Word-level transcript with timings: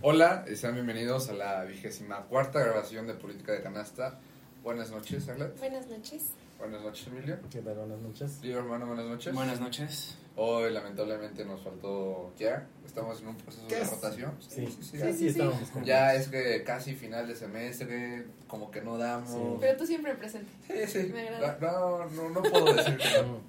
Hola, 0.00 0.44
y 0.50 0.56
sean 0.56 0.74
bienvenidos 0.74 1.28
a 1.28 1.32
la 1.32 1.64
vigésima 1.64 2.22
cuarta 2.26 2.60
grabación 2.60 3.06
de 3.06 3.14
Política 3.14 3.52
de 3.52 3.62
Canasta. 3.62 4.18
Buenas 4.62 4.90
noches, 4.90 5.28
Arlet. 5.28 5.58
Buenas 5.58 5.88
noches. 5.88 6.26
Buenas 6.58 6.82
noches, 6.82 7.06
Emilio. 7.08 7.38
¿Qué 7.50 7.60
tal? 7.60 7.74
Buenas 7.76 8.00
noches. 8.00 8.38
Lío, 8.42 8.58
hermano, 8.58 8.86
buenas 8.86 9.06
noches. 9.06 9.34
Buenas 9.34 9.60
noches. 9.60 10.16
Hoy, 10.36 10.72
lamentablemente, 10.72 11.44
nos 11.44 11.62
faltó 11.62 12.32
ya. 12.38 12.66
Estamos 12.86 13.20
en 13.20 13.28
un 13.28 13.36
proceso 13.36 13.66
de 13.66 13.84
rotación. 13.84 14.32
Sí, 14.40 14.66
sí, 14.66 14.78
sí. 14.82 14.98
sí, 14.98 15.12
sí. 15.12 15.28
estábamos 15.28 15.68
con- 15.70 15.84
Ya 15.84 16.14
es 16.14 16.28
que 16.28 16.62
casi 16.62 16.94
final 16.94 17.26
de 17.26 17.34
semestre, 17.34 18.26
como 18.46 18.70
que 18.70 18.80
no 18.80 18.98
damos. 18.98 19.30
Sí. 19.30 19.56
Pero 19.60 19.76
tú 19.78 19.86
siempre 19.86 20.14
presente. 20.14 20.50
Sí, 20.86 21.00
sí. 21.02 21.12
Me 21.12 21.28
agrada. 21.28 21.58
No, 21.60 22.06
no, 22.10 22.30
no 22.30 22.42
puedo 22.42 22.72
decir 22.74 22.96
que 22.96 23.22
no. 23.22 23.40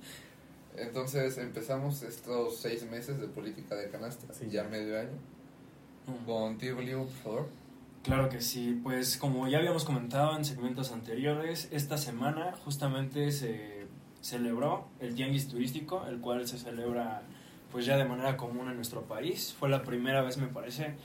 Entonces 0.78 1.38
empezamos 1.38 2.02
estos 2.04 2.58
seis 2.58 2.84
meses 2.90 3.20
de 3.20 3.28
política 3.28 3.76
de 3.76 3.90
canasta, 3.90 4.34
Sí. 4.34 4.48
ya 4.50 4.64
medio 4.64 5.00
año. 5.00 5.18
Contigo, 6.26 6.78
por 6.78 7.08
favor. 7.24 7.50
Claro 8.04 8.30
que 8.30 8.42
sí, 8.42 8.80
pues 8.82 9.18
como 9.18 9.48
ya 9.48 9.58
habíamos 9.58 9.84
comentado 9.84 10.36
en 10.38 10.46
segmentos 10.46 10.92
anteriores, 10.92 11.68
esta 11.72 11.98
semana 11.98 12.54
justamente 12.64 13.32
se 13.32 13.88
celebró 14.22 14.88
el 15.00 15.16
Tianguis 15.16 15.48
Turístico, 15.48 16.06
el 16.08 16.20
cual 16.20 16.48
se 16.48 16.58
celebra 16.58 17.24
pues 17.72 17.86
ya 17.86 17.98
de 17.98 18.06
manera 18.06 18.38
común 18.38 18.70
en 18.70 18.76
nuestro 18.76 19.04
país. 19.04 19.56
Fue 19.58 19.70
la 19.70 19.84
primera 19.84 20.22
vez, 20.22 20.38
me 20.38 20.48
parece, 20.48 20.96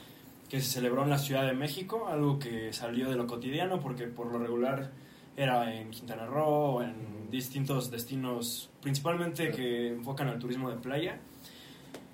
que 0.49 0.61
se 0.61 0.71
celebró 0.71 1.03
en 1.03 1.11
la 1.11 1.19
Ciudad 1.19 1.47
de 1.47 1.53
México, 1.53 2.07
algo 2.09 2.39
que 2.39 2.73
salió 2.73 3.11
de 3.11 3.17
lo 3.17 3.27
cotidiano 3.27 3.81
porque 3.81 4.07
por 4.07 4.29
lo 4.33 4.39
regular 4.39 4.93
era 5.37 5.75
en 5.75 5.91
Quintana 5.91 6.27
Roo, 6.27 6.83
en 6.83 7.31
distintos 7.31 7.91
destinos, 7.91 8.71
principalmente 8.81 9.51
que 9.51 9.89
enfocan 9.89 10.29
al 10.29 10.39
turismo 10.39 10.71
de 10.71 10.77
playa. 10.77 11.19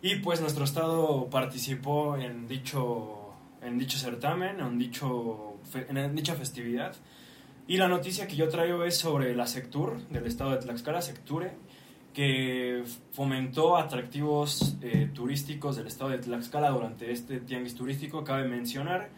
Y 0.03 0.17
pues 0.17 0.41
nuestro 0.41 0.65
estado 0.65 1.29
participó 1.29 2.17
en 2.17 2.49
dicho, 2.49 3.35
en 3.63 3.79
dicho 3.79 3.99
certamen, 3.99 4.61
en, 4.61 4.79
dicho, 4.79 5.57
en 5.75 6.15
dicha 6.15 6.35
festividad. 6.35 6.97
Y 7.67 7.77
la 7.77 7.87
noticia 7.87 8.27
que 8.27 8.35
yo 8.35 8.49
traigo 8.49 8.85
es 8.85 8.97
sobre 8.97 9.35
la 9.37 9.47
Sectur 9.47 10.01
del 10.09 10.27
estado 10.27 10.53
de 10.53 10.57
Tlaxcala, 10.57 11.03
Secture, 11.03 11.53
que 12.15 12.83
fomentó 13.13 13.77
atractivos 13.77 14.77
eh, 14.83 15.11
turísticos 15.15 15.77
del 15.77 15.87
estado 15.87 16.11
de 16.11 16.19
Tlaxcala 16.19 16.71
durante 16.71 17.13
este 17.13 17.39
tianguis 17.39 17.75
turístico. 17.75 18.25
Cabe 18.25 18.49
mencionar 18.49 19.11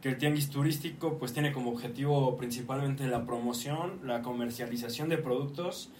que 0.00 0.10
el 0.10 0.18
tianguis 0.18 0.50
turístico 0.50 1.18
pues 1.18 1.32
tiene 1.32 1.52
como 1.52 1.70
objetivo 1.70 2.36
principalmente 2.36 3.08
la 3.08 3.26
promoción, 3.26 4.00
la 4.04 4.22
comercialización 4.22 5.08
de 5.08 5.18
productos 5.18 5.90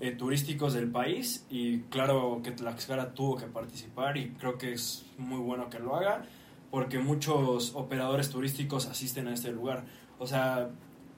eh, 0.00 0.12
turísticos 0.12 0.74
del 0.74 0.90
país 0.90 1.46
y 1.50 1.80
claro 1.90 2.40
que 2.44 2.52
Tlaxcala 2.52 3.14
tuvo 3.14 3.36
que 3.36 3.46
participar 3.46 4.16
y 4.16 4.30
creo 4.30 4.56
que 4.58 4.72
es 4.72 5.06
muy 5.18 5.38
bueno 5.38 5.70
que 5.70 5.78
lo 5.80 5.96
haga 5.96 6.24
porque 6.70 6.98
muchos 6.98 7.74
operadores 7.74 8.30
turísticos 8.30 8.86
asisten 8.86 9.26
a 9.28 9.34
este 9.34 9.50
lugar. 9.50 9.84
O 10.18 10.26
sea, 10.26 10.68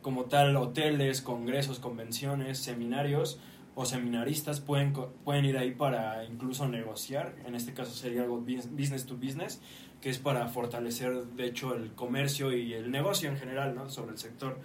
como 0.01 0.25
tal, 0.27 0.56
hoteles, 0.56 1.20
congresos, 1.23 1.78
convenciones, 1.81 2.58
seminarios 2.58 3.39
o 3.75 3.84
seminaristas 3.84 4.61
pueden, 4.61 4.92
pueden 5.25 5.45
ir 5.45 5.58
ahí 5.58 5.73
para 5.73 6.25
incluso 6.25 6.69
negociar. 6.69 7.34
En 7.47 7.55
este 7.55 7.73
caso 7.75 7.92
sería 7.92 8.23
algo 8.23 8.39
bus- 8.41 8.70
business 8.70 9.06
to 9.06 9.17
business, 9.17 9.61
que 10.01 10.08
es 10.08 10.19
para 10.19 10.47
fortalecer, 10.48 11.25
de 11.36 11.47
hecho, 11.47 11.75
el 11.75 11.92
comercio 11.92 12.53
y 12.56 12.73
el 12.73 12.91
negocio 12.91 13.28
en 13.28 13.36
general 13.36 13.75
¿no? 13.75 13.91
sobre 13.91 14.12
el 14.12 14.19
sector. 14.19 14.58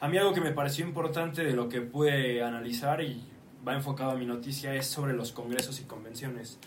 A 0.00 0.08
mí 0.08 0.16
algo 0.18 0.32
que 0.32 0.40
me 0.40 0.50
pareció 0.52 0.84
importante 0.86 1.44
de 1.44 1.52
lo 1.52 1.68
que 1.68 1.80
pude 1.82 2.42
analizar 2.42 3.02
y 3.02 3.22
va 3.66 3.74
enfocado 3.74 4.10
a 4.12 4.14
mi 4.16 4.26
noticia 4.26 4.74
es 4.74 4.86
sobre 4.86 5.12
los 5.12 5.32
congresos 5.32 5.80
y 5.80 5.84
convenciones. 5.84 6.58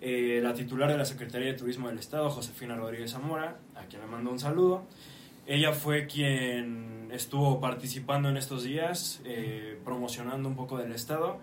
Eh, 0.00 0.40
la 0.42 0.54
titular 0.54 0.90
de 0.90 0.96
la 0.98 1.04
Secretaría 1.04 1.48
de 1.48 1.54
Turismo 1.54 1.88
del 1.88 1.98
Estado, 1.98 2.30
Josefina 2.30 2.76
Rodríguez 2.76 3.10
Zamora, 3.12 3.58
a 3.74 3.84
quien 3.86 4.02
le 4.02 4.06
mando 4.08 4.30
un 4.30 4.38
saludo. 4.38 4.84
Ella 5.46 5.72
fue 5.72 6.06
quien 6.06 7.08
estuvo 7.12 7.58
participando 7.60 8.28
en 8.28 8.36
estos 8.36 8.62
días, 8.64 9.20
eh, 9.24 9.78
promocionando 9.84 10.48
un 10.48 10.56
poco 10.56 10.76
del 10.78 10.92
Estado. 10.92 11.38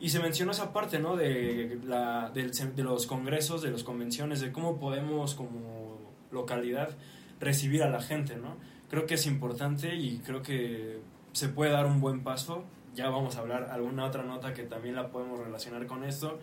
Y 0.00 0.08
se 0.08 0.18
mencionó 0.18 0.52
esa 0.52 0.72
parte, 0.72 0.98
¿no? 0.98 1.14
De, 1.16 1.78
la, 1.84 2.30
del- 2.30 2.50
de 2.52 2.82
los 2.82 3.06
congresos, 3.06 3.60
de 3.62 3.70
las 3.70 3.84
convenciones, 3.84 4.40
de 4.40 4.50
cómo 4.50 4.78
podemos 4.80 5.34
como 5.34 5.98
localidad 6.32 6.96
recibir 7.38 7.82
a 7.82 7.90
la 7.90 8.00
gente, 8.00 8.36
¿no? 8.36 8.56
Creo 8.88 9.04
que 9.06 9.14
es 9.14 9.26
importante 9.26 9.94
y 9.94 10.18
creo 10.24 10.40
que 10.42 11.00
se 11.32 11.48
puede 11.50 11.70
dar 11.70 11.84
un 11.86 12.00
buen 12.00 12.22
paso. 12.24 12.64
Ya 12.94 13.08
vamos 13.08 13.36
a 13.36 13.40
hablar 13.40 13.68
alguna 13.70 14.04
otra 14.04 14.22
nota 14.22 14.52
que 14.52 14.64
también 14.64 14.96
la 14.96 15.10
podemos 15.10 15.38
relacionar 15.38 15.86
con 15.86 16.04
esto. 16.04 16.38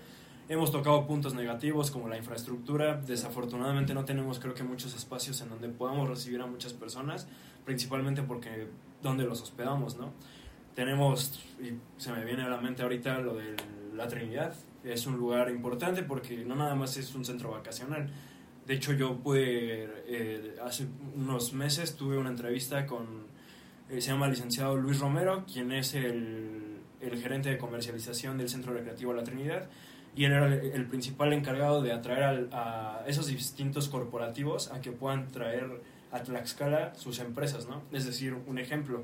Hemos 0.50 0.72
tocado 0.72 1.06
puntos 1.06 1.34
negativos 1.34 1.92
como 1.92 2.08
la 2.08 2.18
infraestructura. 2.18 2.96
Desafortunadamente 2.96 3.94
no 3.94 4.06
tenemos 4.06 4.40
creo 4.40 4.54
que 4.54 4.64
muchos 4.64 4.96
espacios 4.96 5.42
en 5.42 5.50
donde 5.50 5.68
podamos 5.68 6.08
recibir 6.08 6.42
a 6.42 6.46
muchas 6.46 6.72
personas, 6.72 7.28
principalmente 7.66 8.24
porque 8.24 8.68
donde 9.02 9.26
los 9.26 9.42
hospedamos, 9.42 9.98
¿no? 9.98 10.14
Tenemos, 10.74 11.44
y 11.60 11.74
se 12.00 12.12
me 12.14 12.24
viene 12.24 12.44
a 12.44 12.50
la 12.50 12.62
mente 12.62 12.84
ahorita 12.84 13.20
lo 13.20 13.36
de 13.36 13.56
la 13.94 14.08
Trinidad, 14.08 14.54
es 14.84 15.06
un 15.06 15.18
lugar 15.18 15.50
importante 15.50 16.04
porque 16.04 16.46
no 16.46 16.56
nada 16.56 16.76
más 16.76 16.96
es 16.96 17.14
un 17.14 17.26
centro 17.26 17.52
vacacional. 17.52 18.10
De 18.66 18.74
hecho 18.74 18.94
yo 18.94 19.18
pude, 19.18 19.90
eh, 20.08 20.56
hace 20.64 20.88
unos 21.16 21.52
meses 21.52 21.96
tuve 21.96 22.18
una 22.18 22.30
entrevista 22.30 22.86
con, 22.86 23.27
eh, 23.90 24.02
se 24.02 24.12
llama 24.12 24.28
licenciado 24.28 24.76
Luis 24.76 25.00
Romero, 25.00 25.46
quien 25.52 25.72
es 25.72 25.94
el, 25.94 26.82
el 27.02 27.22
gerente 27.22 27.50
de 27.50 27.58
comercialización 27.58 28.38
del 28.38 28.50
Centro 28.50 28.74
Recreativo 28.74 29.14
La 29.14 29.24
Trinidad 29.24 29.70
y 30.18 30.26
él 30.26 30.32
era 30.34 30.48
el, 30.48 30.88
principal 30.88 31.32
encargado 31.32 31.84
de 31.84 31.94
atraer 31.94 32.50
a 32.52 33.04
esos 33.06 33.28
distintos 33.28 33.88
corporativos 33.88 34.72
a 34.72 34.82
que 34.82 34.92
puedan 34.92 35.28
traer 35.28 35.80
a 36.12 36.24
Tlaxcala 36.24 36.96
sus 36.96 37.20
empresas, 37.20 37.68
¿no? 37.68 37.84
Es 37.92 38.06
decir, 38.06 38.34
un 38.34 38.58
ejemplo, 38.58 39.04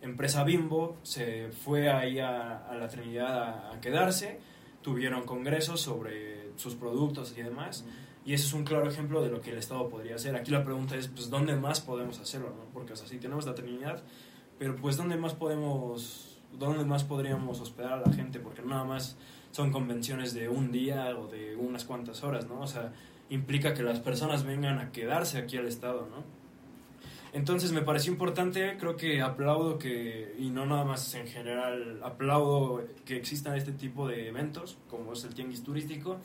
empresa 0.00 0.44
Bimbo 0.44 0.96
se 1.02 1.50
fue 1.50 1.90
ahí 1.90 2.20
a, 2.20 2.70
la 2.78 2.88
Trinidad 2.88 3.72
a 3.72 3.80
quedarse, 3.80 4.38
tuvieron 4.80 5.24
congresos 5.24 5.80
sobre 5.80 6.50
sus 6.54 6.76
productos 6.76 7.34
y 7.36 7.42
demás, 7.42 7.84
y 8.24 8.32
ese 8.32 8.46
es 8.46 8.52
un 8.54 8.64
claro 8.64 8.88
ejemplo 8.88 9.22
de 9.22 9.30
lo 9.30 9.40
que 9.40 9.50
el 9.50 9.58
Estado 9.58 9.88
podría 9.88 10.14
hacer. 10.14 10.34
Aquí 10.34 10.50
la 10.50 10.64
pregunta 10.64 10.96
es, 10.96 11.08
pues, 11.08 11.28
¿dónde 11.28 11.56
más 11.56 11.80
podemos 11.80 12.18
hacerlo, 12.18 12.48
no? 12.50 12.64
Porque, 12.72 12.94
o 12.94 12.96
sea, 12.96 13.06
sí 13.06 13.18
tenemos 13.18 13.44
la 13.46 13.54
Trinidad, 13.54 14.02
pero 14.58 14.76
pues, 14.76 14.96
¿dónde 14.96 15.16
más 15.16 15.34
podemos, 15.34 16.38
dónde 16.52 16.84
más 16.84 17.04
podríamos 17.04 17.60
hospedar 17.60 17.94
a 17.94 18.08
la 18.08 18.12
gente? 18.12 18.40
Porque 18.40 18.62
nada 18.62 18.84
más 18.84 19.16
son 19.50 19.70
convenciones 19.70 20.32
de 20.32 20.48
un 20.48 20.72
día 20.72 21.16
o 21.18 21.28
de 21.28 21.54
unas 21.54 21.84
cuantas 21.84 22.24
horas, 22.24 22.48
¿no? 22.48 22.60
O 22.60 22.66
sea, 22.66 22.92
implica 23.28 23.74
que 23.74 23.82
las 23.82 24.00
personas 24.00 24.44
vengan 24.44 24.78
a 24.78 24.90
quedarse 24.90 25.38
aquí 25.38 25.58
al 25.58 25.66
Estado, 25.66 26.08
¿no? 26.10 26.24
Entonces 27.34 27.72
me 27.72 27.82
pareció 27.82 28.12
importante, 28.12 28.76
creo 28.78 28.96
que 28.96 29.20
aplaudo 29.20 29.76
que, 29.76 30.36
y 30.38 30.50
no 30.50 30.66
nada 30.66 30.84
más 30.84 31.14
en 31.14 31.26
general, 31.26 32.00
aplaudo 32.04 32.84
que 33.04 33.16
existan 33.16 33.56
este 33.56 33.72
tipo 33.72 34.06
de 34.06 34.28
eventos, 34.28 34.78
como 34.88 35.14
es 35.14 35.24
el 35.24 35.34
tianguis 35.34 35.64
turístico, 35.64 36.18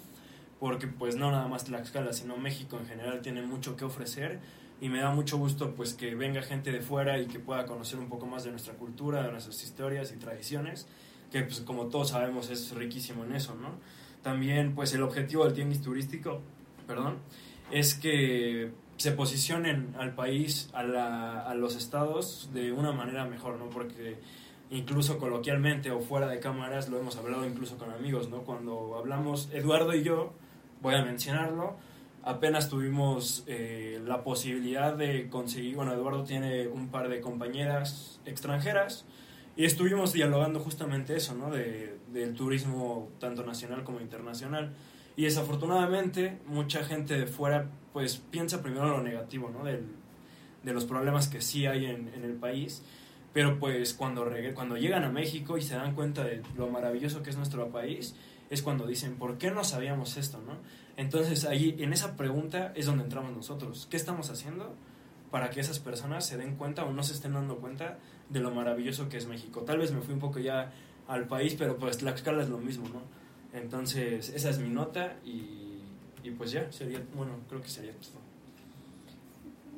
porque 0.59 0.87
pues 0.87 1.15
no 1.15 1.31
nada 1.31 1.47
más 1.47 1.65
Tlaxcala, 1.65 2.13
sino 2.13 2.37
México 2.37 2.77
en 2.79 2.85
general 2.85 3.21
tiene 3.21 3.41
mucho 3.41 3.75
que 3.75 3.85
ofrecer 3.85 4.39
y 4.81 4.89
me 4.89 4.99
da 4.99 5.11
mucho 5.11 5.37
gusto 5.37 5.73
pues 5.75 5.93
que 5.93 6.15
venga 6.15 6.41
gente 6.41 6.71
de 6.71 6.81
fuera 6.81 7.19
y 7.19 7.27
que 7.27 7.39
pueda 7.39 7.65
conocer 7.65 7.99
un 7.99 8.09
poco 8.09 8.25
más 8.25 8.43
de 8.43 8.51
nuestra 8.51 8.73
cultura, 8.75 9.23
de 9.23 9.31
nuestras 9.31 9.61
historias 9.63 10.11
y 10.13 10.17
tradiciones, 10.17 10.87
que 11.31 11.41
pues 11.43 11.61
como 11.61 11.85
todos 11.87 12.09
sabemos 12.09 12.49
es 12.49 12.71
riquísimo 12.75 13.23
en 13.25 13.35
eso, 13.35 13.55
¿no? 13.55 13.71
También 14.23 14.75
pues 14.75 14.93
el 14.93 15.03
objetivo 15.03 15.45
del 15.45 15.53
tianguis 15.53 15.81
turístico, 15.81 16.41
perdón, 16.87 17.17
es 17.71 17.93
que 17.95 18.71
se 18.97 19.11
posicionen 19.13 19.95
al 19.97 20.13
país, 20.13 20.69
a, 20.73 20.83
la- 20.83 21.39
a 21.41 21.53
los 21.55 21.75
estados 21.77 22.49
de 22.53 22.73
una 22.73 22.91
manera 22.91 23.23
mejor, 23.25 23.57
¿no? 23.57 23.69
Porque 23.69 24.17
incluso 24.71 25.17
coloquialmente 25.19 25.89
o 25.91 25.99
fuera 26.01 26.27
de 26.27 26.39
cámaras 26.39 26.89
lo 26.89 26.99
hemos 26.99 27.15
hablado 27.15 27.45
incluso 27.45 27.77
con 27.77 27.91
amigos, 27.91 28.29
¿no? 28.29 28.43
Cuando 28.43 28.95
hablamos, 28.97 29.49
Eduardo 29.53 29.93
y 29.95 30.03
yo, 30.03 30.33
voy 30.81 30.95
a 30.95 31.03
mencionarlo, 31.03 31.75
apenas 32.23 32.69
tuvimos 32.69 33.43
eh, 33.47 34.01
la 34.05 34.23
posibilidad 34.23 34.95
de 34.95 35.29
conseguir, 35.29 35.75
bueno, 35.75 35.93
Eduardo 35.93 36.23
tiene 36.23 36.67
un 36.67 36.89
par 36.89 37.09
de 37.09 37.21
compañeras 37.21 38.19
extranjeras 38.25 39.05
y 39.55 39.65
estuvimos 39.65 40.13
dialogando 40.13 40.59
justamente 40.59 41.15
eso, 41.15 41.35
¿no? 41.35 41.49
De, 41.51 41.97
del 42.13 42.33
turismo 42.33 43.09
tanto 43.19 43.45
nacional 43.45 43.83
como 43.83 43.99
internacional. 43.99 44.73
Y 45.15 45.23
desafortunadamente 45.23 46.39
mucha 46.45 46.83
gente 46.83 47.17
de 47.17 47.27
fuera 47.27 47.69
pues 47.91 48.17
piensa 48.17 48.61
primero 48.61 48.85
en 48.85 48.91
lo 48.91 49.03
negativo, 49.03 49.49
¿no? 49.49 49.65
Del, 49.65 49.85
de 50.63 50.73
los 50.73 50.85
problemas 50.85 51.27
que 51.27 51.41
sí 51.41 51.65
hay 51.65 51.85
en, 51.85 52.09
en 52.13 52.23
el 52.23 52.33
país. 52.33 52.83
Pero 53.33 53.59
pues 53.59 53.93
cuando, 53.93 54.27
cuando 54.55 54.77
llegan 54.77 55.03
a 55.03 55.09
México 55.09 55.57
y 55.57 55.61
se 55.61 55.75
dan 55.75 55.93
cuenta 55.93 56.23
de 56.23 56.41
lo 56.57 56.69
maravilloso 56.69 57.21
que 57.21 57.29
es 57.29 57.37
nuestro 57.37 57.69
país, 57.69 58.15
es 58.49 58.61
cuando 58.61 58.87
dicen, 58.87 59.15
¿por 59.15 59.37
qué 59.37 59.51
no 59.51 59.63
sabíamos 59.63 60.17
esto, 60.17 60.41
no? 60.45 60.53
Entonces 60.97 61.45
ahí, 61.45 61.75
en 61.79 61.93
esa 61.93 62.15
pregunta 62.15 62.73
es 62.75 62.85
donde 62.85 63.03
entramos 63.03 63.35
nosotros. 63.35 63.87
¿Qué 63.89 63.97
estamos 63.97 64.29
haciendo 64.29 64.75
para 65.31 65.49
que 65.49 65.59
esas 65.59 65.79
personas 65.79 66.25
se 66.25 66.37
den 66.37 66.55
cuenta 66.55 66.83
o 66.83 66.91
no 66.91 67.03
se 67.03 67.13
estén 67.13 67.33
dando 67.33 67.57
cuenta 67.57 67.99
de 68.29 68.39
lo 68.39 68.51
maravilloso 68.51 69.07
que 69.07 69.17
es 69.17 69.27
México? 69.27 69.61
Tal 69.61 69.77
vez 69.77 69.91
me 69.91 70.01
fui 70.01 70.13
un 70.13 70.19
poco 70.19 70.39
ya 70.39 70.71
al 71.07 71.27
país, 71.27 71.55
pero 71.57 71.77
pues 71.77 71.99
Tlaxcala 71.99 72.43
es 72.43 72.49
lo 72.49 72.57
mismo, 72.57 72.87
¿no? 72.89 73.01
Entonces, 73.57 74.29
esa 74.29 74.49
es 74.49 74.59
mi 74.59 74.69
nota 74.69 75.17
y, 75.25 75.81
y 76.23 76.31
pues 76.31 76.51
ya, 76.51 76.71
sería, 76.71 77.01
bueno, 77.15 77.33
creo 77.47 77.61
que 77.61 77.69
sería 77.69 77.93
todo. 77.93 78.21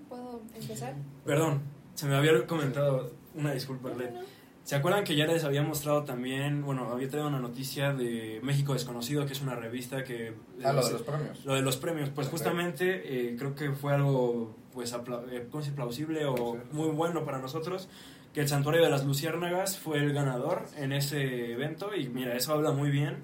¿Puedo 0.09 0.41
empezar? 0.59 0.95
Perdón, 1.25 1.61
se 1.95 2.05
me 2.05 2.15
había 2.15 2.45
comentado, 2.45 3.11
una 3.35 3.53
disculpa, 3.53 3.89
No, 3.89 3.95
no. 3.95 4.40
¿Se 4.63 4.75
acuerdan 4.75 5.03
que 5.03 5.15
ya 5.15 5.25
les 5.25 5.43
había 5.43 5.63
mostrado 5.63 6.03
también, 6.03 6.63
bueno, 6.63 6.89
había 6.91 7.09
traído 7.09 7.27
una 7.27 7.39
noticia 7.39 7.93
de 7.93 8.39
México 8.43 8.73
Desconocido, 8.73 9.25
que 9.25 9.33
es 9.33 9.41
una 9.41 9.55
revista 9.55 10.03
que... 10.03 10.33
Ah, 10.63 10.71
lo 10.71 10.85
de 10.85 10.93
los 10.93 11.01
premios. 11.01 11.45
Lo 11.45 11.55
de 11.55 11.61
los 11.61 11.77
premios, 11.77 12.09
pues 12.09 12.27
justamente 12.27 13.31
eh, 13.31 13.35
creo 13.37 13.55
que 13.55 13.71
fue 13.71 13.93
algo, 13.93 14.55
pues, 14.71 14.93
eh, 14.93 15.47
¿cómo 15.49 15.63
se 15.63 15.71
plausible 15.71 16.25
o 16.25 16.57
muy 16.71 16.89
bueno 16.89 17.25
para 17.25 17.39
nosotros, 17.39 17.89
que 18.33 18.41
el 18.41 18.47
Santuario 18.47 18.83
de 18.83 18.89
las 18.89 19.05
Luciérnagas 19.05 19.77
fue 19.77 19.97
el 19.97 20.13
ganador 20.13 20.65
en 20.77 20.93
ese 20.93 21.51
evento. 21.51 21.95
Y 21.95 22.07
mira, 22.09 22.35
eso 22.35 22.53
habla 22.53 22.71
muy 22.71 22.89
bien 22.89 23.23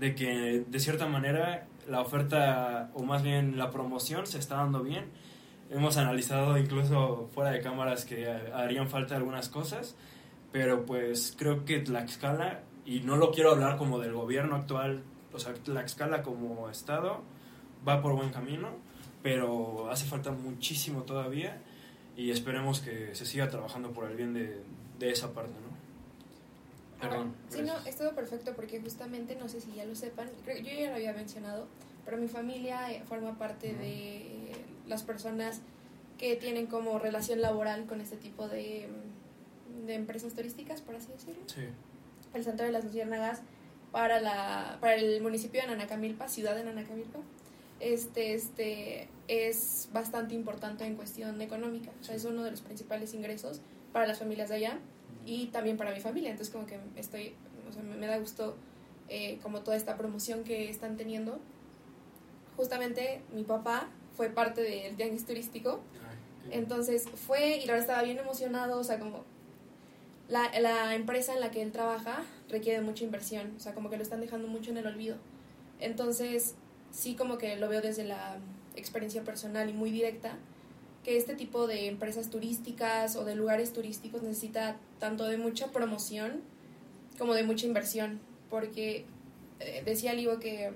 de 0.00 0.14
que 0.14 0.64
de 0.66 0.80
cierta 0.80 1.06
manera 1.06 1.66
la 1.88 2.00
oferta, 2.00 2.90
o 2.94 3.02
más 3.02 3.22
bien 3.22 3.58
la 3.58 3.70
promoción, 3.70 4.26
se 4.26 4.38
está 4.38 4.56
dando 4.56 4.82
bien. 4.82 5.04
Hemos 5.70 5.96
analizado 5.98 6.58
incluso 6.58 7.28
fuera 7.32 7.50
de 7.50 7.60
cámaras 7.60 8.04
que 8.04 8.28
harían 8.28 8.88
falta 8.88 9.14
algunas 9.14 9.48
cosas, 9.48 9.96
pero 10.52 10.84
pues 10.84 11.34
creo 11.36 11.64
que 11.64 11.80
Tlaxcala, 11.80 12.62
y 12.84 13.00
no 13.00 13.16
lo 13.16 13.30
quiero 13.30 13.52
hablar 13.52 13.76
como 13.76 13.98
del 13.98 14.12
gobierno 14.12 14.56
actual, 14.56 15.02
o 15.32 15.38
sea, 15.38 15.54
Tlaxcala 15.54 16.22
como 16.22 16.68
estado 16.70 17.22
va 17.86 18.02
por 18.02 18.14
buen 18.14 18.30
camino, 18.30 18.70
pero 19.22 19.90
hace 19.90 20.06
falta 20.06 20.32
muchísimo 20.32 21.02
todavía 21.02 21.60
y 22.16 22.30
esperemos 22.30 22.80
que 22.80 23.14
se 23.14 23.24
siga 23.26 23.48
trabajando 23.48 23.92
por 23.92 24.10
el 24.10 24.16
bien 24.16 24.34
de, 24.34 24.62
de 24.98 25.10
esa 25.10 25.32
parte, 25.32 25.52
¿no? 25.52 25.70
Perdón. 27.00 27.34
Ah, 27.34 27.46
Sí, 27.48 27.62
no, 27.62 27.78
es 27.86 27.96
todo 27.96 28.14
perfecto 28.14 28.52
porque 28.54 28.80
justamente, 28.80 29.36
no 29.36 29.48
sé 29.48 29.60
si 29.60 29.72
ya 29.72 29.84
lo 29.84 29.94
sepan, 29.94 30.28
creo, 30.44 30.58
yo 30.58 30.72
ya 30.78 30.90
lo 30.90 30.96
había 30.96 31.12
mencionado, 31.12 31.66
pero 32.04 32.18
mi 32.18 32.28
familia 32.28 32.92
eh, 32.92 33.02
forma 33.08 33.38
parte 33.38 33.74
de 33.74 34.52
las 34.86 35.02
personas 35.02 35.62
que 36.18 36.36
tienen 36.36 36.66
como 36.66 36.98
relación 36.98 37.40
laboral 37.40 37.86
con 37.86 38.00
este 38.00 38.16
tipo 38.16 38.48
de, 38.48 38.88
de 39.90 39.96
empresas 39.96 40.34
turísticas, 40.34 40.80
por 40.80 40.94
así 40.94 41.12
decirlo. 41.12 41.42
Sí, 41.46 41.62
El 42.34 42.44
Santuario 42.44 42.72
de 42.72 42.78
las 42.78 42.84
Luciérnagas 42.84 43.42
para, 43.92 44.20
la, 44.20 44.78
para 44.80 44.94
el 44.94 45.20
municipio 45.20 45.60
de 45.60 45.66
Nanacamilpa, 45.66 46.28
ciudad 46.28 46.54
de 46.54 46.64
Nanacamilpa, 46.64 47.18
este, 47.80 48.34
este, 48.34 49.08
es 49.28 49.88
bastante 49.92 50.34
importante 50.34 50.84
en 50.84 50.96
cuestión 50.96 51.40
económica. 51.40 51.90
O 52.00 52.04
sea, 52.04 52.14
es 52.14 52.24
uno 52.24 52.42
de 52.42 52.50
los 52.50 52.60
principales 52.60 53.14
ingresos 53.14 53.60
para 53.92 54.06
las 54.06 54.18
familias 54.18 54.48
de 54.48 54.56
allá 54.56 54.78
y 55.26 55.46
también 55.46 55.76
para 55.76 55.92
mi 55.92 56.00
familia. 56.00 56.30
Entonces, 56.30 56.52
como 56.52 56.66
que 56.66 56.78
estoy, 56.96 57.34
o 57.68 57.72
sea, 57.72 57.82
me, 57.82 58.06
da 58.06 58.18
gusto 58.18 58.56
eh, 59.08 59.38
como 59.42 59.60
toda 59.62 59.76
esta 59.76 59.96
promoción 59.96 60.44
que 60.44 60.68
están 60.68 60.96
teniendo. 60.96 61.40
Justamente 62.56 63.22
mi 63.32 63.44
papá 63.44 63.88
fue 64.16 64.28
parte 64.28 64.60
del 64.60 64.96
tianguis 64.96 65.24
turístico 65.24 65.80
entonces 66.50 67.08
fue 67.08 67.58
y 67.58 67.66
la 67.66 67.74
verdad 67.74 67.80
estaba 67.80 68.02
bien 68.02 68.18
emocionado, 68.18 68.78
o 68.78 68.84
sea, 68.84 68.98
como 68.98 69.24
la, 70.30 70.50
la 70.60 70.94
empresa 70.94 71.34
en 71.34 71.40
la 71.40 71.50
que 71.50 71.60
él 71.60 71.72
trabaja 71.72 72.22
requiere 72.48 72.80
mucha 72.80 73.04
inversión, 73.04 73.52
o 73.56 73.60
sea, 73.60 73.74
como 73.74 73.90
que 73.90 73.96
lo 73.96 74.02
están 74.02 74.20
dejando 74.20 74.48
mucho 74.48 74.70
en 74.70 74.78
el 74.78 74.86
olvido. 74.86 75.16
Entonces, 75.80 76.54
sí 76.92 77.16
como 77.16 77.36
que 77.36 77.56
lo 77.56 77.68
veo 77.68 77.82
desde 77.82 78.04
la 78.04 78.38
experiencia 78.76 79.22
personal 79.24 79.68
y 79.68 79.72
muy 79.72 79.90
directa, 79.90 80.38
que 81.04 81.16
este 81.16 81.34
tipo 81.34 81.66
de 81.66 81.88
empresas 81.88 82.30
turísticas 82.30 83.16
o 83.16 83.24
de 83.24 83.34
lugares 83.34 83.72
turísticos 83.72 84.22
necesita 84.22 84.76
tanto 84.98 85.26
de 85.26 85.38
mucha 85.38 85.68
promoción 85.68 86.42
como 87.18 87.34
de 87.34 87.42
mucha 87.42 87.66
inversión, 87.66 88.20
porque 88.48 89.04
eh, 89.60 89.82
decía 89.84 90.14
Livo 90.14 90.38
que 90.38 90.72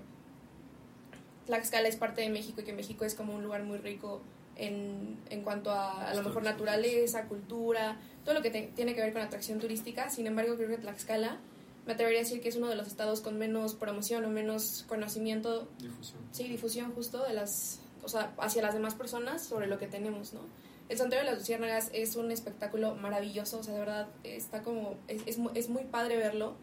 Tlaxcala 1.46 1.88
es 1.88 1.96
parte 1.96 2.22
de 2.22 2.30
México 2.30 2.60
y 2.60 2.64
que 2.64 2.72
México 2.72 3.04
es 3.04 3.14
como 3.14 3.34
un 3.34 3.42
lugar 3.42 3.62
muy 3.64 3.78
rico 3.78 4.22
en, 4.56 5.18
en 5.30 5.42
cuanto 5.42 5.70
a 5.70 6.10
a 6.10 6.14
lo 6.14 6.22
mejor 6.22 6.42
naturaleza, 6.42 7.24
cultura, 7.26 7.98
todo 8.24 8.34
lo 8.34 8.42
que 8.42 8.50
te- 8.50 8.70
tiene 8.74 8.94
que 8.94 9.00
ver 9.00 9.12
con 9.12 9.22
atracción 9.22 9.58
turística. 9.60 10.10
Sin 10.10 10.26
embargo, 10.26 10.56
creo 10.56 10.68
que 10.68 10.78
Tlaxcala 10.78 11.38
me 11.86 11.92
atrevería 11.92 12.20
a 12.20 12.22
decir 12.22 12.40
que 12.40 12.48
es 12.48 12.56
uno 12.56 12.68
de 12.68 12.76
los 12.76 12.86
estados 12.86 13.20
con 13.20 13.36
menos 13.38 13.74
promoción 13.74 14.24
o 14.24 14.28
menos 14.30 14.84
conocimiento, 14.88 15.68
difusión. 15.78 16.18
sí, 16.32 16.48
difusión 16.48 16.92
justo 16.94 17.22
de 17.24 17.34
las, 17.34 17.80
o 18.02 18.08
sea, 18.08 18.32
hacia 18.38 18.62
las 18.62 18.72
demás 18.74 18.94
personas 18.94 19.42
sobre 19.42 19.66
lo 19.66 19.78
que 19.78 19.86
tenemos, 19.86 20.32
¿no? 20.32 20.40
El 20.88 20.98
Santuario 20.98 21.24
de 21.24 21.30
las 21.32 21.40
Luciérnagas 21.40 21.90
es 21.94 22.16
un 22.16 22.30
espectáculo 22.30 22.94
maravilloso, 22.94 23.58
o 23.58 23.62
sea, 23.62 23.72
de 23.74 23.80
verdad 23.80 24.08
está 24.22 24.62
como, 24.62 24.96
es, 25.08 25.22
es, 25.26 25.38
es 25.54 25.68
muy 25.70 25.84
padre 25.84 26.16
verlo. 26.18 26.54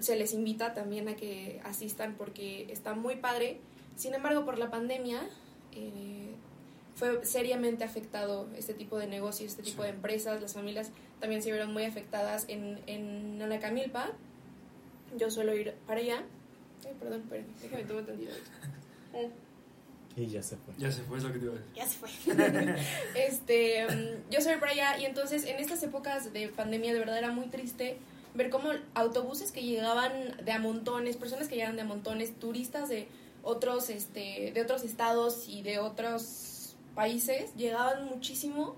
Se 0.00 0.16
les 0.16 0.32
invita 0.34 0.74
también 0.74 1.08
a 1.08 1.16
que 1.16 1.60
asistan 1.64 2.14
porque 2.18 2.66
está 2.72 2.94
muy 2.94 3.16
padre. 3.16 3.60
Sin 3.96 4.14
embargo, 4.14 4.44
por 4.46 4.58
la 4.58 4.70
pandemia, 4.70 5.20
eh, 5.72 6.27
fue 6.98 7.24
seriamente 7.24 7.84
afectado 7.84 8.48
este 8.56 8.74
tipo 8.74 8.98
de 8.98 9.06
negocios, 9.06 9.52
este 9.52 9.62
tipo 9.62 9.82
Sí. 9.82 9.88
de 9.88 9.94
empresas. 9.94 10.42
Las 10.42 10.54
familias 10.54 10.90
también 11.20 11.42
se 11.42 11.50
vieron 11.50 11.72
muy 11.72 11.84
afectadas 11.84 12.44
en, 12.48 12.80
en 12.86 13.40
Anacamilpa. 13.40 14.10
Yo 15.16 15.30
suelo 15.30 15.54
ir 15.54 15.74
para 15.86 16.00
allá. 16.00 16.24
Ay, 16.86 16.94
perdón, 16.98 17.24
pero 17.30 17.44
déjame 17.62 17.84
tomar 17.84 18.04
tantito. 18.04 18.32
Y 20.16 20.26
ya 20.26 20.42
se 20.42 20.56
fue. 20.56 20.74
Ya 20.78 20.90
se 20.90 21.02
fue, 21.02 21.18
es 21.18 21.22
lo 21.24 21.32
que 21.32 21.38
te 21.38 21.44
iba 21.44 21.54
a 21.54 21.58
decir. 21.58 21.74
Ya 21.76 21.86
se 21.86 21.96
fue. 21.96 22.08
este, 23.28 23.86
mm, 23.86 24.30
yo 24.32 24.40
soy 24.40 24.56
para 24.56 24.72
allá 24.72 24.98
y 24.98 25.04
entonces 25.04 25.44
en 25.44 25.58
estas 25.58 25.80
épocas 25.84 26.32
de 26.32 26.48
pandemia 26.48 26.92
de 26.92 26.98
verdad 26.98 27.18
era 27.18 27.30
muy 27.30 27.46
triste 27.46 27.98
ver 28.34 28.50
cómo 28.50 28.70
autobuses 28.94 29.52
que 29.52 29.62
llegaban 29.62 30.12
de 30.44 30.50
a 30.50 30.58
montones, 30.58 31.16
personas 31.16 31.46
que 31.46 31.54
llegaban 31.54 31.76
de 31.76 31.82
a 31.82 31.84
montones, 31.84 32.34
turistas 32.34 32.88
de 32.88 33.06
otros, 33.44 33.90
este, 33.90 34.50
de 34.52 34.60
otros 34.60 34.82
estados 34.82 35.48
y 35.48 35.62
de 35.62 35.78
otros 35.78 36.57
países 36.98 37.54
llegaban 37.54 38.04
muchísimo 38.06 38.74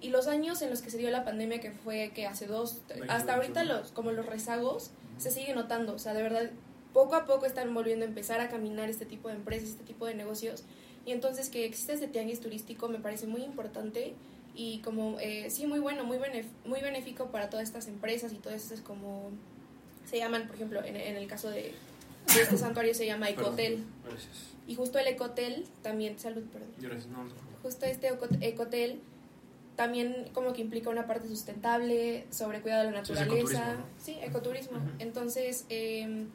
y 0.00 0.10
los 0.10 0.26
años 0.28 0.62
en 0.62 0.70
los 0.70 0.80
que 0.80 0.90
se 0.90 0.98
dio 0.98 1.10
la 1.10 1.24
pandemia 1.24 1.60
que 1.60 1.72
fue 1.72 2.12
que 2.14 2.26
hace 2.26 2.46
dos, 2.46 2.82
hasta 3.08 3.34
ahorita 3.34 3.64
los, 3.64 3.90
como 3.90 4.12
los 4.12 4.26
rezagos 4.26 4.90
se 5.18 5.30
sigue 5.30 5.54
notando, 5.54 5.94
o 5.94 5.98
sea, 5.98 6.14
de 6.14 6.22
verdad 6.22 6.50
poco 6.92 7.16
a 7.16 7.24
poco 7.26 7.46
están 7.46 7.74
volviendo 7.74 8.04
a 8.04 8.08
empezar 8.08 8.40
a 8.40 8.48
caminar 8.48 8.88
este 8.88 9.06
tipo 9.06 9.28
de 9.28 9.34
empresas, 9.34 9.70
este 9.70 9.82
tipo 9.84 10.06
de 10.06 10.14
negocios 10.14 10.62
y 11.04 11.10
entonces 11.12 11.48
que 11.50 11.64
exista 11.64 11.92
este 11.94 12.06
tianguis 12.06 12.40
turístico 12.40 12.88
me 12.88 12.98
parece 13.00 13.26
muy 13.26 13.42
importante 13.42 14.14
y 14.54 14.78
como, 14.82 15.18
eh, 15.18 15.50
sí, 15.50 15.66
muy 15.66 15.80
bueno, 15.80 16.04
muy, 16.04 16.18
benef- 16.18 16.54
muy 16.64 16.80
benéfico 16.80 17.26
para 17.32 17.50
todas 17.50 17.66
estas 17.66 17.88
empresas 17.88 18.32
y 18.32 18.36
todas 18.36 18.62
estas 18.62 18.80
como, 18.82 19.30
se 20.08 20.18
llaman, 20.18 20.46
por 20.46 20.54
ejemplo, 20.56 20.84
en, 20.84 20.94
en 20.96 21.16
el 21.16 21.26
caso 21.26 21.50
de, 21.50 21.74
de 22.34 22.40
este 22.42 22.56
santuario 22.56 22.94
se 22.94 23.04
llama 23.04 23.26
Perdón. 23.34 23.44
Ecotel. 23.46 23.84
Gracias. 24.04 24.36
Y 24.68 24.76
justo 24.76 24.98
el 24.98 25.08
Ecotel 25.08 25.64
también, 25.82 26.18
salud, 26.20 26.44
perdón. 26.52 26.68
Gracias, 26.78 27.06
no, 27.08 27.24
no. 27.24 27.53
Justo 27.64 27.84
este 27.86 28.06
eco- 28.08 28.28
Ecotel 28.40 29.00
también 29.74 30.28
como 30.32 30.52
que 30.52 30.60
implica 30.60 30.88
una 30.90 31.06
parte 31.08 31.26
sustentable, 31.26 32.26
sobre 32.30 32.60
cuidado 32.60 32.84
de 32.84 32.92
la 32.92 33.04
Sí, 33.04 33.12
naturaleza. 33.12 33.34
ecoturismo, 33.34 33.72
¿no? 33.74 33.86
Sí, 34.04 34.18
ecoturismo. 34.22 34.78
Entonces, 35.00 35.64
eh, 35.68 36.26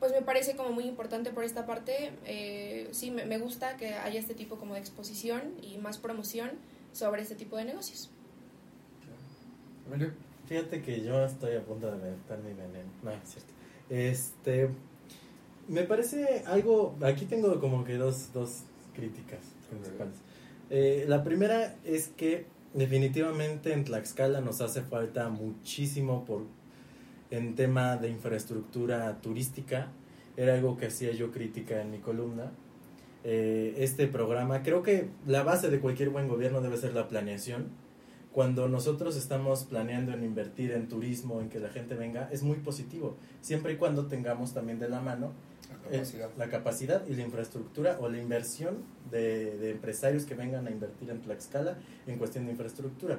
pues 0.00 0.10
me 0.12 0.22
parece 0.22 0.56
como 0.56 0.70
muy 0.72 0.84
importante 0.84 1.30
por 1.30 1.44
esta 1.44 1.64
parte. 1.64 2.10
Eh, 2.24 2.88
sí, 2.90 3.12
me, 3.12 3.24
me 3.24 3.38
gusta 3.38 3.76
que 3.76 3.94
haya 3.94 4.18
este 4.18 4.34
tipo 4.34 4.56
como 4.56 4.74
de 4.74 4.80
exposición 4.80 5.42
y 5.62 5.78
más 5.78 5.98
promoción 5.98 6.50
sobre 6.92 7.22
este 7.22 7.36
tipo 7.36 7.56
de 7.56 7.66
negocios. 7.66 8.10
Fíjate 10.48 10.82
que 10.82 11.02
yo 11.02 11.24
estoy 11.24 11.56
a 11.56 11.64
punto 11.64 11.86
de 11.90 11.96
meter 11.98 12.38
mi 12.38 12.52
veneno. 12.52 12.88
No, 13.02 13.10
es 13.10 13.18
cierto. 13.28 13.52
Este. 13.90 14.70
Me 15.68 15.82
parece 15.82 16.42
algo. 16.46 16.96
Aquí 17.02 17.24
tengo 17.26 17.60
como 17.60 17.84
que 17.84 17.94
dos, 17.96 18.32
dos 18.32 18.62
críticas 18.94 19.40
principales. 19.70 20.14
Eh, 20.70 21.04
la 21.06 21.22
primera 21.22 21.76
es 21.84 22.08
que 22.08 22.46
definitivamente 22.74 23.72
en 23.72 23.84
Tlaxcala 23.84 24.40
nos 24.40 24.60
hace 24.60 24.82
falta 24.82 25.28
muchísimo 25.28 26.24
por 26.24 26.42
en 27.30 27.54
tema 27.54 27.96
de 27.96 28.08
infraestructura 28.08 29.20
turística. 29.20 29.88
Era 30.36 30.54
algo 30.54 30.76
que 30.76 30.86
hacía 30.86 31.12
yo 31.12 31.30
crítica 31.30 31.80
en 31.80 31.90
mi 31.90 31.98
columna. 31.98 32.52
Eh, 33.24 33.74
este 33.78 34.06
programa, 34.06 34.62
creo 34.62 34.82
que 34.82 35.08
la 35.26 35.42
base 35.42 35.70
de 35.70 35.80
cualquier 35.80 36.10
buen 36.10 36.28
gobierno 36.28 36.60
debe 36.60 36.76
ser 36.76 36.94
la 36.94 37.08
planeación 37.08 37.70
cuando 38.36 38.68
nosotros 38.68 39.16
estamos 39.16 39.64
planeando 39.64 40.12
en 40.12 40.22
invertir 40.22 40.72
en 40.72 40.88
turismo, 40.88 41.40
en 41.40 41.48
que 41.48 41.58
la 41.58 41.70
gente 41.70 41.94
venga, 41.94 42.28
es 42.30 42.42
muy 42.42 42.58
positivo, 42.58 43.16
siempre 43.40 43.72
y 43.72 43.76
cuando 43.76 44.08
tengamos 44.08 44.52
también 44.52 44.78
de 44.78 44.90
la 44.90 45.00
mano 45.00 45.32
La 45.68 45.74
eh, 45.74 45.92
capacidad. 45.92 46.30
la 46.36 46.48
capacidad 46.48 47.06
y 47.06 47.14
la 47.14 47.22
infraestructura 47.22 47.98
o 48.00 48.08
la 48.08 48.18
inversión 48.18 48.78
de, 49.10 49.56
de 49.58 49.70
empresarios 49.70 50.24
que 50.24 50.34
vengan 50.34 50.66
a 50.66 50.70
invertir 50.70 51.10
en 51.10 51.20
Tlaxcala 51.20 51.78
en 52.06 52.18
cuestión 52.18 52.44
de 52.46 52.52
infraestructura. 52.52 53.18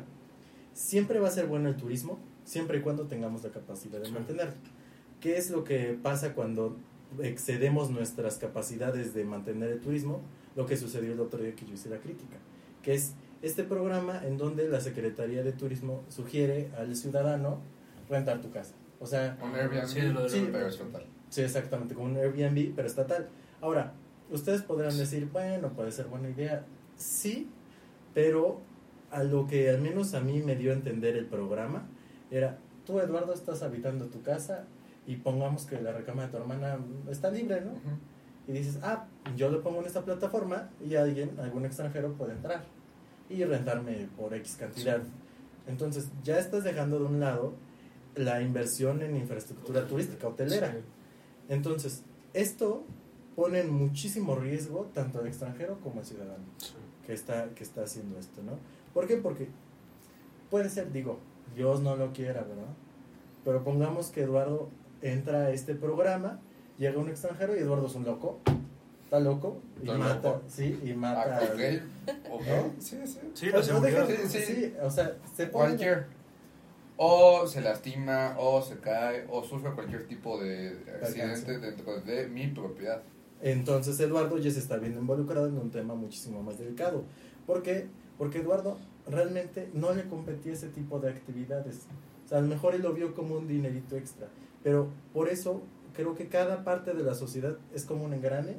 Siempre 0.74 1.20
va 1.20 1.28
a 1.28 1.32
ser 1.32 1.48
bueno 1.48 1.70
el 1.70 1.76
turismo, 1.76 2.20
siempre 2.44 2.78
y 2.80 2.82
cuando 2.82 3.08
tengamos 3.08 3.44
la 3.44 3.50
capacidad 3.52 4.00
de 4.00 4.06
Sí. 4.06 4.12
mantenerlo. 4.12 4.54
¿Qué 5.20 5.38
es 5.38 5.50
lo 5.50 5.64
que 5.64 5.98
pasa 6.02 6.34
cuando 6.34 6.78
excedemos 7.22 7.90
nuestras 7.90 8.38
capacidades 8.38 9.14
de 9.14 9.24
mantener 9.24 9.70
el 9.70 9.80
turismo? 9.82 10.22
Lo 10.56 10.66
que 10.66 10.78
sucedió 10.78 11.14
el 11.14 11.20
otro 11.20 11.42
día 11.42 11.56
que 11.56 11.66
yo 11.66 11.74
hice 11.74 11.90
la 11.90 11.98
crítica, 11.98 12.38
que 12.84 12.94
es 12.94 13.14
este 13.42 13.64
programa 13.64 14.22
en 14.26 14.38
donde 14.38 14.68
la 14.68 14.80
Secretaría 14.82 15.44
de 15.44 15.52
Turismo 15.54 16.04
sugiere 16.10 16.70
al 16.78 16.96
ciudadano 16.96 17.60
rentar 18.10 18.42
tu 18.42 18.50
casa. 18.52 18.74
O 19.00 19.06
sea, 19.06 19.38
Un 19.44 19.54
Airbnb, 19.56 19.86
Sí, 19.88 20.02
lo 20.02 20.24
de- 20.24 20.30
Sí. 20.30 20.50
pero 20.52 20.68
es. 20.68 20.80
Sí, 21.30 21.42
exactamente, 21.42 21.94
como 21.94 22.08
un 22.08 22.18
Airbnb, 22.18 22.74
pero 22.76 22.88
estatal. 22.88 23.28
Ahora, 23.62 23.94
ustedes 24.32 24.62
podrán 24.62 24.98
decir, 24.98 25.30
bueno, 25.32 25.70
puede 25.74 25.92
ser 25.92 26.08
buena 26.08 26.30
idea. 26.30 26.66
Sí, 26.96 27.50
pero 28.14 28.62
a 29.12 29.24
lo 29.24 29.48
que 29.48 29.70
al 29.70 29.82
menos 29.82 30.14
a 30.14 30.22
mí 30.22 30.42
me 30.42 30.56
dio 30.56 30.72
a 30.72 30.74
entender 30.74 31.16
el 31.16 31.26
programa 31.26 31.88
era, 32.32 32.58
tú 32.86 33.00
Eduardo 33.00 33.34
estás 33.34 33.62
habitando 33.64 34.08
tu 34.08 34.22
casa 34.22 34.66
y 35.06 35.18
pongamos 35.18 35.66
que 35.66 35.80
la 35.82 35.94
recama 35.94 36.24
de 36.24 36.30
tu 36.30 36.38
hermana 36.38 36.80
está 37.10 37.32
libre, 37.32 37.62
¿no? 37.62 37.72
Y 38.48 38.52
dices, 38.54 38.80
ah, 38.82 39.06
yo 39.36 39.50
lo 39.50 39.62
pongo 39.62 39.82
en 39.82 39.86
esta 39.86 40.04
plataforma 40.04 40.70
y 40.86 40.96
alguien, 40.96 41.40
algún 41.40 41.66
extranjero 41.66 42.14
puede 42.14 42.34
entrar 42.34 42.64
y 43.30 43.44
rentarme 43.44 44.08
por 44.18 44.34
X 44.34 44.58
cantidad. 44.60 45.02
Entonces 45.68 46.10
ya 46.24 46.40
estás 46.40 46.64
dejando 46.64 47.00
de 47.00 47.06
un 47.06 47.20
lado 47.20 47.54
la 48.16 48.42
inversión 48.42 49.02
en 49.02 49.16
infraestructura 49.16 49.86
turística 49.86 50.28
hotelera. 50.28 50.72
Sí. 50.72 50.78
Entonces, 51.50 52.04
esto 52.34 52.84
pone 53.36 53.60
en 53.62 53.72
muchísimo 53.72 54.36
riesgo 54.36 54.90
tanto 54.94 55.20
al 55.20 55.28
extranjero 55.28 55.80
como 55.84 56.00
al 56.00 56.06
ciudadano 56.06 56.44
Sí. 56.58 56.74
que 57.06 57.14
está, 57.14 57.50
que 57.56 57.64
está 57.64 57.84
haciendo 57.84 58.18
esto, 58.20 58.42
¿no? 58.44 58.54
¿Por 58.94 59.08
qué? 59.08 59.18
Porque 59.18 59.48
puede 60.50 60.70
ser, 60.70 60.92
digo, 60.92 61.20
Dios 61.56 61.82
no 61.82 61.96
lo 61.96 62.12
quiera, 62.14 62.42
¿verdad? 62.42 62.74
Pero 63.46 63.64
pongamos 63.64 64.08
que 64.10 64.22
Eduardo 64.24 64.70
entra 65.02 65.46
a 65.46 65.52
este 65.52 65.76
programa, 65.76 66.40
llega 66.78 67.00
un 67.00 67.10
extranjero 67.10 67.56
y 67.56 67.60
Eduardo 67.60 67.88
es 67.88 67.96
un 67.96 68.04
loco, 68.06 68.40
está 69.06 69.20
loco 69.20 69.58
y 69.78 69.86
Estoy 69.86 70.00
mata, 70.00 70.28
loco. 70.30 70.42
sí, 70.50 70.80
y 70.84 70.94
mata. 70.94 71.40
Ah. 71.42 71.50
¿No? 72.30 72.74
Sí, 72.80 72.98
sí. 73.06 73.20
Sí, 73.34 73.50
O 73.50 73.58
la 73.58 73.64
sea, 73.64 73.76
seguridad. 73.76 74.08
deja- 74.08 74.28
Sí, 74.28 74.40
sí. 74.40 74.54
sí, 74.56 74.74
o 74.82 74.90
sea, 74.90 75.16
se 75.36 75.48
pone 75.48 75.68
Cualquier. 75.70 76.08
O 76.98 77.46
se 77.46 77.62
lastima, 77.62 78.36
o 78.40 78.62
se 78.62 78.80
cae, 78.80 79.28
o 79.30 79.44
sufre 79.44 79.72
cualquier 79.72 80.08
tipo 80.08 80.40
de 80.40 80.78
accidente 81.02 81.60
dentro 81.60 82.02
de 82.02 82.28
mi 82.28 82.48
propiedad. 82.48 83.04
Entonces 83.42 84.00
Eduardo 84.00 84.38
ya 84.40 84.50
se 84.50 84.60
está 84.60 84.78
viendo 84.78 85.00
involucrado 85.00 85.48
en 85.48 85.58
un 85.58 85.70
tema 85.70 85.94
muchísimo 85.94 86.42
más 86.42 86.58
delicado. 86.58 87.04
¿Por 87.46 87.62
qué? 87.62 87.88
Porque 88.18 88.40
Eduardo 88.40 88.78
realmente 89.08 89.70
no 89.74 89.94
le 89.94 90.08
competía 90.08 90.54
ese 90.54 90.70
tipo 90.70 91.00
de 91.00 91.10
actividades. 91.12 91.86
O 92.26 92.28
sea, 92.28 92.40
a 92.40 92.42
lo 92.42 92.48
mejor 92.48 92.74
él 92.74 92.82
lo 92.82 92.94
vio 92.94 93.14
como 93.14 93.36
un 93.36 93.48
dinerito 93.48 93.96
extra. 93.96 94.28
Pero 94.64 94.90
por 95.14 95.30
eso 95.30 95.62
creo 95.94 96.16
que 96.16 96.28
cada 96.28 96.64
parte 96.64 96.94
de 96.94 97.04
la 97.04 97.14
sociedad 97.14 97.58
es 97.74 97.86
como 97.86 98.06
un 98.06 98.14
engrane. 98.14 98.58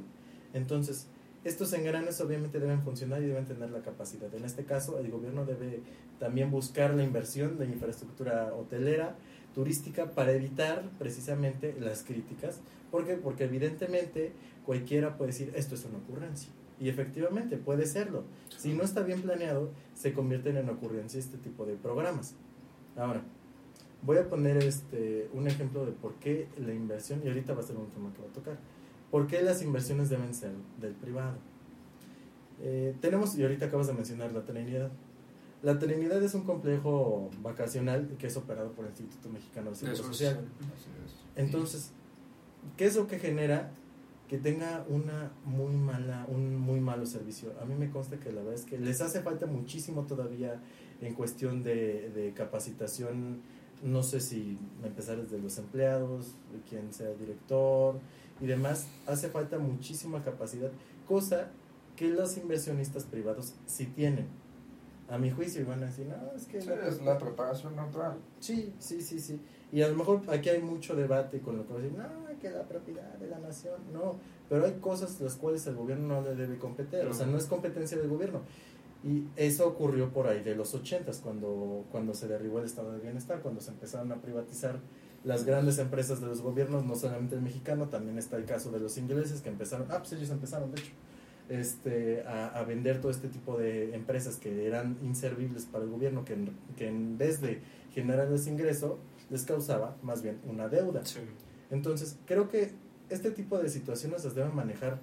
Entonces, 0.54 1.09
estos 1.45 1.73
engranes 1.73 2.21
obviamente 2.21 2.59
deben 2.59 2.83
funcionar 2.83 3.23
y 3.23 3.26
deben 3.26 3.47
tener 3.47 3.71
la 3.71 3.80
capacidad. 3.80 4.33
En 4.35 4.45
este 4.45 4.64
caso, 4.64 4.99
el 4.99 5.11
gobierno 5.11 5.45
debe 5.45 5.80
también 6.18 6.50
buscar 6.50 6.95
la 6.95 7.04
inversión 7.04 7.59
de 7.59 7.66
infraestructura 7.66 8.52
hotelera, 8.54 9.16
turística, 9.54 10.11
para 10.11 10.33
evitar 10.33 10.90
precisamente 10.99 11.75
las 11.78 12.02
críticas. 12.02 12.61
¿Por 12.90 13.07
qué? 13.07 13.14
Porque 13.14 13.45
evidentemente 13.45 14.33
cualquiera 14.64 15.16
puede 15.16 15.33
decir, 15.33 15.52
esto 15.54 15.75
es 15.75 15.85
una 15.85 15.99
ocurrencia. 15.99 16.50
Y 16.80 16.88
efectivamente 16.88 17.57
puede 17.57 17.87
serlo. 17.87 18.25
Si 18.57 18.73
no 18.73 18.85
está 18.85 19.02
bien 19.02 19.23
planeado, 19.23 19.71
se 19.95 20.12
convierten 20.12 20.57
en 20.57 20.68
ocurrencia 20.68 21.18
este 21.18 21.38
tipo 21.38 21.66
de 21.66 21.75
programas. 21.75 22.35
Ahora, 22.97 23.23
voy 24.02 24.18
a 24.18 24.28
poner 24.28 24.59
este 24.59 25.28
un 25.33 25.49
ejemplo 25.49 25.85
de 25.85 25.92
por 25.92 26.14
qué 26.14 26.49
la 26.59 26.73
inversión, 26.73 27.21
y 27.25 27.28
ahorita 27.28 27.54
va 27.54 27.61
a 27.61 27.64
ser 27.64 27.76
un 27.76 27.90
tema 27.90 28.12
que 28.12 28.23
va 28.23 28.28
a 28.28 28.33
tocar, 28.33 28.59
por 29.11 29.27
qué 29.27 29.43
las 29.43 29.62
inversiones 29.62 30.11
deben 30.11 30.35
ser 30.35 30.53
del 30.81 30.95
privado. 30.95 31.37
Eh, 32.61 32.95
tenemos, 33.00 33.37
y 33.38 33.43
ahorita 33.43 33.67
acabas 33.67 33.87
de 33.87 33.95
mencionar 33.95 34.33
la 34.33 34.45
Trinidad. 34.45 34.91
La 35.62 35.79
Trinidad 35.79 36.23
es 36.23 36.35
un 36.35 36.45
complejo 36.45 37.31
vacacional 37.43 38.17
que 38.19 38.27
es 38.27 38.37
operado 38.37 38.73
por 38.73 38.85
el 38.85 38.91
Instituto 38.91 39.29
Mexicano 39.29 39.71
de 39.71 39.77
Seguro 39.77 39.97
Social. 39.97 40.41
Entonces, 41.37 41.93
¿qué 42.77 42.87
es 42.87 42.97
lo 42.97 43.07
que 43.07 43.19
genera 43.19 43.71
que 44.29 44.38
tenga 44.38 44.85
una 44.88 45.33
muy 45.45 45.75
mala, 45.75 46.27
un 46.29 46.57
muy 46.57 46.81
malo 46.81 47.07
servicio? 47.07 47.53
A 47.61 47.65
mí 47.65 47.75
me 47.75 47.91
consta 47.91 48.19
que 48.19 48.31
la 48.31 48.41
verdad 48.43 48.55
es 48.55 48.65
que 48.65 48.79
les 48.79 49.00
hace 49.00 49.23
falta 49.23 49.47
muchísimo 49.47 50.03
todavía 50.03 50.61
en 51.00 51.15
cuestión 51.15 51.62
de, 51.62 52.11
de 52.11 52.33
capacitación. 52.35 53.41
No 53.83 54.03
sé 54.03 54.21
si 54.21 54.59
empezar 54.85 55.23
desde 55.23 55.38
los 55.38 55.57
empleados, 55.59 56.35
de 56.53 56.61
quien 56.69 56.93
sea 56.93 57.11
director 57.15 58.00
y 58.40 58.47
demás. 58.47 58.87
Hace 59.07 59.28
falta 59.28 59.59
muchísima 59.59 60.23
capacidad, 60.23 60.71
cosa 61.07 61.49
que 61.97 62.09
los 62.09 62.37
inversionistas 62.37 63.04
privados 63.04 63.54
sí 63.66 63.87
tienen. 63.87 64.26
A 65.11 65.16
mi 65.16 65.30
juicio, 65.30 65.62
y 65.62 65.64
van 65.64 65.83
a 65.83 65.87
decir, 65.87 66.07
no, 66.07 66.37
es 66.37 66.45
que 66.45 66.61
Sí, 66.61 66.68
la- 66.68 66.87
es 66.87 67.00
la 67.02 67.16
preparación 67.16 67.75
natural. 67.75 68.18
Sí, 68.40 68.75
sí, 68.78 69.00
sí, 69.00 69.18
sí. 69.18 69.40
Y 69.73 69.80
a 69.80 69.88
lo 69.88 69.97
mejor 69.97 70.21
aquí 70.28 70.50
hay 70.50 70.61
mucho 70.61 70.95
debate 70.95 71.40
con 71.40 71.57
lo 71.57 71.66
que 71.66 71.73
decir, 71.75 71.92
no, 71.97 72.04
que 72.38 72.50
la 72.50 72.62
propiedad 72.64 73.14
de 73.14 73.26
la 73.26 73.38
nación, 73.38 73.80
no. 73.92 74.16
Pero 74.50 74.66
hay 74.66 74.75
cosas 74.75 75.18
las 75.23 75.35
cuales 75.37 75.66
el 75.66 75.76
gobierno 75.76 76.21
no 76.21 76.28
le 76.28 76.35
debe 76.35 76.59
competir, 76.59 77.00
o 77.07 77.14
sea, 77.14 77.26
no 77.26 77.38
es 77.38 77.47
competencia 77.47 77.97
del 77.97 78.09
gobierno. 78.09 78.42
Y 79.02 79.25
eso 79.37 79.66
ocurrió 79.66 80.11
por 80.12 80.26
ahí 80.26 80.42
de 80.42 80.54
los 80.54 80.75
ochentas, 80.75 81.21
cuando, 81.23 81.85
cuando 81.90 82.12
se 82.14 82.28
derribó 82.28 82.59
el 82.59 82.66
estado 82.66 82.92
de 82.92 82.99
bienestar, 83.00 83.40
cuando 83.40 83.61
se 83.62 83.71
empezaron 83.71 84.12
a 84.12 84.16
privatizar 84.16 84.78
las 85.25 85.45
grandes 85.45 85.79
empresas 85.79 86.21
de 86.21 86.27
los 86.27 86.41
gobiernos, 86.41 86.85
no 86.85 86.95
solamente 86.95 87.35
el 87.35 87.43
mexicano, 87.43 87.89
también 87.89 88.19
está 88.19 88.37
el 88.37 88.45
caso 88.45 88.71
de 88.71 88.81
los 88.81 88.97
ingleses 88.99 89.41
que 89.41 89.49
empezaron, 89.49 89.89
ah, 89.91 89.99
pues 89.99 90.13
ellos 90.13 90.31
empezaron, 90.31 90.71
de 90.73 90.81
hecho, 90.81 90.93
este, 91.49 92.23
a, 92.27 92.49
a 92.49 92.63
vender 92.65 93.01
todo 93.01 93.11
este 93.11 93.29
tipo 93.29 93.57
de 93.57 93.95
empresas 93.95 94.37
que 94.37 94.67
eran 94.67 94.99
inservibles 95.03 95.65
para 95.65 95.85
el 95.85 95.91
gobierno, 95.91 96.25
que 96.25 96.35
en, 96.35 96.51
que 96.77 96.89
en 96.89 97.19
vez 97.19 97.41
de 97.41 97.61
generarles 97.93 98.47
ingreso, 98.47 98.99
les 99.31 99.45
causaba 99.45 99.97
más 100.03 100.23
bien 100.23 100.39
una 100.47 100.69
deuda. 100.69 101.05
Sí. 101.05 101.21
Entonces, 101.71 102.17
creo 102.27 102.49
que 102.49 102.73
este 103.11 103.31
tipo 103.31 103.59
de 103.59 103.69
situaciones 103.69 104.25
las 104.25 104.35
deben 104.35 104.55
manejar 104.55 105.01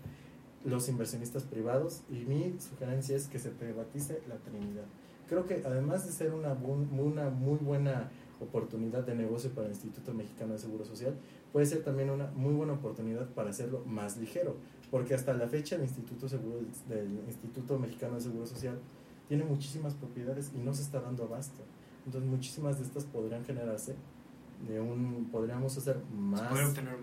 los 0.64 0.90
inversionistas 0.90 1.44
privados 1.44 2.02
y 2.10 2.26
mi 2.26 2.56
sugerencia 2.60 3.16
es 3.16 3.28
que 3.28 3.40
se 3.40 3.50
privatice 3.50 4.22
la 4.28 4.36
Trinidad. 4.38 4.86
Creo 5.30 5.46
que 5.46 5.62
además 5.66 6.06
de 6.06 6.12
ser 6.12 6.34
una, 6.34 6.54
una 6.54 7.30
muy 7.30 7.58
buena 7.60 8.10
oportunidad 8.40 9.06
de 9.06 9.16
negocio 9.16 9.50
para 9.52 9.68
el 9.68 9.74
Instituto 9.74 10.14
Mexicano 10.14 10.54
de 10.54 10.60
Seguro 10.60 10.86
Social, 10.86 11.16
puede 11.54 11.66
ser 11.66 11.84
también 11.84 12.10
una 12.10 12.28
muy 12.32 12.54
buena 12.54 12.74
oportunidad 12.74 13.28
para 13.30 13.50
hacerlo 13.50 13.84
más 13.86 14.18
ligero, 14.18 14.56
porque 14.92 15.14
hasta 15.14 15.34
la 15.34 15.48
fecha 15.48 15.76
el 15.76 15.84
Instituto, 15.84 16.28
Seguro, 16.28 16.60
del 16.90 17.20
Instituto 17.28 17.80
Mexicano 17.80 18.16
de 18.16 18.22
Seguro 18.22 18.46
Social 18.46 18.78
tiene 19.28 19.44
muchísimas 19.44 19.94
propiedades 19.94 20.52
y 20.56 20.60
no 20.60 20.74
se 20.74 20.82
está 20.84 21.00
dando 21.02 21.24
abasto. 21.24 21.62
Entonces 22.06 22.30
muchísimas 22.30 22.78
de 22.78 22.84
estas 22.86 23.06
podrían 23.06 23.44
generarse 23.46 23.96
de 24.68 24.80
un, 24.80 25.28
podríamos 25.32 25.76
hacer 25.78 25.98
más 26.16 26.42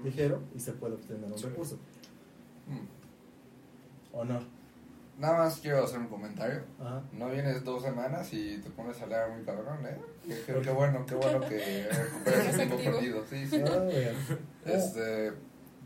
ligero 0.04 0.40
y 0.54 0.60
se 0.60 0.72
puede 0.72 0.94
obtener 0.94 1.24
un 1.30 1.38
Sí. 1.38 1.46
recurso. 1.46 1.76
Mm. 2.68 4.16
¿O 4.16 4.24
no? 4.24 4.40
Nada 5.19 5.38
más 5.38 5.59
quiero 5.61 5.85
hacer 5.85 5.99
un 6.00 6.09
comentario. 6.09 6.62
Ajá. 6.81 7.02
No 7.12 7.28
vienes 7.28 7.62
dos 7.64 7.83
semanas 7.83 8.33
y 8.33 8.59
te 8.59 8.71
pones 8.71 8.99
a 9.00 9.04
hablar 9.04 9.31
muy 9.31 9.45
cabrón, 9.45 9.85
¿eh? 9.87 9.97
Qué, 10.26 10.61
qué- 10.62 10.71
bueno, 10.71 11.04
qué 11.07 11.14
bueno 11.14 11.40
que 11.40 11.88
recuperes 11.90 12.49
el 12.59 12.69
tiempo 12.69 12.76
perdido. 12.78 13.25
Sí, 13.28 13.47
sí. 13.47 13.62
Ah. 13.66 13.88
Este, 14.64 15.33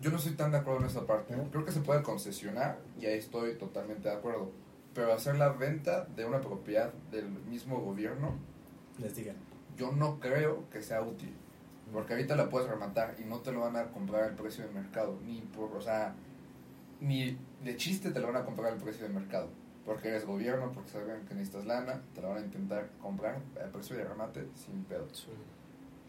yo 0.00 0.10
no 0.10 0.16
estoy 0.18 0.32
tan 0.34 0.52
de 0.52 0.58
acuerdo 0.58 0.80
en 0.80 0.86
esa 0.86 1.06
parte. 1.06 1.34
Creo 1.50 1.64
que 1.64 1.72
se 1.72 1.80
puede 1.80 2.02
concesionar 2.02 2.78
y 3.00 3.06
ahí 3.06 3.18
estoy 3.18 3.54
totalmente 3.56 4.08
de 4.08 4.14
acuerdo. 4.14 4.50
Pero 4.94 5.12
hacer 5.12 5.36
la 5.36 5.48
venta 5.50 6.04
de 6.14 6.24
una 6.24 6.40
propiedad 6.40 6.92
del 7.10 7.28
mismo 7.28 7.80
gobierno, 7.80 8.34
Les 8.98 9.14
digan. 9.16 9.36
yo 9.76 9.92
no 9.92 10.20
creo 10.20 10.68
que 10.70 10.82
sea 10.82 11.02
útil. 11.02 11.34
Porque 11.92 12.14
ahorita 12.14 12.34
la 12.36 12.48
puedes 12.48 12.68
rematar 12.68 13.14
y 13.18 13.24
no 13.24 13.40
te 13.40 13.52
lo 13.52 13.60
van 13.60 13.76
a 13.76 13.84
comprar 13.92 14.22
al 14.24 14.34
precio 14.34 14.64
de 14.66 14.72
mercado. 14.72 15.18
Ni 15.24 15.40
por, 15.40 15.72
o 15.76 15.80
sea, 15.80 16.14
ni 17.00 17.36
de 17.64 17.76
chiste 17.76 18.10
te 18.10 18.20
lo 18.20 18.28
van 18.28 18.36
a 18.36 18.44
comprar 18.44 18.72
al 18.72 18.78
precio 18.78 19.06
de 19.06 19.12
mercado. 19.12 19.48
Porque 19.84 20.08
eres 20.08 20.24
gobierno, 20.26 20.72
porque 20.72 20.90
saben 20.90 21.24
que 21.26 21.34
necesitas 21.34 21.64
lana, 21.66 22.02
te 22.14 22.20
lo 22.20 22.30
van 22.30 22.38
a 22.38 22.40
intentar 22.40 22.88
comprar 23.00 23.40
al 23.62 23.70
precio 23.70 23.96
de 23.96 24.04
remate 24.04 24.46
sin 24.56 24.82
pedo. 24.84 25.06
Sí. 25.12 25.28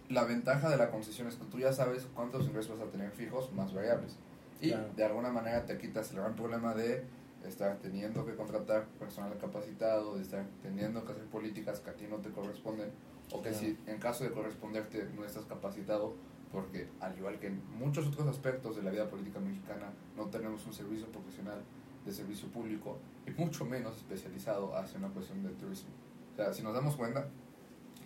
La 0.10 0.24
ventaja 0.24 0.70
de 0.70 0.78
la 0.78 0.90
concesión 0.90 1.28
es 1.28 1.36
que 1.36 1.46
tú 1.46 1.60
ya 1.60 1.72
sabes 1.74 2.08
cuántos 2.16 2.46
ingresos 2.48 2.80
vas 2.80 2.88
a 2.88 2.92
tener 2.92 3.12
fijos 3.12 3.52
más 3.54 3.74
variables. 3.74 4.18
Y 4.62 4.70
Claro. 4.70 4.88
de 4.96 5.04
alguna 5.06 5.30
manera 5.30 5.66
te 5.66 5.78
quitas 5.78 6.10
el 6.12 6.18
gran 6.18 6.36
problema 6.36 6.74
de 6.74 7.04
estar 7.46 7.78
teniendo 7.78 8.26
que 8.26 8.34
contratar 8.36 8.86
personal 9.00 9.38
capacitado, 9.38 10.16
de 10.16 10.24
estar 10.24 10.46
teniendo 10.64 11.06
que 11.06 11.12
hacer 11.12 11.26
políticas 11.26 11.80
que 11.80 11.92
a 11.92 11.94
ti 11.94 12.08
no 12.10 12.16
te 12.18 12.32
corresponden, 12.32 12.90
o 13.32 13.42
que 13.44 13.50
Claro. 13.52 13.58
si 13.64 13.78
en 13.86 14.00
caso 14.00 14.24
de 14.24 14.32
corresponderte 14.32 15.08
no 15.16 15.24
estás 15.24 15.46
capacitado, 15.46 16.16
porque 16.52 16.88
al 17.00 17.18
igual 17.18 17.40
que 17.40 17.48
en 17.48 17.62
muchos 17.78 18.08
otros 18.08 18.28
aspectos 18.28 18.76
de 18.76 18.84
la 18.84 18.92
vida 18.92 19.10
política 19.10 19.40
mexicana, 19.40 19.92
no 20.16 20.26
tenemos 20.26 20.66
un 20.66 20.74
servicio 20.74 21.08
profesional 21.08 21.62
de 22.06 22.12
servicio 22.14 22.48
público 22.48 22.98
y 23.26 23.32
mucho 23.32 23.66
menos 23.66 23.98
especializado 23.98 24.76
hacia 24.76 24.98
una 24.98 25.10
cuestión 25.10 25.44
de 25.44 25.50
turismo. 25.50 25.90
O 26.34 26.36
sea, 26.36 26.54
si 26.54 26.64
nos 26.64 26.74
damos 26.74 26.96
cuenta, 26.96 27.28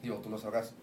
digo, 0.01 0.17
tú 0.17 0.29
lo 0.29 0.37
sabrás, 0.37 0.73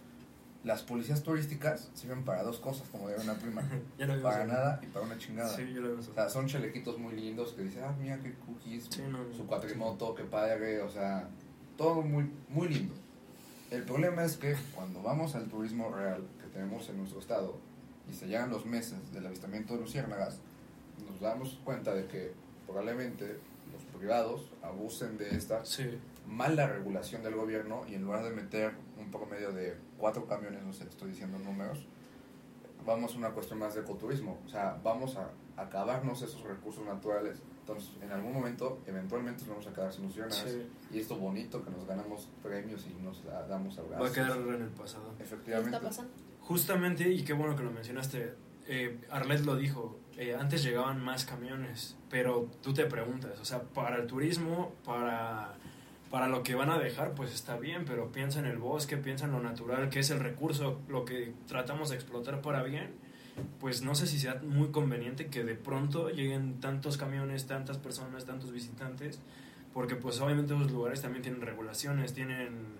las 0.64 0.82
policías 0.82 1.22
turísticas 1.22 1.90
sirven 1.94 2.24
para 2.24 2.42
dos 2.42 2.58
cosas, 2.58 2.88
como 2.88 3.08
de 3.08 3.16
una 3.16 3.34
prima, 3.34 3.62
para 4.22 4.44
nada 4.44 4.80
y 4.82 4.86
para 4.86 5.06
una 5.06 5.18
chingada. 5.18 5.54
Sí, 5.54 5.72
ya 5.72 5.80
lo. 5.80 5.98
O 5.98 6.02
sea, 6.02 6.28
son 6.28 6.46
chalequitos 6.46 6.98
muy 6.98 7.14
lindos 7.14 7.52
que 7.52 7.62
dicen, 7.62 7.84
ah, 7.84 7.94
mira 7.98 8.18
qué 8.20 8.34
cookies, 8.34 8.88
Sí, 8.90 9.02
no, 9.08 9.18
su 9.36 9.46
cuatrimoto, 9.46 10.14
qué 10.14 10.24
padre, 10.24 10.82
o 10.82 10.90
sea, 10.90 11.28
todo 11.76 12.02
muy, 12.02 12.30
muy 12.48 12.68
lindo. 12.68 12.94
El 13.70 13.82
problema 13.84 14.24
es 14.24 14.36
que 14.36 14.56
cuando 14.74 15.02
vamos 15.02 15.34
al 15.34 15.46
turismo 15.48 15.90
real 15.90 16.26
tenemos 16.58 16.88
en 16.88 16.96
nuestro 16.98 17.20
estado 17.20 17.54
y 18.10 18.14
se 18.14 18.26
llegan 18.26 18.50
los 18.50 18.66
meses 18.66 19.12
del 19.12 19.24
avistamiento 19.26 19.74
de 19.74 19.80
luciérnagas, 19.80 20.40
nos 21.08 21.20
damos 21.20 21.60
cuenta 21.64 21.94
de 21.94 22.06
que 22.08 22.32
probablemente 22.66 23.38
los 23.72 23.82
privados 23.96 24.50
abusen 24.62 25.16
de 25.18 25.28
esta 25.36 25.64
Sí. 25.64 25.88
mal 26.26 26.56
la 26.56 26.66
regulación 26.66 27.22
del 27.22 27.36
gobierno 27.36 27.82
y 27.88 27.94
en 27.94 28.02
lugar 28.02 28.24
de 28.24 28.30
meter 28.30 28.72
un 28.98 29.08
poco 29.12 29.26
medio 29.26 29.52
de 29.52 29.76
cuatro 29.98 30.26
camiones, 30.26 30.64
no 30.64 30.72
sé, 30.72 30.82
estoy 30.84 31.10
diciendo 31.10 31.38
números, 31.38 31.86
vamos 32.84 33.14
a 33.14 33.18
una 33.18 33.30
cuestión 33.30 33.60
más 33.60 33.74
de 33.76 33.82
ecoturismo. 33.82 34.38
O 34.44 34.48
sea, 34.48 34.80
vamos 34.82 35.16
a 35.16 35.30
acabarnos 35.56 36.22
esos 36.22 36.42
recursos 36.42 36.84
naturales. 36.84 37.38
Entonces, 37.60 37.90
en 38.02 38.10
algún 38.10 38.32
momento, 38.32 38.80
eventualmente 38.86 39.42
nos 39.42 39.50
vamos 39.50 39.66
a 39.68 39.72
quedar 39.74 39.92
sin 39.92 40.06
opciones. 40.06 40.34
Sí. 40.34 40.66
Y 40.92 40.98
esto 41.00 41.16
bonito 41.16 41.62
que 41.62 41.70
nos 41.70 41.86
ganamos 41.86 42.28
premios 42.42 42.84
y 42.86 42.94
nos 43.02 43.22
da- 43.24 43.46
damos 43.46 43.78
Va 43.78 43.82
a 43.82 43.84
abrazos. 43.84 44.10
quedar 44.12 44.38
en 44.38 44.62
el 44.62 44.70
pasado. 44.70 45.14
¿Qué 45.18 45.22
Efectivamente. 45.24 45.76
está 45.76 45.86
pasando? 45.88 46.12
Justamente, 46.48 47.06
y 47.12 47.24
qué 47.24 47.34
bueno 47.34 47.54
que 47.54 47.62
lo 47.62 47.70
mencionaste, 47.70 48.32
eh, 48.68 48.96
Arlet 49.10 49.44
lo 49.44 49.54
dijo, 49.54 50.00
eh, 50.16 50.34
antes 50.34 50.62
llegaban 50.62 50.98
más 50.98 51.26
camiones, 51.26 51.94
pero 52.08 52.50
tú 52.62 52.72
te 52.72 52.86
preguntas, 52.86 53.38
o 53.38 53.44
sea, 53.44 53.60
para 53.60 53.96
el 53.96 54.06
turismo, 54.06 54.72
para, 54.82 55.52
para 56.10 56.26
lo 56.26 56.42
que 56.42 56.54
van 56.54 56.70
a 56.70 56.78
dejar, 56.78 57.12
pues 57.12 57.34
está 57.34 57.58
bien, 57.58 57.84
pero 57.84 58.12
piensa 58.12 58.38
en 58.38 58.46
el 58.46 58.56
bosque, 58.56 58.96
piensa 58.96 59.26
en 59.26 59.32
lo 59.32 59.40
natural, 59.40 59.90
que 59.90 59.98
es 60.00 60.08
el 60.08 60.20
recurso, 60.20 60.80
lo 60.88 61.04
que 61.04 61.34
tratamos 61.46 61.90
de 61.90 61.96
explotar 61.96 62.40
para 62.40 62.62
bien, 62.62 62.92
pues 63.60 63.82
no 63.82 63.94
sé 63.94 64.06
si 64.06 64.18
sea 64.18 64.40
muy 64.42 64.68
conveniente 64.70 65.26
que 65.26 65.44
de 65.44 65.54
pronto 65.54 66.08
lleguen 66.08 66.60
tantos 66.60 66.96
camiones, 66.96 67.46
tantas 67.46 67.76
personas, 67.76 68.24
tantos 68.24 68.52
visitantes, 68.52 69.20
porque 69.74 69.96
pues 69.96 70.18
obviamente 70.22 70.54
esos 70.54 70.72
lugares 70.72 71.02
también 71.02 71.22
tienen 71.22 71.42
regulaciones, 71.42 72.14
tienen 72.14 72.78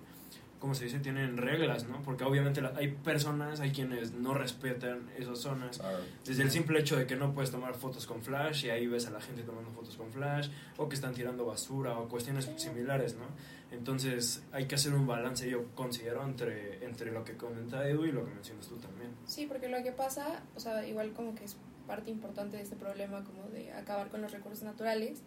¿cómo 0.59 0.75
se 0.75 0.85
dice? 0.85 0.99
Tienen 0.99 1.37
reglas, 1.37 1.87
¿no? 1.87 2.01
Porque 2.01 2.23
obviamente 2.25 2.61
la- 2.61 2.73
hay 2.75 2.89
personas, 2.89 3.59
hay 3.61 3.71
quienes 3.71 4.11
no 4.13 4.33
respetan 4.33 5.09
esas 5.17 5.39
zonas. 5.39 5.77
Claro. 5.79 5.99
Desde 6.25 6.43
el 6.43 6.51
simple 6.51 6.79
hecho 6.79 6.97
de 6.97 7.07
que 7.07 7.15
no 7.15 7.33
puedes 7.33 7.49
tomar 7.51 7.75
fotos 7.75 8.05
con 8.05 8.21
flash 8.21 8.65
y 8.65 8.69
ahí 8.69 8.85
ves 8.87 9.07
a 9.07 9.11
la 9.11 9.21
gente 9.21 9.43
tomando 9.43 9.71
fotos 9.71 9.95
con 9.95 10.11
flash 10.11 10.49
o 10.77 10.89
que 10.89 10.95
están 10.95 11.13
tirando 11.13 11.45
basura 11.45 11.97
o 11.97 12.09
cuestiones 12.09 12.49
similares, 12.57 13.15
¿no? 13.15 13.25
Entonces 13.71 14.43
hay 14.51 14.65
que 14.65 14.75
hacer 14.75 14.93
un 14.93 15.05
balance, 15.07 15.49
yo 15.49 15.65
considero, 15.75 16.23
entre, 16.25 16.83
entre 16.83 17.11
lo 17.11 17.23
que 17.23 17.37
comenta 17.37 17.87
Edu 17.87 18.05
y 18.05 18.11
lo 18.11 18.25
que 18.25 18.31
mencionas 18.33 18.67
tú 18.67 18.75
también. 18.77 19.11
Sí, 19.25 19.45
porque 19.45 19.69
lo 19.69 19.81
que 19.83 19.91
pasa, 19.91 20.41
o 20.55 20.59
sea, 20.59 20.85
igual 20.87 21.13
como 21.13 21.35
que 21.35 21.45
es 21.45 21.55
parte 21.87 22.09
importante 22.11 22.57
de 22.57 22.63
este 22.63 22.75
problema 22.75 23.23
como 23.23 23.43
de 23.49 23.71
acabar 23.73 24.09
con 24.09 24.21
los 24.21 24.31
recursos 24.31 24.63
naturales 24.63 25.21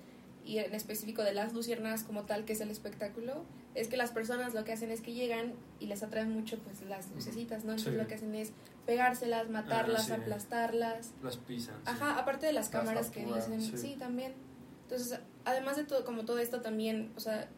y 0.45 0.59
en 0.59 0.75
específico 0.75 1.23
de 1.23 1.33
las 1.33 1.53
luciernas 1.55 2.03
como 2.05 2.25
tal, 2.25 2.45
que 2.45 2.53
es 2.53 2.61
el 2.61 2.71
espectáculo, 2.71 3.45
es 3.75 3.89
que 3.89 3.97
las 3.97 4.11
personas 4.11 4.55
lo 4.55 4.65
que 4.65 4.73
hacen 4.73 4.91
es 4.91 5.01
que 5.01 5.13
llegan 5.13 5.55
y 5.81 5.87
les 5.87 6.03
atraen 6.03 6.31
mucho 6.31 6.59
pues 6.59 6.83
las 6.83 7.11
lucecitas, 7.11 7.65
¿no? 7.65 7.73
Entonces 7.73 7.95
Sí. 7.95 7.99
lo 7.99 8.07
que 8.07 8.15
hacen 8.17 8.35
es 8.35 8.53
pegárselas, 8.87 9.49
matarlas, 9.49 10.07
sí. 10.07 10.13
aplastarlas. 10.13 11.13
Las 11.23 11.37
pisan. 11.39 11.77
sí. 11.77 11.83
Ajá, 11.87 12.19
aparte 12.19 12.47
de 12.47 12.53
las 12.53 12.67
Las 12.73 12.81
cámaras 12.81 13.11
que 13.11 13.25
dicen, 13.25 13.61
sí. 13.63 13.77
sí. 13.77 13.97
también. 13.99 14.35
Entonces, 14.83 15.19
además 15.45 15.77
de 15.77 15.85
todo, 15.85 16.05
como 16.05 16.25
todo 16.25 16.39
esto 16.39 16.61
también, 16.61 17.13
o 17.17 17.21
sea, 17.21 17.49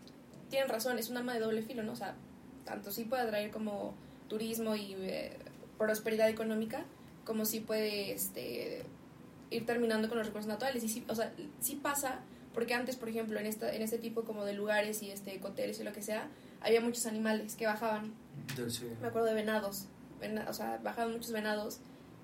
tienen 0.51 0.69
razón, 0.69 0.99
es 0.99 1.09
un 1.09 1.17
arma 1.17 1.35
de 1.35 1.41
doble 1.41 1.63
filo, 1.63 1.83
¿no? 1.83 1.93
O 1.93 1.97
sea, 1.97 2.15
tanto 2.65 2.93
sí 2.93 3.05
puede 3.05 3.23
atraer 3.23 3.51
como 3.51 3.95
turismo 4.29 4.77
y 4.77 4.95
eh, 4.99 5.37
prosperidad 5.79 6.29
económica, 6.29 6.85
como 7.25 7.45
sí 7.45 7.59
puede 7.61 8.13
este, 8.13 8.85
ir 9.51 9.67
terminando 9.67 10.09
con 10.09 10.19
los 10.19 10.27
recursos 10.29 10.49
naturales. 10.49 10.85
Y 10.85 10.89
sí, 10.89 11.05
o 11.09 11.15
sea, 11.15 11.33
sí 11.59 11.75
pasa, 11.77 12.21
porque 12.55 12.73
antes, 12.75 12.97
por 12.97 13.09
ejemplo, 13.09 13.39
en, 13.39 13.47
esta, 13.47 13.75
en 13.75 13.83
este 13.83 13.99
tipo 13.99 14.23
como 14.25 14.45
de 14.45 14.55
lugares 14.55 15.03
y 15.03 15.11
este, 15.11 15.39
hoteles 15.43 15.79
y 15.81 15.85
lo 15.85 15.93
que 15.93 16.01
sea, 16.03 16.29
había 16.61 16.81
muchos 16.81 17.05
animales 17.07 17.57
que 17.57 17.67
bajaban 17.67 18.15
sí. 18.69 18.89
me 19.03 19.09
acuerdo 19.09 19.27
de 19.29 19.35
venados, 19.35 19.87
vena- 20.21 20.47
o 20.49 20.53
sea, 20.55 20.79
bajaban 20.83 21.13
muchos 21.13 21.33
venados 21.33 21.81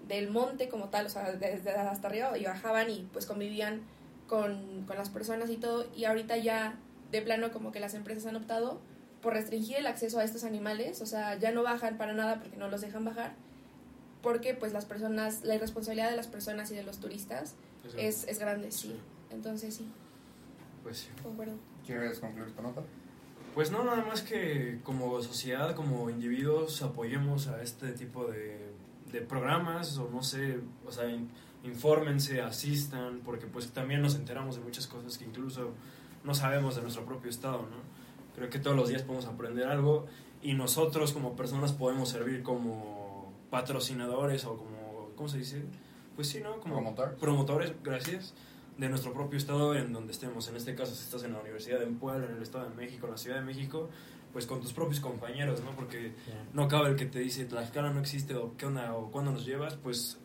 del 0.09 0.31
monte 0.31 0.69
como 0.69 0.89
tal, 0.89 1.07
o 1.07 1.09
sea, 1.09 1.33
desde 1.33 1.71
hasta 1.73 2.09
arriba 2.09 2.39
y 2.39 2.45
bajaban 2.45 2.89
y 2.91 3.09
pues 3.13 3.27
convivían 3.27 3.83
con, 4.29 4.85
con 4.87 4.97
las 4.97 5.11
personas 5.11 5.51
y 5.51 5.57
todo 5.57 5.87
y 5.95 6.05
ahorita 6.05 6.37
ya 6.39 6.79
de 7.13 7.21
plano 7.23 7.51
como 7.53 7.73
que 7.73 7.81
las 7.81 7.95
empresas 7.95 8.27
han 8.27 8.37
optado 8.37 8.81
por 9.21 9.35
restringir 9.35 9.77
el 9.77 9.87
acceso 9.87 10.19
a 10.21 10.25
estos 10.25 10.45
animales, 10.45 11.03
o 11.03 11.07
sea, 11.07 11.37
ya 11.39 11.51
no 11.53 11.63
bajan 11.63 11.99
para 11.99 12.13
nada 12.15 12.41
porque 12.41 12.57
no 12.57 12.69
los 12.69 12.81
dejan 12.81 13.05
bajar, 13.05 13.35
porque 14.23 14.55
pues 14.55 14.73
las 14.73 14.85
personas, 14.87 15.43
la 15.45 15.55
irresponsabilidad 15.57 16.11
de 16.11 16.17
las 16.17 16.27
personas 16.29 16.71
y 16.71 16.75
de 16.77 16.83
los 16.85 16.99
turistas 17.01 17.55
es, 17.99 18.25
es 18.29 18.39
grande, 18.39 18.71
sí. 18.71 18.89
Sí. 18.89 18.97
Entonces 19.31 19.75
sí, 19.75 19.89
Pues 20.83 20.99
sí. 20.99 21.09
concuerdo. 21.23 21.55
¿Quieres 21.87 22.19
concluir 22.19 22.53
tu 22.53 22.63
nota? 22.63 22.83
Pues 23.55 23.71
no, 23.71 23.83
nada 23.85 24.05
más 24.05 24.23
que 24.23 24.81
como 24.85 25.21
sociedad, 25.23 25.75
como 25.75 26.09
individuos, 26.09 26.83
apoyemos 26.83 27.49
a 27.49 27.63
este 27.63 27.93
tipo 27.93 28.27
de, 28.27 28.71
de 29.11 29.21
programas, 29.23 29.99
o 29.99 30.09
no 30.09 30.23
sé, 30.23 30.61
o 30.87 30.93
sea, 30.93 31.09
in- 31.11 31.29
infórmense, 31.65 32.41
asistan, 32.41 33.21
porque 33.25 33.47
pues 33.47 33.71
también 33.73 34.03
nos 34.03 34.15
enteramos 34.15 34.57
de 34.57 34.63
muchas 34.63 34.87
cosas 34.87 35.19
que 35.19 35.25
incluso 35.25 35.71
no 36.25 36.33
sabemos 36.35 36.77
de 36.77 36.83
nuestro 36.83 37.05
propio 37.05 37.29
estado, 37.31 37.63
¿no? 37.63 37.77
Creo 38.37 38.49
que 38.51 38.59
todos 38.61 38.77
los 38.77 38.89
días 38.89 39.03
podemos 39.03 39.27
aprender 39.27 39.67
algo 39.69 40.07
y 40.43 40.55
nosotros 40.55 41.13
como 41.13 41.35
personas 41.37 41.73
podemos 41.73 42.09
servir 42.09 42.43
como 42.43 43.33
patrocinadores 43.51 44.45
o 44.45 44.57
como, 44.57 45.11
¿cómo 45.17 45.29
se 45.29 45.39
dice? 45.39 45.65
Pues 46.15 46.29
sí, 46.29 46.41
¿no? 46.41 46.61
Como 46.61 46.75
Promotores. 46.77 47.19
promotores, 47.19 47.73
gracias, 47.83 48.33
de 48.81 48.89
nuestro 48.89 49.13
propio 49.13 49.37
estado 49.39 49.75
en 49.75 49.93
donde 49.93 50.13
estemos. 50.13 50.49
En 50.49 50.57
este 50.57 50.75
caso, 50.75 50.95
si 50.95 51.03
estás 51.05 51.23
en 51.25 51.33
la 51.35 51.41
Universidad 51.41 51.79
de 51.79 51.87
Puebla, 51.87 52.27
en 52.27 52.37
el 52.37 52.43
Estado 52.43 52.69
de 52.69 52.75
México, 52.75 53.07
en 53.07 53.13
la 53.13 53.19
Ciudad 53.19 53.37
de 53.37 53.43
México, 53.45 53.89
pues 54.33 54.47
con 54.47 54.61
tus 54.61 54.73
propios 54.73 55.01
compañeros, 55.01 55.63
¿no? 55.63 55.73
Porque 55.73 56.13
no 56.55 56.67
cabe 56.69 56.89
el 56.91 56.97
que 56.97 57.07
te 57.07 57.19
dice 57.19 57.45
Tlaxcala 57.45 57.91
no 57.93 58.01
existe 58.01 58.35
o 58.35 58.57
qué 58.57 58.67
onda 58.67 58.95
o 58.95 59.11
cuándo 59.11 59.33
nos 59.33 59.45
llevas, 59.45 59.75
pues 59.75 60.19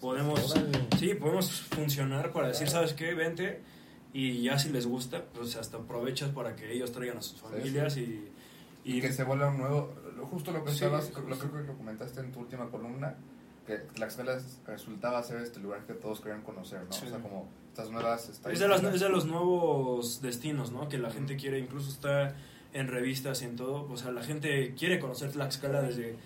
podemos, 0.00 0.52
Órale. 0.52 0.86
sí, 0.98 1.14
podemos 1.14 1.50
funcionar 1.62 2.32
para 2.32 2.48
decir, 2.48 2.68
¿sabes 2.68 2.92
qué? 2.92 3.14
Vente 3.14 3.62
y 4.12 4.42
ya 4.42 4.58
si 4.58 4.70
les 4.70 4.86
gusta, 4.86 5.24
pues 5.34 5.56
hasta 5.56 5.78
aprovechas 5.78 6.30
para 6.30 6.54
que 6.56 6.72
ellos 6.72 6.92
traigan 6.92 7.18
a 7.18 7.22
sus 7.22 7.40
familias 7.40 7.96
y... 7.96 8.28
Y, 8.84 9.00
que 9.02 9.12
se 9.12 9.22
vuelva 9.24 9.48
un 9.50 9.58
nuevo, 9.58 9.92
lo- 10.16 10.24
justo 10.26 10.50
lo 10.52 10.64
que 10.64 10.70
Sí, 10.70 10.76
estabas, 10.84 11.10
lo 11.12 11.28
que 11.38 11.48
creo 11.48 11.62
que 11.62 11.66
lo 11.72 11.76
comentaste 11.76 12.20
en 12.20 12.32
tu 12.32 12.40
última 12.40 12.70
columna, 12.70 13.16
que 13.66 13.76
Tlaxcala 13.76 14.38
resultaba 14.66 15.22
ser 15.22 15.42
este 15.42 15.60
lugar 15.60 15.84
que 15.84 15.92
todos 15.94 16.20
querían 16.20 16.42
conocer, 16.42 16.84
¿no? 16.84 16.92
Sí. 16.92 17.04
O 17.06 17.08
sea, 17.10 17.18
como 17.18 17.48
estas 17.78 17.90
nuevas 17.92 18.28
Es 18.28 18.42
de, 18.42 18.66
los, 18.68 18.78
estadísticas. 18.78 18.94
es 18.94 19.00
de 19.00 19.08
los 19.08 19.26
nuevos 19.26 20.20
destinos, 20.22 20.72
¿no? 20.72 20.88
Que 20.88 20.98
la 20.98 21.10
gente 21.10 21.36
quiere, 21.36 21.58
incluso 21.58 21.90
está 21.90 22.34
en 22.72 22.88
revistas 22.88 23.42
y 23.42 23.44
en 23.44 23.56
todo. 23.56 23.86
O 23.90 23.96
sea, 23.96 24.10
la 24.10 24.22
gente 24.22 24.74
quiere 24.76 24.98
conocer 24.98 25.30
Tlaxcala 25.32 25.82
desde... 25.82 26.16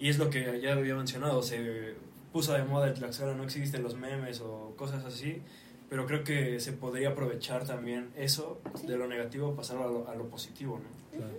Y 0.00 0.08
es 0.08 0.18
lo 0.18 0.30
que 0.30 0.60
ya 0.60 0.72
había 0.72 0.94
mencionado, 0.96 1.42
se 1.42 1.94
puso 2.32 2.54
de 2.54 2.64
moda 2.64 2.88
el 2.88 2.94
Tlaxcala, 2.94 3.34
no 3.34 3.44
existen 3.44 3.82
los 3.82 3.94
memes 3.96 4.40
o 4.40 4.74
cosas 4.76 5.04
así. 5.04 5.42
Pero 5.90 6.06
creo 6.06 6.24
que 6.24 6.58
se 6.58 6.72
podría 6.72 7.10
aprovechar 7.10 7.66
también 7.66 8.10
eso 8.16 8.60
Sí. 8.80 8.86
de 8.86 8.96
lo 8.96 9.06
negativo, 9.06 9.54
pasarlo 9.54 9.84
a 9.84 9.90
lo, 9.90 10.08
a 10.08 10.14
lo 10.14 10.28
positivo, 10.28 10.78
¿no? 10.82 11.18
Claro. 11.18 11.34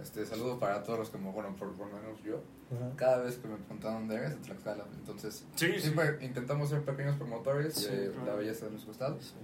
Este, 0.00 0.24
saludo 0.24 0.58
para 0.60 0.82
todos 0.84 1.00
los 1.00 1.10
que, 1.10 1.18
me- 1.18 1.30
bueno, 1.32 1.54
por, 1.56 1.72
por 1.72 1.88
lo 1.88 1.96
menos 1.96 2.22
yo, 2.24 2.40
Ajá. 2.74 2.92
cada 2.96 3.18
vez 3.24 3.36
que 3.36 3.48
me 3.48 3.56
preguntan 3.56 3.94
dónde 3.94 4.16
eres, 4.16 4.30
de 4.30 4.36
Tlaxcala. 4.36 4.84
Entonces, 4.98 5.44
Sí, 5.56 5.66
sí. 5.74 5.80
siempre 5.80 6.18
intentamos 6.24 6.68
ser 6.70 6.82
pequeños 6.82 7.16
promotores 7.16 7.74
Sí, 7.74 7.88
de 7.94 8.10
claro. 8.10 8.26
la 8.26 8.34
belleza 8.34 8.64
de 8.66 8.70
nuestro 8.72 8.92
estado. 8.92 9.18
Sí. 9.20 9.34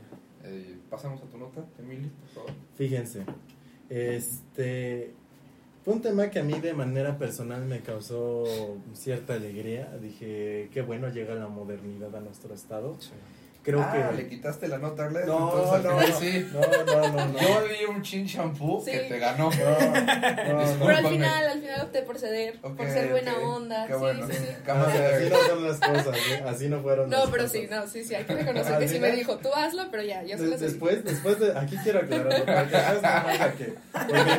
Eh, 0.45 0.79
pasamos 0.89 1.21
a 1.23 1.25
tu 1.27 1.37
nota, 1.39 1.65
Emily, 1.79 2.09
por 2.09 2.29
favor. 2.45 2.51
Fíjense, 2.77 3.25
este 3.91 5.15
fue 5.85 5.95
un 5.95 6.03
tema 6.03 6.29
que 6.31 6.39
a 6.39 6.45
mí 6.45 6.59
de 6.61 6.75
manera 6.75 7.17
personal 7.19 7.65
me 7.65 7.81
causó 7.81 8.45
cierta 8.95 9.35
alegría. 9.35 9.97
Dije, 10.01 10.69
qué 10.73 10.83
bueno 10.83 11.09
llega 11.09 11.35
la 11.35 11.49
modernidad 11.49 12.15
a 12.15 12.21
nuestro 12.21 12.55
estado. 12.55 12.97
Creo 13.69 13.83
ah, 13.83 14.09
que 14.11 14.17
le 14.17 14.29
quitaste 14.29 14.67
la 14.67 14.79
nota, 14.79 15.05
Arlet. 15.05 15.27
no, 15.27 15.53
entonces 15.53 15.85
no, 15.85 15.99
final 15.99 16.11
no, 16.11 16.19
sí. 16.19 16.49
no, 16.55 16.61
no, 16.61 17.09
no, 17.09 17.27
no. 17.27 17.39
Yo 17.39 17.63
vi 17.69 17.85
un 17.85 18.03
chin 18.03 18.25
shampoo 18.25 18.81
Sí. 18.83 18.93
que 18.93 18.99
te 19.01 19.19
ganó. 19.19 19.51
No, 19.51 20.55
no, 20.55 20.65
no. 20.65 20.87
Pero 20.87 20.97
al 20.97 21.07
final, 21.07 21.49
al 21.49 21.61
final 21.61 21.81
opté 21.83 22.03
por 22.03 22.19
ceder, 22.19 22.59
por 22.61 22.87
ser 22.89 23.11
buena 23.11 23.37
onda. 23.39 23.87
Qué 23.87 23.93
sí, 23.93 23.99
bueno. 23.99 24.27
sí, 24.27 24.33
sí. 24.33 24.71
Así 24.71 25.29
no 25.29 25.37
son 25.47 25.69
las 25.69 25.81
cosas, 25.81 26.17
¿eh? 26.31 26.45
así 26.47 26.69
no 26.69 26.81
fueron 26.81 27.11
No, 27.11 27.19
las 27.19 27.29
pero 27.29 27.43
cosas. 27.45 27.53
sí, 27.61 27.67
no, 27.71 27.87
sí, 27.87 28.05
sí, 28.05 28.15
hay 28.15 28.25
que 28.25 28.35
reconocer 28.35 28.79
que 28.79 28.89
sí 28.89 28.99
me 28.99 29.11
dijo, 29.13 29.37
tú 29.37 29.49
hazlo, 29.55 29.91
pero 29.91 30.03
ya, 30.03 30.23
yo 30.23 30.39
se 30.39 30.47
lo 30.47 30.57
después, 30.57 31.05
después 31.05 31.39
de, 31.39 31.59
aquí 31.59 31.77
quiero 31.83 31.99
aclarar, 32.01 32.45
porque 32.45 32.77
a 32.77 33.53
que, 33.53 33.75
porque- 33.93 34.39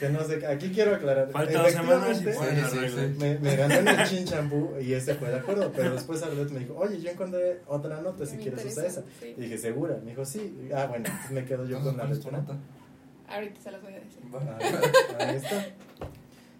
que 0.00 0.08
no 0.08 0.24
sé, 0.24 0.44
aquí 0.46 0.70
quiero 0.70 0.94
aclarar. 0.94 1.30
Faltan 1.30 1.62
dos 1.62 1.72
semanas 1.72 2.20
y 2.22 2.24
Sí, 2.24 2.32
sí, 2.32 2.88
sí. 2.88 3.14
Me, 3.18 3.38
me 3.38 3.54
ganó 3.56 3.74
en 3.74 3.88
el 3.88 4.06
chin 4.08 4.24
champú 4.24 4.70
y 4.80 4.94
ese 4.94 5.14
fue 5.14 5.28
de 5.28 5.36
acuerdo, 5.36 5.70
pero 5.76 5.92
después 5.92 6.22
Arlet 6.22 6.50
me 6.50 6.60
dijo, 6.60 6.74
oye, 6.76 7.00
yo 7.00 7.10
encontré 7.10 7.60
otra 7.66 8.00
nota 8.00 8.24
si 8.26 8.36
Me 8.36 8.42
quieres 8.42 8.64
usar 8.64 8.86
esa. 8.86 9.02
sí. 9.20 9.34
Y 9.36 9.40
dije, 9.42 9.58
¿segura? 9.58 9.98
Me 10.02 10.10
dijo, 10.10 10.24
sí. 10.24 10.68
Ah, 10.74 10.86
bueno, 10.86 11.04
entonces 11.06 11.30
me 11.30 11.44
quedo 11.44 11.64
yo 11.66 11.76
Entonces, 11.76 11.84
con 11.84 11.96
la 11.98 12.02
¿cuál 12.02 12.12
es 12.12 12.20
tu 12.20 12.30
letra. 12.30 12.40
nota? 12.54 13.34
Ahorita 13.34 13.60
se 13.60 13.70
las 13.70 13.82
voy 13.82 13.92
a 13.92 14.00
decir. 14.00 14.22
Va. 14.34 14.58
Ah, 14.58 15.24
Ahí 15.28 15.36
está. 15.36 15.66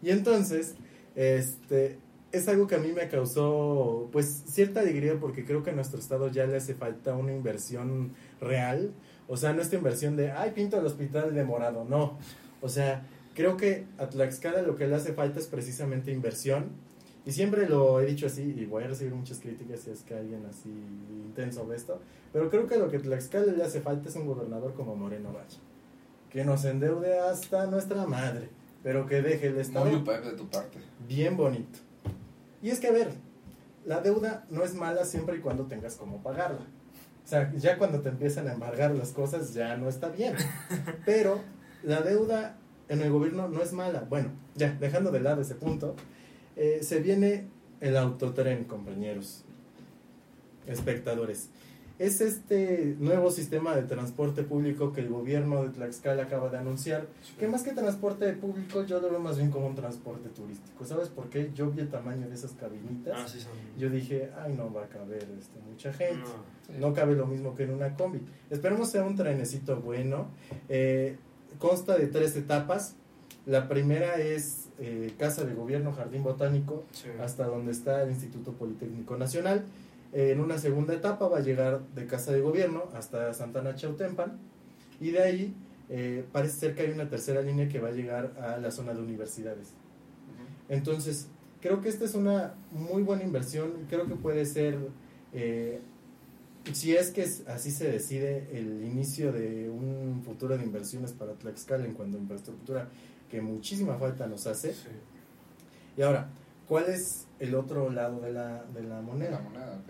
Y 0.03 0.11
entonces, 0.11 0.75
este, 1.17 1.99
es 2.33 2.47
algo 2.49 2.67
que 2.67 2.77
a 2.77 2.79
mí 2.79 2.93
me 2.93 3.09
causó, 3.09 4.09
pues, 4.13 4.45
cierta 4.47 4.81
alegría 4.81 5.15
porque 5.21 5.45
creo 5.45 5.63
que 5.63 5.71
a 5.71 5.73
nuestro 5.73 5.99
estado 5.99 6.29
ya 6.29 6.47
le 6.47 6.57
hace 6.57 6.75
falta 6.75 7.15
una 7.15 7.33
inversión 7.33 8.13
real. 8.41 8.93
O 9.29 9.37
sea, 9.37 9.53
no 9.53 9.63
esta 9.63 9.77
inversión 9.77 10.17
de, 10.17 10.31
ay, 10.31 10.53
pinto 10.53 10.79
el 10.79 10.87
hospital 10.87 11.35
de 11.35 11.45
morado. 11.45 11.85
No. 11.85 12.19
O 12.63 12.69
sea, 12.69 13.03
creo 13.35 13.57
que 13.57 13.87
a 13.99 14.09
Tlaxcala 14.09 14.63
lo 14.63 14.77
que 14.77 14.87
le 14.87 14.95
hace 14.95 15.13
falta 15.13 15.39
es 15.41 15.47
precisamente 15.47 16.11
inversión. 16.13 16.71
Y 17.27 17.33
siempre 17.33 17.69
lo 17.69 18.01
he 18.01 18.07
dicho 18.07 18.27
así, 18.27 18.55
y 18.57 18.65
voy 18.65 18.85
a 18.85 18.89
recibir 18.89 19.15
muchas 19.15 19.41
críticas 19.41 19.81
si 19.81 19.91
es 19.91 20.03
que 20.03 20.15
alguien 20.15 20.45
así 20.47 20.71
intenso 20.71 21.67
ve 21.67 21.77
esto. 21.77 22.01
Pero 22.33 22.49
creo 22.49 22.67
que 22.67 22.79
lo 22.79 22.91
que 22.91 22.97
a 22.97 23.01
Tlaxcala 23.01 23.53
le 23.53 23.63
hace 23.63 23.81
falta 23.81 24.09
es 24.09 24.17
un 24.17 24.27
gobernador 24.27 24.75
como 24.75 24.97
Moreno 24.97 25.33
Valle. 25.33 25.59
que 26.31 26.45
nos 26.45 26.65
endeude 26.65 27.19
hasta 27.19 27.67
nuestra 27.67 28.07
madre, 28.07 28.49
pero 28.83 29.05
que 29.07 29.21
deje 29.21 29.49
el 29.49 29.59
Estado 29.59 29.87
Muy 29.87 29.99
de 29.99 30.33
tu 30.33 30.49
parte. 30.49 30.79
bien 31.07 31.37
bonito. 31.37 31.79
Y 32.63 32.71
es 32.71 32.79
que, 32.81 32.87
a 32.87 32.93
ver, 32.93 33.11
la 33.85 34.01
deuda 34.01 34.47
no 34.49 34.63
es 34.63 34.75
mala 34.75 35.05
siempre 35.05 35.37
y 35.37 35.41
cuando 35.41 35.65
tengas 35.67 35.97
cómo 35.97 36.23
pagarla. 36.23 36.67
O 37.25 37.29
sea, 37.29 37.53
ya 37.55 37.79
cuando 37.79 38.01
te 38.01 38.09
empiezan 38.09 38.49
a 38.49 38.53
embargar 38.53 38.93
las 38.93 39.11
cosas 39.11 39.53
ya 39.55 39.77
no 39.77 39.89
está 39.89 40.09
bien. 40.09 40.35
Pero 41.05 41.41
la 41.83 42.01
deuda 42.01 42.57
en 42.91 43.01
el 43.01 43.11
gobierno 43.11 43.49
no 43.49 43.63
es 43.63 43.73
mala. 43.73 44.05
Bueno, 44.11 44.31
ya, 44.57 44.77
dejando 44.81 45.11
de 45.13 45.21
lado 45.21 45.41
ese 45.41 45.55
punto, 45.55 45.95
eh, 46.57 46.81
se 46.83 47.01
viene 47.01 47.47
el 47.81 47.97
autotren, 47.97 48.65
compañeros, 48.65 49.45
espectadores. 50.67 51.49
Es 52.01 52.21
este 52.23 52.97
nuevo 52.99 53.31
sistema 53.31 53.77
de 53.77 53.83
transporte 53.83 54.43
público 54.43 54.93
que 54.93 55.03
el 55.03 55.09
gobierno 55.09 55.63
de 55.63 55.69
Tlaxcala 55.69 56.23
acaba 56.25 56.49
de 56.49 56.57
anunciar, 56.57 57.07
que 57.39 57.47
más 57.47 57.63
que 57.63 57.73
transporte 57.73 58.33
público 58.33 58.85
yo 58.87 59.01
lo 59.01 59.11
veo 59.11 59.21
más 59.21 59.37
bien 59.37 59.51
como 59.51 59.67
un 59.67 59.75
transporte 59.75 60.31
turístico. 60.31 60.85
¿Sabes 60.85 61.11
por 61.11 61.29
qué? 61.29 61.51
Yo 61.55 61.71
vi 61.71 61.81
el 61.81 61.91
tamaño 61.91 62.27
de 62.27 62.35
esas 62.35 62.53
cabinitas. 62.53 63.15
Ah, 63.17 63.29
sí. 63.29 63.39
Yo 63.79 63.91
dije, 63.91 64.31
ay, 64.43 64.55
no 64.55 64.73
va 64.73 64.85
a 64.85 64.89
caber 64.89 65.29
este, 65.39 65.61
mucha 65.71 65.93
gente. 65.93 66.25
No. 66.71 66.89
No 66.89 66.95
cabe 66.95 67.15
lo 67.15 67.27
mismo 67.27 67.55
que 67.55 67.65
en 67.65 67.75
una 67.75 67.95
combi. 67.95 68.21
Esperemos 68.49 68.91
sea 68.91 69.05
un 69.05 69.15
trenecito 69.15 69.77
bueno. 69.77 70.29
Eh, 70.71 71.17
consta 71.61 71.97
de 71.97 72.09
tres 72.09 72.35
etapas. 72.37 72.97
La 73.47 73.69
primera 73.69 74.17
es 74.17 74.69
eh, 74.81 75.15
Casa 75.19 75.45
de 75.45 75.55
Gobierno, 75.55 75.93
Jardín 75.93 76.25
Botánico, 76.25 76.83
Sí. 76.91 77.07
hasta 77.23 77.47
donde 77.47 77.71
está 77.71 78.03
el 78.03 78.11
Instituto 78.11 78.53
Politécnico 78.55 79.17
Nacional. 79.17 79.65
Eh, 80.13 80.33
en 80.33 80.41
una 80.41 80.59
segunda 80.59 80.93
etapa 80.95 81.29
va 81.29 81.39
a 81.39 81.41
llegar 81.41 81.83
de 81.95 82.07
Casa 82.07 82.33
de 82.33 82.41
Gobierno 82.41 82.85
hasta 82.97 83.33
Santana 83.33 83.77
Chautempan. 83.77 84.39
Y 85.01 85.13
de 85.13 85.23
ahí 85.23 85.55
eh, 85.89 86.25
parece 86.33 86.59
ser 86.59 86.75
que 86.75 86.83
hay 86.83 86.91
una 86.91 87.09
tercera 87.09 87.41
línea 87.43 87.69
que 87.69 87.79
va 87.79 87.89
a 87.89 87.93
llegar 87.93 88.33
a 88.41 88.59
la 88.59 88.71
zona 88.71 88.93
de 88.95 89.01
universidades. 89.01 89.69
Entonces, 90.69 91.27
creo 91.61 91.81
que 91.81 91.89
esta 91.89 92.05
es 92.05 92.15
una 92.15 92.55
muy 92.73 93.03
buena 93.03 93.23
inversión. 93.25 93.73
Creo 93.89 94.07
que 94.07 94.15
puede 94.15 94.45
ser, 94.47 94.79
eh, 95.33 95.81
si 96.73 96.95
es 96.95 97.11
que 97.11 97.23
así 97.49 97.71
se 97.71 97.91
decide, 97.91 98.49
el 98.53 98.85
inicio 98.85 99.33
de 99.33 99.69
un 99.69 100.23
futuro 100.25 100.57
de 100.57 100.65
inversiones 100.65 101.13
para 101.13 101.35
Tlaxcala 101.35 101.85
en 101.85 101.95
cuanto 101.95 102.19
a 102.19 102.21
infraestructura 102.21 102.89
que 103.31 103.41
muchísima 103.41 103.97
falta 103.97 104.27
nos 104.27 104.47
hace. 104.47 104.73
Sí. 104.73 104.89
Y 105.97 106.03
ahora, 106.03 106.31
¿cuál 106.69 106.89
es 106.89 107.27
el 107.39 107.55
otro 107.55 107.91
lado 107.91 108.21
de 108.21 108.33
la, 108.33 108.65
de 108.65 108.83
la 108.83 109.01
moneda? 109.01 109.33
La 109.33 109.41
moneda. 109.41 109.83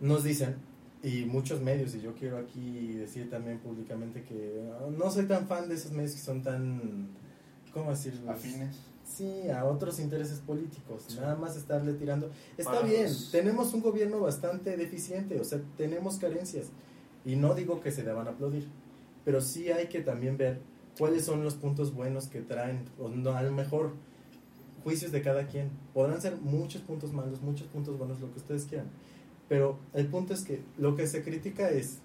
Nos 0.00 0.24
dicen, 0.24 0.56
y 1.02 1.24
muchos 1.24 1.60
medios, 1.60 1.94
y 1.94 2.00
yo 2.00 2.14
quiero 2.14 2.38
aquí 2.38 2.92
decir 2.94 3.30
también 3.30 3.58
públicamente 3.58 4.22
que 4.22 4.62
no 4.96 5.10
soy 5.10 5.26
tan 5.26 5.46
fan 5.46 5.68
de 5.68 5.74
esos 5.74 5.92
medios 5.92 6.12
que 6.12 6.20
son 6.20 6.42
tan, 6.42 7.08
¿cómo 7.72 7.90
decirlo? 7.90 8.30
Afines. 8.30 8.76
Sí, 9.10 9.50
a 9.50 9.64
otros 9.64 9.98
intereses 9.98 10.38
políticos, 10.38 11.04
Sí. 11.08 11.16
nada 11.16 11.34
más 11.34 11.56
estarle 11.56 11.94
tirando. 11.94 12.30
Está 12.56 12.72
Para 12.74 12.86
bien, 12.86 13.04
los- 13.04 13.30
tenemos 13.32 13.74
un 13.74 13.82
gobierno 13.82 14.20
bastante 14.20 14.76
deficiente, 14.76 15.40
o 15.40 15.44
sea, 15.44 15.60
tenemos 15.76 16.18
carencias. 16.18 16.66
Y 17.24 17.34
no 17.36 17.54
digo 17.54 17.80
que 17.80 17.90
se 17.90 18.02
deban 18.04 18.28
aplaudir, 18.28 18.66
pero 19.24 19.40
sí 19.40 19.70
hay 19.70 19.88
que 19.88 20.00
también 20.00 20.36
ver 20.36 20.60
cuáles 20.96 21.24
son 21.24 21.42
los 21.42 21.54
puntos 21.54 21.92
buenos 21.92 22.28
que 22.28 22.40
traen, 22.40 22.84
o 22.98 23.08
no, 23.08 23.30
a 23.32 23.42
lo 23.42 23.50
mejor 23.52 23.92
juicios 24.84 25.10
de 25.12 25.22
cada 25.22 25.46
quien. 25.48 25.70
Podrán 25.92 26.20
ser 26.22 26.36
muchos 26.36 26.80
puntos 26.82 27.12
malos, 27.12 27.42
muchos 27.42 27.66
puntos 27.66 27.98
buenos, 27.98 28.20
lo 28.20 28.30
que 28.32 28.38
ustedes 28.38 28.64
quieran. 28.64 28.88
Pero 29.48 29.78
el 29.92 30.06
punto 30.06 30.32
es 30.32 30.42
que 30.44 30.62
lo 30.78 30.94
que 30.94 31.06
se 31.08 31.22
critica 31.24 31.68
es, 31.68 31.98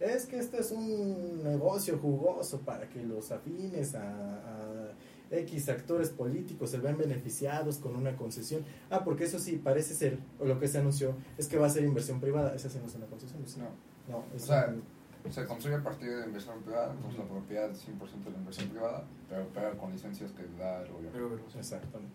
es 0.00 0.26
que 0.26 0.38
este 0.38 0.58
es 0.60 0.70
un 0.72 1.42
negocio 1.44 1.98
jugoso 1.98 2.60
para 2.60 2.88
que 2.88 3.02
los 3.04 3.30
afines 3.30 3.94
a, 3.94 4.00
a 4.02 4.92
X 5.30 5.68
actores 5.68 6.10
políticos 6.10 6.70
se 6.70 6.78
vean 6.78 6.96
beneficiados 6.96 7.78
con 7.78 7.96
una 7.96 8.16
concesión. 8.16 8.64
Ah, 8.90 9.04
porque 9.04 9.24
eso 9.24 9.38
sí, 9.38 9.60
parece 9.62 9.94
ser, 9.94 10.18
o 10.38 10.44
lo 10.46 10.58
que 10.58 10.68
se 10.68 10.78
anunció, 10.78 11.14
es 11.36 11.48
que 11.48 11.58
va 11.58 11.66
a 11.66 11.70
ser 11.70 11.84
inversión 11.84 12.20
privada. 12.20 12.54
Esa 12.54 12.68
sí 12.70 12.78
no 12.80 12.86
es 12.86 12.94
una 12.94 13.06
concesión. 13.06 13.46
¿sí? 13.46 13.60
No. 13.60 13.68
No, 14.08 14.24
es 14.34 14.44
O 14.44 14.46
sea, 14.46 14.68
un- 14.68 15.32
Se 15.32 15.44
construye 15.44 15.76
a 15.76 15.82
partir 15.82 16.08
de 16.08 16.24
inversión 16.24 16.62
privada, 16.62 16.92
entonces 16.94 17.18
la 17.18 17.26
propiedad 17.26 17.70
es 17.70 17.78
100% 17.86 18.24
de 18.24 18.30
la 18.30 18.38
inversión 18.38 18.68
privada, 18.70 19.04
pero 19.28 19.76
con 19.76 19.92
licencias 19.92 20.30
que 20.32 20.44
da 20.58 20.80
el 20.82 20.92
gobierno. 20.92 21.38
Exactamente. 21.58 22.14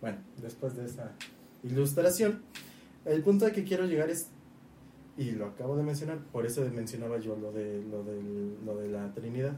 Bueno, 0.00 0.18
después 0.40 0.76
de 0.76 0.84
esa 0.84 1.10
ilustración, 1.64 2.42
el 3.04 3.22
punto 3.22 3.46
al 3.46 3.52
que 3.52 3.64
quiero 3.64 3.86
llegar 3.86 4.10
es, 4.10 4.28
y 5.16 5.32
lo 5.32 5.46
acabo 5.46 5.76
de 5.76 5.82
mencionar, 5.82 6.18
por 6.30 6.46
eso 6.46 6.62
mencionaba 6.72 7.18
yo 7.18 7.36
lo 7.36 7.50
de, 7.52 7.82
lo 7.82 8.04
del- 8.04 8.64
lo 8.64 8.76
de 8.76 8.88
la 8.88 9.12
Trinidad, 9.12 9.56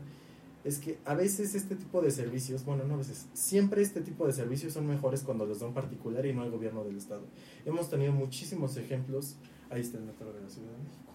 es 0.64 0.78
que 0.78 0.98
a 1.04 1.14
veces 1.14 1.54
este 1.54 1.76
tipo 1.76 2.00
de 2.00 2.10
servicios, 2.10 2.64
bueno, 2.64 2.84
no 2.84 2.94
a 2.94 2.96
veces, 2.96 3.26
siempre 3.34 3.82
este 3.82 4.00
tipo 4.00 4.26
de 4.26 4.32
servicios 4.32 4.72
son 4.72 4.86
mejores 4.86 5.22
cuando 5.22 5.44
los 5.44 5.60
da 5.60 5.66
un 5.66 5.74
particular 5.74 6.24
y 6.24 6.32
no 6.32 6.42
el 6.42 6.50
gobierno 6.50 6.82
del 6.84 6.96
Estado. 6.96 7.22
Hemos 7.66 7.90
tenido 7.90 8.12
muchísimos 8.12 8.76
ejemplos, 8.78 9.36
ahí 9.70 9.82
está 9.82 9.98
el 9.98 10.04
metro 10.04 10.32
de 10.32 10.40
la 10.40 10.48
Ciudad 10.48 10.70
de 10.70 10.78
México. 10.78 11.12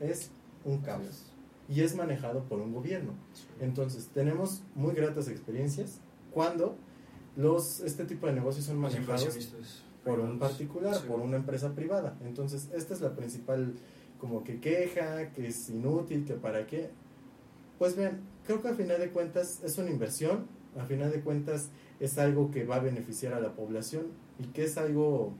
Es 0.00 0.30
un 0.64 0.78
caos 0.78 1.34
y 1.68 1.80
es 1.80 1.94
manejado 1.94 2.44
por 2.44 2.60
un 2.60 2.72
gobierno. 2.72 3.12
Entonces, 3.60 4.08
tenemos 4.12 4.62
muy 4.74 4.94
gratas 4.94 5.28
experiencias 5.28 6.00
cuando 6.32 6.76
los 7.36 7.80
este 7.80 8.04
tipo 8.04 8.26
de 8.26 8.32
negocios 8.32 8.66
son 8.66 8.78
manejados 8.78 9.38
por 10.04 10.20
un 10.20 10.38
particular, 10.38 11.00
por 11.06 11.20
una 11.20 11.36
empresa 11.36 11.74
privada. 11.74 12.18
Entonces, 12.24 12.68
esta 12.74 12.92
es 12.92 13.00
la 13.00 13.14
principal 13.14 13.74
como 14.18 14.44
que 14.44 14.60
queja, 14.60 15.32
que 15.32 15.48
es 15.48 15.70
inútil, 15.70 16.24
que 16.24 16.34
para 16.34 16.66
qué. 16.66 16.90
Pues 17.78 17.96
vean, 17.96 18.20
creo 18.46 18.62
que 18.62 18.68
a 18.68 18.74
final 18.74 19.00
de 19.00 19.10
cuentas 19.10 19.60
es 19.64 19.78
una 19.78 19.90
inversión, 19.90 20.46
a 20.78 20.84
final 20.84 21.10
de 21.10 21.20
cuentas 21.20 21.70
es 22.00 22.18
algo 22.18 22.50
que 22.50 22.64
va 22.64 22.76
a 22.76 22.80
beneficiar 22.80 23.32
a 23.34 23.40
la 23.40 23.54
población 23.54 24.06
y 24.38 24.46
que 24.48 24.64
es 24.64 24.76
algo 24.76 25.32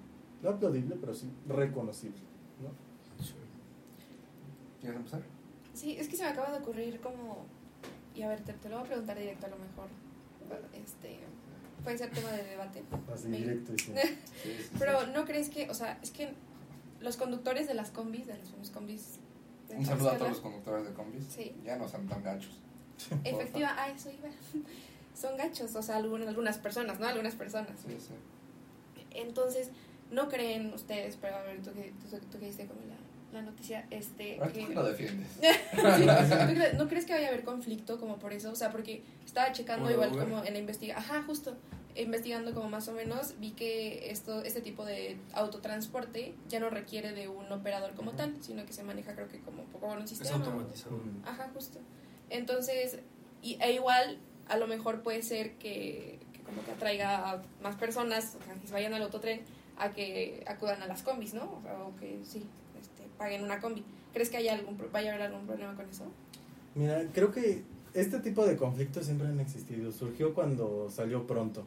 no 0.42 0.50
aplaudible, 0.50 0.96
pero 1.00 1.14
sí 1.14 1.30
reconocible. 1.48 2.18
¿no? 2.62 2.68
¿Quieres 4.80 4.96
empezar? 4.98 5.22
Sí, 5.72 5.96
es 5.98 6.08
que 6.08 6.16
se 6.16 6.22
me 6.24 6.28
acaba 6.30 6.50
de 6.52 6.58
ocurrir 6.58 7.00
como... 7.00 7.46
Y 8.14 8.22
a 8.22 8.28
ver, 8.28 8.40
te, 8.42 8.52
te 8.52 8.68
lo 8.68 8.76
voy 8.76 8.84
a 8.84 8.88
preguntar 8.88 9.18
directo 9.18 9.46
a 9.46 9.48
lo 9.48 9.56
mejor. 9.56 9.88
Este, 10.72 11.18
puede 11.82 11.98
ser 11.98 12.10
tema 12.10 12.30
de 12.30 12.44
debate. 12.44 12.82
Así 13.12 13.28
Me- 13.28 13.38
directo 13.38 13.72
Sí, 13.76 13.92
sí, 14.42 14.54
sí. 14.56 14.70
Pero 14.78 15.06
¿no 15.08 15.24
crees 15.24 15.48
que, 15.48 15.68
o 15.70 15.74
sea, 15.74 15.98
es 16.02 16.10
que 16.10 16.32
los 17.00 17.16
conductores 17.16 17.66
de 17.66 17.74
las 17.74 17.90
combis, 17.90 18.26
de 18.26 18.36
los 18.60 18.70
combis... 18.70 19.18
de 19.68 19.76
Un 19.76 19.84
saludo 19.86 20.10
a 20.10 20.16
todos 20.18 20.30
los 20.30 20.40
conductores 20.40 20.84
de 20.86 20.92
combis. 20.92 21.24
Sí. 21.24 21.54
Ya 21.64 21.76
no 21.76 21.88
sean 21.88 22.06
tan 22.06 22.22
gachos. 22.22 22.60
Efectiva, 23.24 23.74
a 23.80 23.88
eso 23.90 24.10
iba. 24.10 24.28
Son 25.14 25.36
gachos, 25.36 25.74
o 25.76 25.82
sea, 25.82 25.96
algunas, 25.96 26.26
algunas 26.28 26.58
personas, 26.58 26.98
¿no? 26.98 27.06
Algunas 27.06 27.34
personas. 27.34 27.70
Sí, 27.86 27.96
sí. 28.00 28.14
Entonces, 29.12 29.70
¿no 30.10 30.28
creen 30.28 30.72
ustedes, 30.74 31.16
pero 31.20 31.36
a 31.36 31.42
ver, 31.42 31.62
tú 31.62 31.72
que, 31.72 31.92
tú, 32.10 32.16
tú 32.32 32.38
que 32.38 32.46
diste 32.46 32.66
como 32.66 32.80
la, 32.88 33.38
la 33.40 33.42
noticia, 33.46 33.86
este... 33.90 34.38
Ahora 34.38 34.52
que- 34.52 34.68
lo 34.74 34.82
defiendes. 34.84 35.28
Sí, 35.40 36.06
¿tú 36.06 36.54
crees- 36.54 36.74
¿No 36.74 36.88
crees 36.88 37.04
que 37.04 37.12
vaya 37.12 37.26
a 37.26 37.28
haber 37.30 37.44
conflicto 37.44 37.98
como 38.00 38.18
por 38.18 38.32
eso? 38.32 38.50
O 38.50 38.56
sea, 38.56 38.70
porque 38.72 39.02
estaba 39.24 39.52
checando 39.52 39.84
¿Como 39.84 39.88
de 39.88 39.94
igual 39.94 40.12
Uber? 40.12 40.24
como 40.28 40.44
en 40.44 40.52
la 40.52 40.58
investigación, 40.58 41.04
ajá, 41.04 41.22
justo, 41.24 41.56
investigando 41.96 42.52
como 42.54 42.68
más 42.68 42.88
o 42.88 42.92
menos, 42.92 43.38
vi 43.38 43.52
que 43.52 44.10
esto 44.10 44.42
este 44.42 44.60
tipo 44.60 44.84
de 44.84 45.16
autotransporte 45.32 46.34
ya 46.48 46.58
no 46.58 46.70
requiere 46.70 47.12
de 47.12 47.28
un 47.28 47.50
operador 47.52 47.94
como 47.94 48.12
tal, 48.12 48.34
sino 48.42 48.66
que 48.66 48.72
se 48.72 48.82
maneja 48.82 49.14
creo 49.14 49.28
que 49.28 49.38
como 49.40 49.62
por 49.64 49.96
un 49.96 50.02
Es 50.02 50.10
sistema. 50.10 50.36
automatizado. 50.38 50.96
Mm. 50.96 51.22
Ajá, 51.28 51.50
justo. 51.54 51.78
Entonces, 52.34 52.98
y, 53.42 53.56
e 53.60 53.72
igual, 53.72 54.18
a 54.48 54.56
lo 54.56 54.66
mejor 54.66 55.02
puede 55.02 55.22
ser 55.22 55.52
que, 55.52 56.18
que 56.32 56.40
como 56.40 56.64
que 56.64 56.72
atraiga 56.72 57.30
a 57.30 57.42
más 57.62 57.76
personas, 57.76 58.36
o 58.36 58.38
que 58.66 58.72
vayan 58.72 58.92
al 58.92 59.02
autotren, 59.02 59.42
a 59.78 59.92
que 59.92 60.42
acudan 60.46 60.82
a 60.82 60.86
las 60.86 61.02
combis, 61.02 61.32
¿no? 61.32 61.44
O, 61.44 61.94
que 62.00 62.18
sí, 62.24 62.44
este, 62.80 63.04
paguen 63.18 63.44
una 63.44 63.60
combi. 63.60 63.84
¿Crees 64.12 64.30
que 64.30 64.36
haya 64.36 64.54
algún, 64.54 64.76
vaya 64.92 65.12
a 65.12 65.14
haber 65.14 65.26
algún 65.28 65.46
problema 65.46 65.74
con 65.74 65.88
eso? 65.88 66.04
Mira, 66.74 67.04
creo 67.12 67.30
que 67.30 67.62
este 67.94 68.18
tipo 68.18 68.44
de 68.44 68.56
conflictos 68.56 69.06
siempre 69.06 69.28
han 69.28 69.38
existido. 69.38 69.92
Surgió 69.92 70.34
cuando 70.34 70.90
salió 70.90 71.26
pronto. 71.26 71.64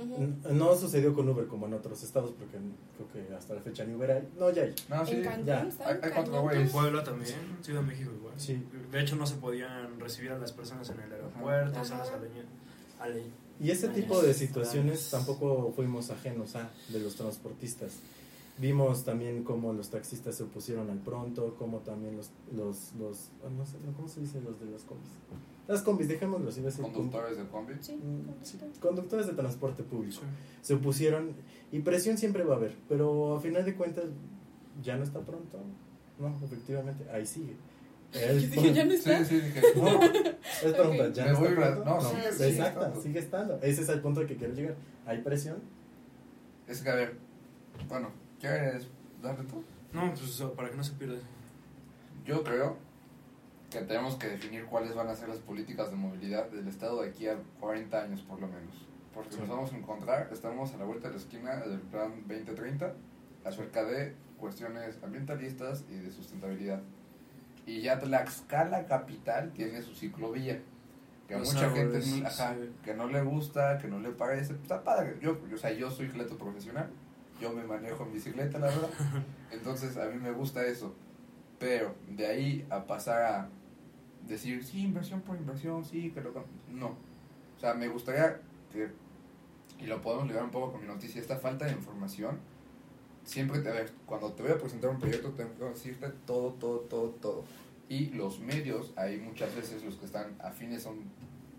N- 0.00 0.36
No 0.54 0.74
sucedió 0.76 1.14
con 1.14 1.28
Uber 1.28 1.46
como 1.46 1.66
en 1.66 1.74
otros 1.74 2.02
estados, 2.02 2.32
porque 2.38 2.56
creo 2.96 3.26
que 3.26 3.34
hasta 3.34 3.54
la 3.54 3.60
fecha 3.62 3.84
ni 3.84 3.94
Uber 3.94 4.10
hay. 4.10 4.28
No, 4.38 4.50
ya 4.50 4.62
hay. 4.62 4.74
No, 4.88 5.04
sí. 5.06 5.12
en 5.16 5.44
ya. 5.44 5.60
Hay- 5.62 5.98
hay 6.02 6.10
cuatro. 6.12 6.50
En 6.52 6.68
Puebla 6.70 7.02
también, 7.04 7.34
Ciudad 7.62 7.80
de 7.80 7.86
México 7.86 8.10
igual. 8.18 8.34
Sí. 8.36 8.62
De 8.90 9.00
hecho, 9.00 9.16
no 9.16 9.26
se 9.26 9.34
podían 9.36 9.98
recibir 10.00 10.32
a 10.32 10.38
las 10.38 10.52
personas 10.52 10.88
en 10.90 11.00
el 11.00 11.12
aeropuerto, 11.12 11.84
zonas 11.84 12.08
aleñas. 12.10 12.46
Ale- 13.00 13.24
Y 13.60 13.70
ese 13.70 13.88
tipo 13.88 14.20
de 14.22 14.34
situaciones 14.34 15.12
ay. 15.12 15.18
tampoco 15.20 15.72
fuimos 15.76 16.10
ajenos 16.10 16.56
a 16.56 16.70
de 16.88 17.00
los 17.00 17.14
transportistas. 17.16 17.92
Vimos 18.58 19.04
también 19.04 19.42
cómo 19.42 19.72
los 19.72 19.90
taxistas 19.90 20.36
se 20.36 20.44
opusieron 20.44 20.88
al 20.88 20.98
pronto, 20.98 21.56
cómo 21.58 21.78
también 21.78 22.16
los, 22.16 22.30
los, 22.54 22.92
los 23.00 23.30
ah, 23.44 23.48
no 23.56 23.66
sé, 23.66 23.78
¿cómo 23.96 24.06
se 24.08 24.20
dice 24.20 24.40
los 24.40 24.60
de 24.60 24.66
las 24.66 24.82
combis? 24.82 25.10
Las 25.66 25.82
combis, 25.82 26.08
dejémoslo 26.08 26.48
así, 26.50 26.60
iba 26.60 26.68
a 26.68 26.70
decir 26.70 26.84
com- 26.84 26.92
Conductores 26.92 27.38
de 27.38 27.44
combi. 27.46 27.74
Sí, 27.80 27.96
mm, 27.96 28.44
sí, 28.44 28.58
conductor. 28.58 28.88
conductores 28.88 29.26
de 29.26 29.32
transporte 29.32 29.82
público. 29.82 30.20
Sí. 30.20 30.26
Se 30.62 30.74
opusieron 30.74 31.34
y 31.72 31.80
presión 31.80 32.18
siempre 32.18 32.44
va 32.44 32.54
a 32.54 32.56
haber, 32.58 32.76
pero 32.88 33.36
a 33.36 33.40
final 33.40 33.64
de 33.64 33.74
cuentas 33.74 34.04
ya 34.82 34.96
no 34.96 35.04
está 35.04 35.20
pronto. 35.20 35.58
No, 36.18 36.38
efectivamente, 36.44 37.06
ahí 37.10 37.24
sigue. 37.26 37.56
Es, 38.14 38.48
Dije, 38.52 38.72
ya 38.72 38.84
no 38.84 38.90
Sí, 38.92 38.96
está. 38.98 39.24
sí, 39.24 39.40
dije, 39.40 39.60
No, 39.74 40.00
es 40.00 40.72
pregunta, 40.72 41.08
¿ya 41.12 41.32
no 41.32 41.44
está 41.46 41.54
pronto? 41.74 41.84
no, 41.84 42.00
sí, 42.00 42.06
sigue 42.30 42.48
exacto, 42.50 42.80
estando. 42.80 43.02
sigue 43.02 43.18
estando. 43.18 43.54
Ese 43.60 43.82
es 43.82 43.88
el 43.88 44.00
punto 44.00 44.20
al 44.20 44.26
que 44.28 44.36
quiero 44.36 44.54
llegar. 44.54 44.76
¿Hay 45.06 45.18
presión? 45.22 45.56
es 46.68 46.80
que 46.80 46.90
a 46.90 46.94
ver, 46.94 47.16
bueno, 47.88 48.10
¿quieres 48.40 48.86
darle 49.22 49.44
tú? 49.44 49.62
No, 49.92 50.14
pues 50.14 50.42
para 50.56 50.70
que 50.70 50.76
no 50.76 50.84
se 50.84 50.92
pierda. 50.92 51.16
Yo 52.24 52.42
creo 52.44 52.76
que 53.78 53.84
tenemos 53.86 54.16
que 54.16 54.28
definir 54.28 54.64
cuáles 54.66 54.94
van 54.94 55.08
a 55.08 55.14
ser 55.14 55.28
las 55.28 55.38
políticas 55.38 55.90
de 55.90 55.96
movilidad 55.96 56.48
del 56.50 56.68
Estado 56.68 57.02
de 57.02 57.08
aquí 57.10 57.26
a 57.28 57.36
40 57.60 58.02
años 58.02 58.22
por 58.22 58.40
lo 58.40 58.46
menos. 58.46 58.86
Porque 59.12 59.32
Sí. 59.32 59.40
nos 59.40 59.48
vamos 59.48 59.72
a 59.72 59.76
encontrar, 59.76 60.28
estamos 60.32 60.72
a 60.74 60.76
la 60.78 60.84
vuelta 60.84 61.08
de 61.08 61.14
la 61.14 61.20
esquina 61.20 61.56
del 61.56 61.80
plan 61.80 62.12
2030 62.26 62.94
acerca 63.44 63.84
de 63.84 64.14
cuestiones 64.38 64.98
ambientalistas 65.02 65.84
y 65.90 65.94
de 65.96 66.10
sustentabilidad. 66.10 66.82
Y 67.66 67.80
ya 67.82 67.98
Tlaxcala 67.98 68.86
capital 68.86 69.52
tiene 69.52 69.82
su 69.82 69.94
ciclovía. 69.94 70.60
Que 71.28 71.34
a 71.34 71.38
Los 71.38 71.54
mucha 71.54 71.66
árboles, 71.66 72.04
gente 72.04 72.26
ajá, 72.26 72.54
sí. 72.54 72.70
que 72.84 72.92
no 72.94 73.06
le 73.08 73.22
gusta, 73.22 73.78
que 73.78 73.88
no 73.88 73.98
le 73.98 74.10
parece. 74.10 74.48
pues, 74.54 74.62
Está 74.62 74.84
padre. 74.84 75.16
Yo, 75.22 75.38
o 75.52 75.56
sea, 75.56 75.72
yo 75.72 75.90
soy 75.90 76.06
atleto 76.08 76.36
profesional. 76.36 76.90
Yo 77.40 77.50
me 77.52 77.64
manejo 77.64 78.04
en 78.04 78.12
bicicleta, 78.12 78.58
la 78.58 78.66
verdad. 78.66 78.90
Entonces 79.50 79.96
a 79.96 80.04
mí 80.06 80.18
me 80.20 80.32
gusta 80.32 80.66
eso. 80.66 80.94
Pero 81.58 81.94
de 82.10 82.26
ahí 82.26 82.66
a 82.68 82.84
pasar 82.86 83.22
a 83.22 83.48
decir, 84.28 84.64
sí, 84.64 84.82
inversión 84.82 85.20
por 85.20 85.36
inversión, 85.36 85.84
sí, 85.84 86.10
que 86.10 86.20
lo... 86.20 86.32
No. 86.72 86.88
O 87.56 87.60
sea, 87.60 87.74
me 87.74 87.88
gustaría 87.88 88.40
que, 88.72 88.90
y 89.78 89.86
lo 89.86 90.00
podemos 90.00 90.26
ligar 90.26 90.44
un 90.44 90.50
poco 90.50 90.72
con 90.72 90.80
mi 90.82 90.86
noticia, 90.88 91.20
esta 91.20 91.36
falta 91.36 91.66
de 91.66 91.72
información, 91.72 92.38
siempre 93.24 93.60
te, 93.60 93.68
a 93.70 93.72
ver, 93.72 93.92
cuando 94.06 94.32
te 94.32 94.42
voy 94.42 94.52
a 94.52 94.58
presentar 94.58 94.90
un 94.90 94.98
proyecto 94.98 95.30
tengo 95.30 95.50
que 95.56 95.64
decirte 95.64 96.08
todo, 96.26 96.52
todo, 96.54 96.80
todo, 96.80 97.10
todo. 97.10 97.44
Y 97.88 98.10
los 98.10 98.40
medios, 98.40 98.92
hay 98.96 99.18
muchas 99.18 99.54
veces 99.54 99.84
los 99.84 99.96
que 99.96 100.06
están 100.06 100.34
afines 100.40 100.86
a 100.86 100.90
un 100.90 101.04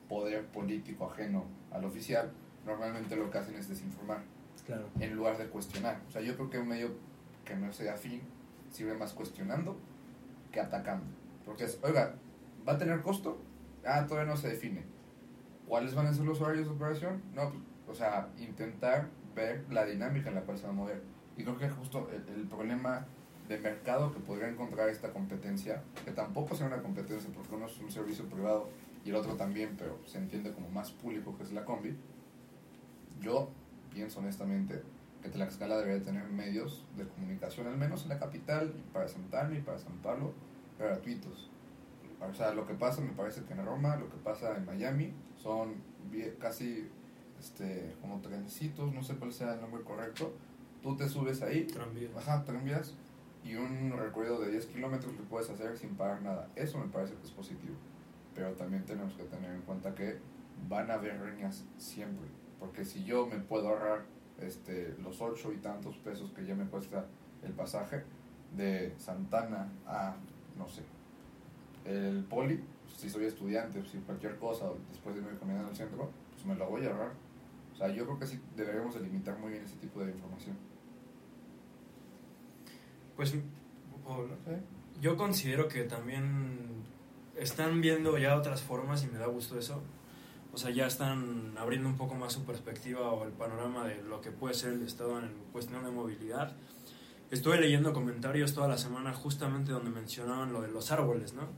poder 0.10 0.46
político 0.48 1.10
ajeno 1.10 1.46
al 1.72 1.86
oficial, 1.86 2.32
normalmente 2.66 3.16
lo 3.16 3.30
que 3.32 3.38
hacen 3.38 3.56
es 3.56 3.70
desinformar 3.70 4.20
Claro. 4.66 4.88
en 5.00 5.14
lugar 5.16 5.38
de 5.38 5.46
cuestionar. 5.46 6.02
O 6.08 6.12
sea, 6.12 6.22
yo 6.22 6.36
creo 6.36 6.50
que 6.50 6.58
un 6.58 6.68
medio 6.68 6.90
que 7.44 7.56
no 7.56 7.72
sea 7.72 7.94
afín 7.94 8.22
sirve 8.72 8.96
más 8.98 9.14
cuestionando 9.14 9.78
que 10.52 10.60
atacando. 10.60 11.06
Porque 11.46 11.66
es, 11.66 11.78
oiga, 11.84 12.16
¿va 12.68 12.74
a 12.74 12.78
tener 12.78 13.02
costo? 13.02 13.42
Ah, 13.86 14.06
todavía 14.08 14.32
no 14.32 14.38
se 14.38 14.50
define. 14.50 14.84
¿Cuáles 15.68 15.96
van 15.96 16.08
a 16.08 16.14
ser 16.14 16.26
los 16.26 16.42
horarios 16.42 16.68
de 16.68 16.74
operación? 16.74 17.22
No, 17.34 17.50
pues, 17.50 17.64
o 17.88 17.96
sea, 17.96 18.30
intentar 18.38 19.10
ver 19.36 19.66
la 19.72 19.86
dinámica 19.86 20.30
en 20.30 20.36
la 20.36 20.42
cual 20.42 20.58
se 20.58 20.64
va 20.66 20.70
a 20.70 20.74
mover. 20.74 21.02
Y 21.38 21.44
creo 21.44 21.58
que 21.58 21.70
justo 21.70 22.10
el, 22.12 22.48
problema 22.48 23.06
de 23.48 23.60
mercado 23.60 24.12
que 24.12 24.20
podría 24.20 24.48
encontrar 24.48 24.90
esta 24.90 25.12
competencia, 25.12 25.84
que 26.04 26.12
tampoco 26.12 26.56
sea 26.56 26.68
una 26.68 26.82
competencia 26.82 27.30
porque 27.34 27.54
uno 27.54 27.68
es 27.68 27.80
un 27.80 27.92
servicio 27.92 28.26
privado 28.26 28.70
y 29.04 29.10
el 29.10 29.16
otro 29.16 29.36
también, 29.36 29.76
pero 29.78 30.00
se 30.06 30.18
entiende 30.18 30.52
como 30.52 30.70
más 30.70 30.92
público 30.92 31.38
que 31.38 31.44
es 31.44 31.52
la 31.52 31.64
combi, 31.64 31.96
yo 33.22 33.50
pienso 33.94 34.20
honestamente 34.20 34.82
que 35.22 35.30
Tlaxcala 35.30 35.78
debería 35.78 36.04
tener 36.04 36.28
medios 36.28 36.86
de 36.98 37.08
comunicación, 37.08 37.68
al 37.68 37.78
menos 37.78 38.04
en 38.04 38.10
la 38.10 38.20
capital, 38.20 38.74
para 38.94 39.08
Santana 39.08 39.56
y 39.56 39.62
para 39.62 39.78
San 39.78 39.98
Pablo, 39.98 40.34
gratuitos. 40.80 41.50
O 42.30 42.34
sea, 42.34 42.54
lo 42.54 42.66
que 42.66 42.74
pasa, 42.74 43.02
me 43.02 43.12
parece 43.12 43.44
que 43.44 43.54
en 43.54 43.66
Roma, 43.66 43.96
lo 43.96 44.10
que 44.10 44.18
pasa 44.18 44.56
en 44.58 44.66
Miami, 44.66 45.14
son 45.36 45.76
casi 46.40 46.90
este, 47.40 47.96
como 48.02 48.22
trencitos, 48.22 48.94
no 48.94 49.04
sé 49.04 49.16
cuál 49.16 49.34
sea 49.34 49.54
el 49.54 49.62
nombre 49.62 49.84
correcto. 49.84 50.34
Tú 50.82 50.96
te 50.96 51.10
subes 51.10 51.42
ahí, 51.42 51.66
Tranvía. 51.66 52.10
Ajá, 52.16 52.44
tranvías 52.44 52.96
y 53.46 53.56
un 53.56 53.94
recorrido 53.96 54.40
de 54.40 54.50
10 54.50 54.66
kilómetros 54.66 55.14
lo 55.16 55.24
puedes 55.26 55.50
hacer 55.52 55.78
sin 55.78 55.96
pagar 55.96 56.22
nada. 56.24 56.50
Eso 56.56 56.80
me 56.80 56.88
parece 56.88 57.14
que 57.14 57.24
es 57.24 57.32
positivo. 57.32 57.76
Pero 58.34 58.54
también 58.54 58.84
tenemos 58.86 59.14
que 59.14 59.24
tener 59.24 59.52
en 59.52 59.62
cuenta 59.62 59.94
que 59.94 60.18
van 60.68 60.90
a 60.90 60.96
haber 60.96 61.22
riñas 61.22 61.64
siempre. 61.78 62.28
Porque 62.60 62.84
si 62.84 63.04
yo 63.04 63.28
me 63.28 63.38
puedo 63.38 63.70
ahorrar 63.70 64.06
este, 64.40 64.96
los 65.00 65.22
8 65.22 65.54
y 65.54 65.58
tantos 65.58 65.96
pesos 65.98 66.32
que 66.32 66.44
ya 66.44 66.56
me 66.56 66.66
cuesta 66.66 67.06
el 67.44 67.54
pasaje 67.54 68.04
de 68.58 68.96
Santana 68.98 69.70
a, 69.86 70.16
no 70.58 70.68
sé, 70.68 70.82
el 71.86 72.24
poli, 72.24 72.60
si 72.98 73.10
soy 73.10 73.26
estudiante, 73.26 73.84
si 73.86 73.98
cualquier 74.00 74.38
cosa, 74.38 74.66
después 74.90 75.16
de 75.16 75.22
irme 75.22 75.38
caminando 75.38 75.70
al 75.70 75.76
centro, 75.76 76.10
pues 76.32 76.46
me 76.46 76.56
lo 76.56 76.70
voy 76.70 76.86
a 76.86 76.90
ahorrar. 76.90 77.14
O 77.74 77.78
sea, 77.78 77.90
yo 77.90 78.06
creo 78.06 78.20
que 78.20 78.28
sí 78.28 78.40
deberíamos 78.56 78.96
delimitar 78.96 79.38
muy 79.38 79.52
bien 79.52 79.64
ese 79.64 79.76
tipo 79.78 80.00
de 80.04 80.12
información. 80.12 80.58
Pues, 83.16 83.36
yo 85.02 85.18
considero 85.18 85.68
que 85.68 85.84
también 85.84 86.84
están 87.38 87.82
viendo 87.82 88.18
ya 88.18 88.36
otras 88.36 88.62
formas 88.62 89.04
y 89.04 89.08
me 89.08 89.18
da 89.18 89.28
gusto 89.28 89.58
eso. 89.58 89.82
O 90.54 90.58
sea, 90.58 90.72
ya 90.72 90.88
están 90.88 91.54
abriendo 91.58 91.90
un 91.90 91.98
poco 91.98 92.16
más 92.16 92.32
su 92.32 92.46
perspectiva 92.46 93.12
o 93.12 93.26
el 93.26 93.32
panorama 93.32 93.86
de 93.86 94.02
lo 94.04 94.22
que 94.22 94.32
puede 94.32 94.54
ser 94.54 94.72
el 94.72 94.84
Estado 94.84 95.20
en 95.20 95.34
cuestión 95.52 95.84
de 95.84 95.92
movilidad. 95.92 96.56
Estuve 97.32 97.60
leyendo 97.60 97.92
comentarios 97.92 98.54
toda 98.54 98.68
la 98.68 98.78
semana 98.78 99.14
justamente 99.14 99.72
donde 99.72 99.90
mencionaban 99.90 100.54
lo 100.54 100.62
de 100.62 100.70
los 100.70 100.92
árboles, 100.92 101.34
¿no? 101.34 101.50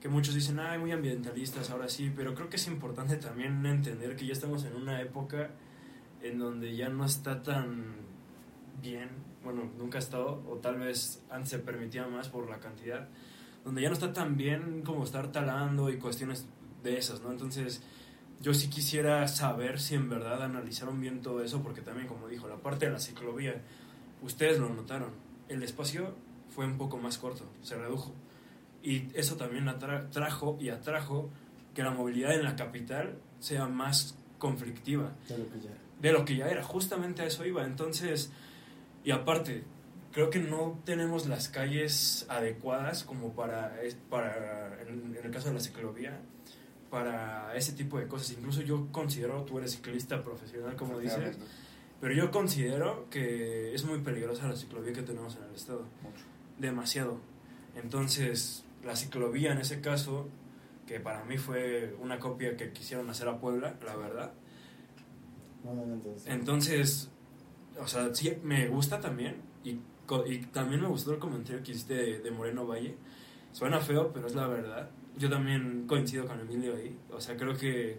Que 0.00 0.08
muchos 0.08 0.34
dicen, 0.34 0.58
ay, 0.58 0.78
muy 0.78 0.92
ambientalistas, 0.92 1.70
ahora 1.70 1.88
sí, 1.88 2.12
pero 2.14 2.34
creo 2.34 2.48
que 2.48 2.56
es 2.56 2.66
importante 2.66 3.16
también 3.16 3.64
entender 3.64 4.16
que 4.16 4.26
ya 4.26 4.32
estamos 4.32 4.64
en 4.64 4.74
una 4.74 5.00
época 5.00 5.50
en 6.20 6.38
donde 6.38 6.76
ya 6.76 6.88
no 6.88 7.04
está 7.04 7.42
tan 7.42 7.94
bien, 8.82 9.08
bueno, 9.42 9.70
nunca 9.78 9.98
ha 9.98 10.00
estado, 10.00 10.42
o 10.48 10.56
tal 10.56 10.78
vez 10.78 11.22
antes 11.30 11.50
se 11.50 11.58
permitía 11.58 12.06
más 12.06 12.28
por 12.28 12.50
la 12.50 12.58
cantidad, 12.58 13.08
donde 13.64 13.82
ya 13.82 13.88
no 13.88 13.94
está 13.94 14.12
tan 14.12 14.36
bien 14.36 14.82
como 14.82 15.04
estar 15.04 15.32
talando 15.32 15.90
y 15.90 15.98
cuestiones 15.98 16.46
de 16.82 16.98
esas, 16.98 17.22
¿no? 17.22 17.30
Entonces, 17.30 17.82
yo 18.40 18.52
sí 18.52 18.68
quisiera 18.68 19.26
saber 19.28 19.80
si 19.80 19.94
en 19.94 20.10
verdad 20.10 20.42
analizaron 20.42 21.00
bien 21.00 21.22
todo 21.22 21.42
eso, 21.42 21.62
porque 21.62 21.80
también, 21.80 22.06
como 22.06 22.28
dijo, 22.28 22.46
la 22.46 22.56
parte 22.56 22.86
de 22.86 22.92
la 22.92 22.98
ciclovía, 22.98 23.62
ustedes 24.24 24.58
lo 24.58 24.68
notaron, 24.68 25.10
el 25.48 25.62
espacio 25.62 26.14
fue 26.54 26.64
un 26.66 26.76
poco 26.78 26.98
más 26.98 27.18
corto, 27.18 27.44
se 27.62 27.76
redujo. 27.76 28.12
Y 28.82 29.08
eso 29.14 29.36
también 29.36 29.66
atra- 29.66 30.10
trajo 30.10 30.58
y 30.60 30.68
atrajo 30.70 31.30
que 31.74 31.82
la 31.82 31.90
movilidad 31.90 32.34
en 32.34 32.44
la 32.44 32.54
capital 32.56 33.16
sea 33.40 33.66
más 33.66 34.16
conflictiva 34.38 35.12
De 35.28 35.38
lo 35.38 35.48
que 35.50 35.60
ya. 35.60 35.70
de 36.00 36.12
lo 36.12 36.24
que 36.24 36.36
ya 36.36 36.48
era, 36.48 36.62
justamente 36.62 37.22
a 37.22 37.26
eso 37.26 37.44
iba. 37.46 37.64
Entonces, 37.64 38.30
y 39.04 39.10
aparte, 39.10 39.64
creo 40.12 40.28
que 40.30 40.38
no 40.38 40.80
tenemos 40.84 41.26
las 41.26 41.48
calles 41.48 42.26
adecuadas 42.28 43.04
como 43.04 43.32
para, 43.34 43.74
para 44.10 44.80
en, 44.82 45.16
en 45.16 45.24
el 45.24 45.30
caso 45.30 45.48
de 45.48 45.54
la 45.54 45.60
ciclovía, 45.60 46.20
para 46.90 47.54
ese 47.56 47.72
tipo 47.72 47.98
de 47.98 48.06
cosas. 48.06 48.30
Incluso 48.32 48.60
yo 48.62 48.88
considero, 48.92 49.42
tú 49.44 49.58
eres 49.58 49.72
ciclista 49.72 50.22
profesional, 50.22 50.76
como 50.76 50.98
dices, 50.98 51.36
pero 52.04 52.16
yo 52.16 52.30
considero 52.30 53.08
que 53.08 53.74
es 53.74 53.82
muy 53.86 53.98
peligrosa 54.00 54.46
la 54.46 54.54
ciclovía 54.54 54.92
que 54.92 55.00
tenemos 55.00 55.36
en 55.36 55.44
el 55.44 55.54
estado 55.54 55.86
mucho. 56.02 56.22
demasiado. 56.58 57.18
Entonces, 57.76 58.66
la 58.84 58.94
ciclovía 58.94 59.52
en 59.52 59.58
ese 59.58 59.80
caso, 59.80 60.28
que 60.86 61.00
para 61.00 61.24
mí 61.24 61.38
fue 61.38 61.96
una 61.98 62.18
copia 62.18 62.58
que 62.58 62.72
quisieron 62.72 63.08
hacer 63.08 63.26
a 63.26 63.40
Puebla, 63.40 63.78
la 63.86 63.96
verdad. 63.96 64.34
No, 65.64 65.72
no, 65.72 65.86
no, 65.86 66.02
entonces. 66.26 67.08
O 67.80 67.86
sea, 67.86 68.14
sí 68.14 68.36
me 68.42 68.68
gusta 68.68 69.00
también. 69.00 69.36
Y, 69.64 69.78
y 70.26 70.38
también 70.52 70.82
me 70.82 70.88
gustó 70.88 71.14
el 71.14 71.18
comentario 71.18 71.62
que 71.62 71.72
hiciste 71.72 71.94
de, 71.94 72.18
de 72.18 72.30
Moreno 72.30 72.66
Valle. 72.66 72.96
Suena 73.52 73.80
feo, 73.80 74.12
pero 74.12 74.26
es 74.26 74.34
la 74.34 74.46
verdad. 74.46 74.90
Yo 75.16 75.30
también 75.30 75.86
coincido 75.86 76.26
con 76.26 76.38
Emilio 76.38 76.76
ahí. 76.76 76.98
O 77.10 77.18
sea, 77.18 77.34
creo 77.38 77.56
que 77.56 77.98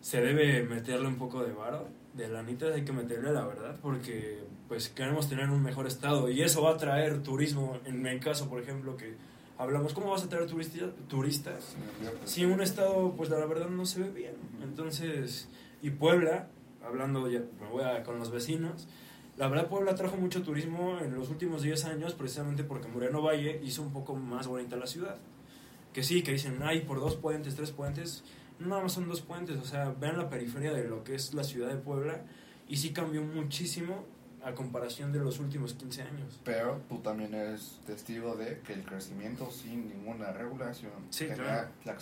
se 0.00 0.22
debe 0.22 0.62
meterle 0.62 1.08
un 1.08 1.16
poco 1.16 1.44
de 1.44 1.52
varo. 1.52 2.05
De 2.16 2.28
lanitas 2.28 2.72
hay 2.74 2.84
que 2.84 2.92
meterle 2.92 3.32
la 3.32 3.44
verdad 3.46 3.76
porque 3.82 4.42
pues 4.68 4.88
queremos 4.88 5.28
tener 5.28 5.50
un 5.50 5.62
mejor 5.62 5.86
estado 5.86 6.28
y 6.30 6.42
eso 6.42 6.62
va 6.62 6.70
a 6.72 6.76
traer 6.76 7.22
turismo. 7.22 7.78
En 7.84 8.02
mi 8.02 8.18
caso, 8.20 8.48
por 8.48 8.60
ejemplo, 8.60 8.96
que 8.96 9.14
hablamos, 9.58 9.92
¿cómo 9.92 10.10
vas 10.10 10.24
a 10.24 10.28
traer 10.28 10.46
turistas? 10.46 10.90
turistas 11.08 11.76
si 12.24 12.44
un 12.44 12.60
estado, 12.62 13.12
pues 13.16 13.28
la 13.30 13.44
verdad 13.44 13.68
no 13.68 13.84
se 13.86 14.00
ve 14.00 14.10
bien. 14.10 14.34
Entonces, 14.62 15.48
y 15.82 15.90
Puebla, 15.90 16.48
hablando 16.84 17.28
ya, 17.28 17.40
me 17.60 17.68
voy 17.70 17.84
a- 17.84 18.02
con 18.02 18.18
los 18.18 18.30
vecinos, 18.30 18.88
la 19.36 19.48
verdad 19.48 19.68
Puebla 19.68 19.94
trajo 19.94 20.16
mucho 20.16 20.42
turismo 20.42 20.98
en 21.00 21.14
los 21.14 21.28
últimos 21.28 21.60
10 21.62 21.84
años 21.84 22.14
precisamente 22.14 22.64
porque 22.64 22.88
Moreno 22.88 23.20
Valle 23.20 23.60
hizo 23.62 23.82
un 23.82 23.92
poco 23.92 24.14
más 24.14 24.46
bonita 24.46 24.76
la 24.76 24.86
ciudad. 24.86 25.16
Que 25.92 26.02
sí, 26.02 26.22
que 26.22 26.32
dicen, 26.32 26.58
ay, 26.62 26.80
por 26.80 27.00
dos 27.00 27.16
puentes, 27.16 27.54
tres 27.56 27.70
puentes, 27.72 28.24
nada 28.58 28.82
más 28.82 28.92
son 28.92 29.08
dos 29.08 29.20
puentes, 29.20 29.58
o 29.58 29.64
sea, 29.64 29.94
vean 29.98 30.16
la 30.18 30.28
periferia 30.30 30.72
de 30.72 30.84
lo 30.88 31.04
que 31.04 31.14
es 31.14 31.34
la 31.34 31.44
ciudad 31.44 31.68
de 31.68 31.76
Puebla 31.76 32.22
y 32.68 32.76
sí 32.76 32.92
cambió 32.92 33.22
muchísimo 33.22 34.04
a 34.42 34.54
comparación 34.54 35.12
de 35.12 35.18
los 35.18 35.40
últimos 35.40 35.74
15 35.74 36.02
años. 36.02 36.40
Pero 36.44 36.80
tú 36.88 36.98
también 36.98 37.34
eres 37.34 37.80
testigo 37.84 38.36
de 38.36 38.60
que 38.60 38.74
el 38.74 38.84
crecimiento 38.84 39.50
sin 39.50 39.88
ninguna 39.88 40.30
regulación 40.32 40.92
Sí, 41.10 41.26
genera 41.26 41.72
claro. 41.82 41.98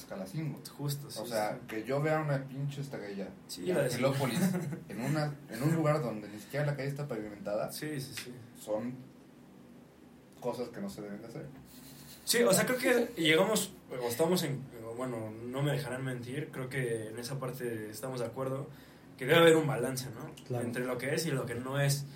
Justo, 0.77 1.11
sí, 1.11 1.21
O 1.23 1.27
sea, 1.27 1.55
sí. 1.55 1.67
que 1.69 1.85
yo 1.85 2.03
vea 2.03 2.21
una 2.21 2.45
pinche 2.47 2.83
estrella 2.83 3.29
Sí, 3.49 3.71
en 3.71 3.79
Angelópolis, 3.79 4.41
en, 4.91 5.01
una, 5.01 5.35
en 5.49 5.63
un 5.63 5.75
lugar 5.75 6.03
donde 6.03 6.29
ni 6.29 6.39
siquiera 6.39 6.67
la 6.67 6.77
calle 6.77 6.89
está 6.89 7.09
pavimentada, 7.09 7.73
Sí, 7.73 7.99
sí, 7.99 8.13
sí. 8.15 8.35
son 8.61 8.95
cosas 10.39 10.69
que 10.69 10.81
no 10.83 10.91
se 10.91 11.01
deben 11.01 11.23
de 11.23 11.29
hacer. 11.29 11.47
Sí, 12.25 12.43
o 12.43 12.53
sea, 12.53 12.67
creo 12.67 12.79
que 12.79 13.21
llegamos, 13.23 13.73
o 13.91 14.07
estamos 14.07 14.43
en, 14.43 14.61
bueno, 14.97 15.31
no 15.31 15.63
me 15.63 15.73
dejarán 15.73 16.05
mentir, 16.05 16.51
creo 16.51 16.69
que 16.69 17.09
en 17.09 17.19
esa 17.19 17.39
parte 17.39 17.91
estamos 17.91 18.21
de 18.21 18.27
acuerdo, 18.27 18.69
que 19.17 19.27
debe 19.27 19.39
haber 19.39 19.57
un 19.57 19.67
balance, 19.67 20.09
¿no? 20.11 20.35
Claro. 20.47 20.65
Entre 20.65 20.85
lo 20.85 20.99
que 20.99 21.15
es 21.15 21.27
y 21.27 21.31
lo 21.31 21.47
que 21.47 21.55
no 21.55 21.81
es. 21.81 22.07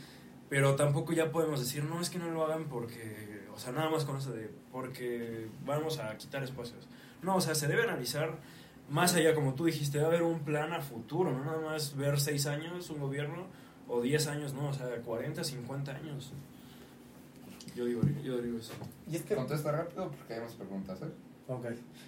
Pero 0.49 0.77
tampoco 0.77 1.13
ya 1.13 1.31
podemos 1.31 1.61
decir, 1.61 1.85
no, 1.85 2.01
es 2.01 2.09
que 2.11 2.19
no 2.19 2.31
lo 2.31 2.45
hagan 2.45 2.69
porque, 2.69 3.47
o 3.55 3.59
sea, 3.59 3.73
nada 3.73 3.91
más 3.91 4.05
con 4.05 4.17
eso 4.17 4.33
de, 4.33 4.51
porque 4.73 5.49
vamos 5.65 5.99
a 5.99 6.17
quitar 6.17 6.43
espacios. 6.43 6.89
No, 7.23 7.37
o 7.37 7.41
sea, 7.41 7.55
se 7.55 7.69
debe 7.69 7.83
analizar 7.83 8.39
más 8.89 9.15
allá, 9.15 9.35
como 9.35 9.55
tú 9.55 9.67
dijiste, 9.67 9.99
debe 9.99 10.09
haber 10.09 10.23
un 10.23 10.41
plan 10.41 10.73
a 10.73 10.81
futuro, 10.81 11.33
no 11.33 11.45
nada 11.45 11.61
más 11.61 11.95
ver 11.97 12.19
seis 12.19 12.47
años 12.47 12.89
un 12.89 13.01
gobierno 13.01 13.47
o 13.87 14.01
diez 14.01 14.27
años, 14.27 14.55
no, 14.55 14.69
o 14.69 14.73
sea, 14.73 14.89
40, 15.03 15.45
50 15.45 15.93
años. 15.93 16.33
Yo 17.75 17.85
digo, 17.85 18.01
yo 18.25 18.41
digo 18.41 18.59
eso. 18.59 18.73
Y 19.11 19.17
es 19.17 19.23
que, 19.23 19.35
Contesta 19.35 19.71
rápido 19.71 20.11
porque 20.11 20.35
hay 20.35 20.41
más 20.41 20.55
preguntas, 20.55 21.01
¿eh? 21.03 21.13
Ok. 21.49 21.67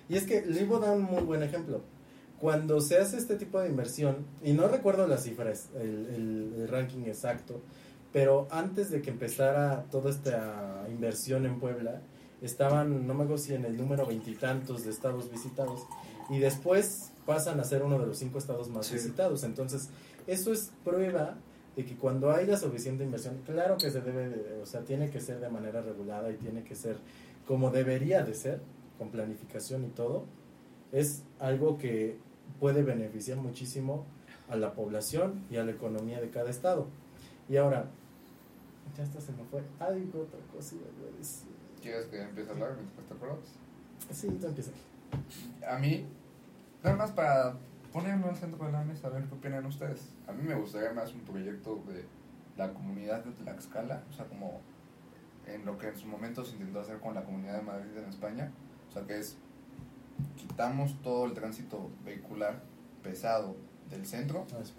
Y 0.09 0.16
es 0.16 0.24
que 0.24 0.44
Libo 0.46 0.79
da 0.79 0.92
un 0.92 1.03
muy 1.03 1.22
buen 1.22 1.42
ejemplo. 1.42 1.81
Cuando 2.38 2.81
se 2.81 2.96
hace 2.98 3.18
este 3.18 3.37
tipo 3.37 3.61
de 3.61 3.68
inversión, 3.68 4.16
y 4.42 4.53
no 4.53 4.66
recuerdo 4.68 5.07
las 5.07 5.24
cifras, 5.24 5.68
el, 5.79 6.07
el- 6.14 6.55
el 6.62 6.68
ranking 6.68 7.03
exacto, 7.07 7.61
pero 8.12 8.48
antes 8.50 8.90
de 8.90 9.03
que 9.03 9.11
empezara 9.11 9.85
toda 9.90 10.11
esta 10.11 10.87
inversión 10.90 11.44
en 11.46 11.61
Puebla, 11.61 12.00
estaban, 12.40 13.07
no 13.07 13.12
me 13.14 13.24
acuerdo 13.24 13.42
si 13.42 13.55
en 13.55 13.64
el 13.66 13.76
número 13.76 14.07
veintitantos 14.07 14.85
de 14.85 14.90
estados 14.90 15.31
visitados, 15.31 15.83
y 16.31 16.38
después 16.38 17.12
pasan 17.26 17.61
a 17.61 17.64
ser 17.64 17.83
uno 17.83 17.98
de 17.98 18.07
los 18.07 18.18
cinco 18.18 18.38
estados 18.38 18.68
más 18.70 18.87
Sí. 18.87 18.94
visitados. 18.94 19.44
Entonces, 19.44 19.90
eso 20.26 20.50
es 20.53 20.70
prueba 20.85 21.37
de 21.76 21.85
que 21.85 21.94
cuando 21.96 22.31
haya 22.31 22.57
suficiente 22.57 23.05
inversión, 23.05 23.42
claro 23.44 23.76
que 23.76 23.90
se 23.90 24.00
debe, 24.00 24.29
de- 24.31 24.62
o 24.62 24.66
sea, 24.66 24.81
tiene 24.81 25.11
que 25.11 25.20
ser 25.20 25.40
de 25.40 25.48
manera 25.50 25.83
regulada 25.83 26.31
y 26.31 26.37
tiene 26.37 26.64
que 26.64 26.74
ser 26.74 26.96
como 27.46 27.70
debería 27.70 28.22
de 28.22 28.35
ser, 28.35 28.61
con 29.01 29.09
planificación 29.09 29.83
y 29.87 29.89
todo, 29.89 30.27
es 30.93 31.23
algo 31.39 31.79
que 31.79 32.19
puede 32.61 32.83
beneficiar 32.83 33.39
muchísimo 33.39 34.05
a 34.51 34.57
la 34.57 34.75
población 34.75 35.43
y 35.51 35.57
a 35.57 35.65
la 35.65 35.71
economía 35.71 36.21
de 36.21 36.29
cada 36.29 36.51
estado. 36.51 36.87
Y 37.49 37.57
ahora, 37.57 37.87
ya 38.95 39.03
hasta 39.03 39.19
se 39.23 39.33
me 39.33 39.43
fue. 39.45 39.63
Ay, 39.79 40.07
otra 40.09 40.39
cosa 40.55 40.75
iba 40.75 40.85
yo 41.01 41.09
a 41.09 41.17
decir. 41.17 41.49
¿Quieres 41.81 42.05
que 42.07 42.21
empiece 42.21 42.51
a 42.51 42.53
hablar 42.53 42.77
mientras 42.77 43.07
te 43.07 43.15
acuerdas? 43.15 43.39
Sí, 44.11 44.29
tú 44.39 44.47
empieza. 44.47 44.73
A 45.67 45.79
mí, 45.79 46.05
nada 46.85 46.97
más 46.97 47.11
para 47.13 47.57
ponerlo 47.95 48.29
al 48.29 48.37
centro 48.37 48.67
de 48.67 48.73
la 48.73 48.85
mesa, 48.85 49.07
a 49.07 49.11
ver 49.13 49.25
qué 49.25 49.35
opinan 49.35 49.65
ustedes. 49.65 50.11
A 50.29 50.33
mí 50.33 50.43
me 50.43 50.57
gustaría 50.57 50.93
más 50.93 51.15
un 51.15 51.21
proyecto 51.21 51.83
de 51.89 52.05
la 52.59 52.75
comunidad 52.75 53.25
de 53.25 53.31
Tlaxcala, 53.33 54.03
o 54.11 54.13
sea, 54.13 54.27
como 54.27 54.61
en 55.47 55.65
lo 55.65 55.79
que 55.79 55.89
en 55.89 55.97
su 55.97 56.07
momento 56.07 56.45
se 56.45 56.53
intentó 56.53 56.81
hacer 56.81 56.99
con 56.99 57.15
la 57.15 57.25
comunidad 57.25 57.57
de 57.57 57.63
Madrid 57.63 57.97
en 57.97 58.05
España, 58.05 58.53
o 58.90 58.92
sea, 58.92 59.03
que 59.07 59.18
es 59.18 59.37
quitamos 60.37 61.00
todo 61.03 61.24
el 61.26 61.33
tránsito 61.33 61.90
vehicular 62.05 62.61
pesado 63.03 63.57
del 63.88 64.07
centro, 64.07 64.46
vas. 64.53 64.72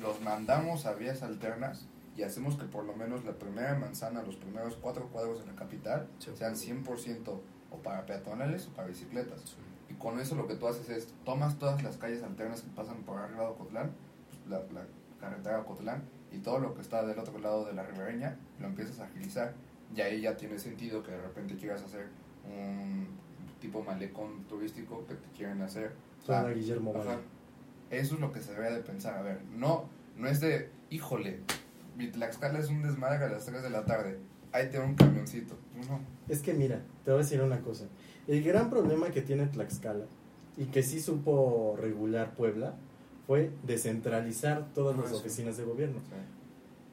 los 0.00 0.20
mandamos 0.20 0.86
a 0.86 0.92
vías 0.94 1.22
alternas 1.22 1.86
y 2.16 2.22
hacemos 2.22 2.56
que 2.56 2.64
por 2.64 2.84
lo 2.84 2.94
menos 2.94 3.24
la 3.24 3.32
primera 3.32 3.74
manzana, 3.78 4.22
los 4.22 4.36
primeros 4.36 4.76
cuatro 4.76 5.08
cuadros 5.08 5.40
en 5.40 5.46
la 5.48 5.54
capital, 5.54 6.06
Sí. 6.18 6.30
sean 6.36 6.54
100% 6.56 7.40
o 7.70 7.76
para 7.78 8.04
peatonales 8.04 8.66
o 8.66 8.70
para 8.70 8.88
bicicletas. 8.88 9.40
Y 9.88 9.94
con 9.94 10.20
eso 10.20 10.34
lo 10.34 10.46
que 10.46 10.54
tú 10.54 10.68
haces 10.68 10.88
es, 10.90 11.08
tomas 11.24 11.58
todas 11.58 11.82
las 11.82 11.96
calles 11.96 12.22
alternas 12.22 12.60
que 12.62 12.68
pasan 12.70 12.98
por 13.02 13.18
arriba 13.18 13.42
de 13.44 13.48
Ocotlán, 13.48 13.92
pues, 14.28 14.46
la, 14.48 14.58
la 14.72 14.86
carretera 15.20 15.56
de 15.56 15.62
Ocotlán, 15.62 16.02
y 16.30 16.38
todo 16.38 16.58
lo 16.58 16.74
que 16.74 16.82
está 16.82 17.04
del 17.06 17.18
otro 17.18 17.38
lado 17.38 17.64
de 17.64 17.72
la 17.72 17.82
ribereña, 17.82 18.36
lo 18.60 18.66
empiezas 18.66 19.00
a 19.00 19.04
agilizar. 19.04 19.54
Y 19.94 20.00
ahí 20.02 20.20
ya 20.22 20.36
tiene 20.36 20.58
sentido 20.58 21.02
que 21.02 21.10
de 21.12 21.20
repente 21.20 21.56
quieras 21.56 21.82
hacer 21.82 22.08
un 22.44 23.08
tipo 23.62 23.82
malecón 23.82 24.44
turístico 24.48 25.06
que 25.06 25.14
te 25.14 25.28
quieren 25.36 25.62
hacer. 25.62 25.92
O 26.22 26.26
sea, 26.26 26.42
Para 26.42 26.52
Guillermo 26.54 26.92
Ajá. 26.94 27.04
Valle. 27.10 27.20
Eso 27.90 28.14
es 28.16 28.20
lo 28.20 28.32
que 28.32 28.40
se 28.40 28.52
debe 28.52 28.70
de 28.72 28.80
pensar. 28.80 29.16
A 29.16 29.22
ver, 29.22 29.40
no, 29.56 29.84
no 30.16 30.28
es 30.28 30.40
de, 30.40 30.68
híjole, 30.90 31.40
mi 31.96 32.08
Tlaxcala 32.08 32.58
es 32.58 32.68
un 32.68 32.82
desmadre 32.82 33.24
a 33.24 33.28
las 33.28 33.46
3 33.46 33.62
de 33.62 33.70
la 33.70 33.84
tarde. 33.84 34.18
Ahí 34.52 34.68
te 34.68 34.78
va 34.78 34.84
un 34.84 34.94
camioncito. 34.94 35.54
No, 35.88 36.00
Es 36.28 36.40
que 36.42 36.52
mira, 36.52 36.82
te 37.04 37.10
voy 37.10 37.20
a 37.20 37.22
decir 37.22 37.40
una 37.40 37.60
cosa. 37.60 37.84
El 38.26 38.42
gran 38.42 38.68
problema 38.68 39.10
que 39.10 39.22
tiene 39.22 39.46
Tlaxcala 39.46 40.04
y 40.56 40.66
que 40.66 40.82
sí 40.82 41.00
supo 41.00 41.76
regular 41.80 42.34
Puebla 42.34 42.74
fue 43.26 43.50
descentralizar 43.62 44.66
todas 44.74 44.96
Ah, 44.98 45.02
las 45.02 45.10
sí. 45.10 45.16
oficinas 45.16 45.56
de 45.56 45.64
gobierno. 45.64 46.00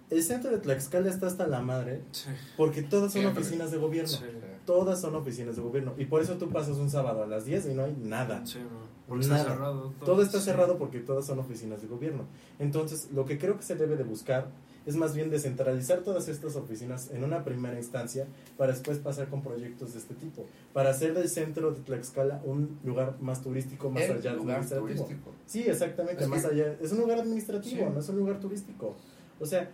El 0.10 0.24
centro 0.24 0.50
de 0.52 0.58
Tlaxcala 0.58 1.10
está 1.10 1.28
hasta 1.28 1.48
la 1.48 1.62
madre 1.62 2.02
Sí, 2.12 2.30
porque 2.58 2.82
todas 2.82 3.12
son 3.14 3.22
Siempre. 3.22 3.42
oficinas 3.42 3.72
de 3.72 3.78
gobierno. 3.78 4.10
sí, 4.10 4.24
Todas 4.70 5.02
son 5.02 5.16
oficinas 5.16 5.56
de 5.56 5.62
gobierno. 5.64 5.94
Y 5.98 6.06
por 6.06 6.22
eso 6.22 6.36
tú 6.38 6.50
pasas 6.50 6.78
un 6.78 6.90
sábado 6.92 7.24
a 7.24 7.26
las 7.28 7.46
10 7.46 7.66
y 7.68 7.74
no 7.74 7.86
hay 7.86 7.96
nada. 8.00 8.46
sí, 8.46 8.60
no. 8.60 9.00
Porque 9.08 9.24
está 9.24 9.38
Nada. 9.44 9.82
Todo 10.06 10.22
está 10.22 10.38
sí. 10.38 10.46
cerrado 10.46 10.78
porque 10.78 11.00
todas 11.00 11.26
son 11.26 11.40
oficinas 11.40 11.82
de 11.82 11.88
gobierno. 11.88 12.26
Entonces, 12.60 13.10
lo 13.12 13.26
que 13.26 13.40
creo 13.40 13.58
que 13.58 13.64
se 13.64 13.76
debe 13.76 13.96
de 13.98 14.04
buscar 14.04 14.52
es 14.86 14.96
más 14.96 15.16
bien 15.16 15.32
descentralizar 15.32 16.02
todas 16.02 16.28
estas 16.28 16.56
oficinas 16.56 17.10
en 17.10 17.24
una 17.24 17.44
primera 17.44 17.76
instancia 17.78 18.28
para 18.58 18.72
después 18.72 19.00
pasar 19.00 19.28
con 19.30 19.42
proyectos 19.42 19.94
de 19.94 20.00
este 20.00 20.14
tipo. 20.14 20.46
Para 20.74 20.92
hacer 20.92 21.16
del 21.16 21.28
centro 21.28 21.72
de 21.72 21.82
Tlaxcala 21.82 22.42
un 22.46 22.78
lugar 22.84 23.16
más 23.20 23.42
turístico, 23.42 23.90
más 23.90 24.04
el 24.04 24.18
allá 24.18 24.34
lugar 24.34 24.58
administrativo. 24.58 24.88
turístico. 24.88 25.32
Sí, 25.48 25.64
exactamente, 25.64 26.24
Es 26.24 26.30
más 26.30 26.46
que- 26.46 26.52
allá. 26.54 26.78
Es 26.80 26.92
un 26.92 27.00
lugar 27.00 27.18
administrativo, 27.20 27.88
Sí. 27.88 27.92
no 27.92 28.00
es 28.00 28.10
un 28.10 28.18
lugar 28.18 28.40
turístico. 28.40 28.96
O 29.40 29.46
sea, 29.48 29.72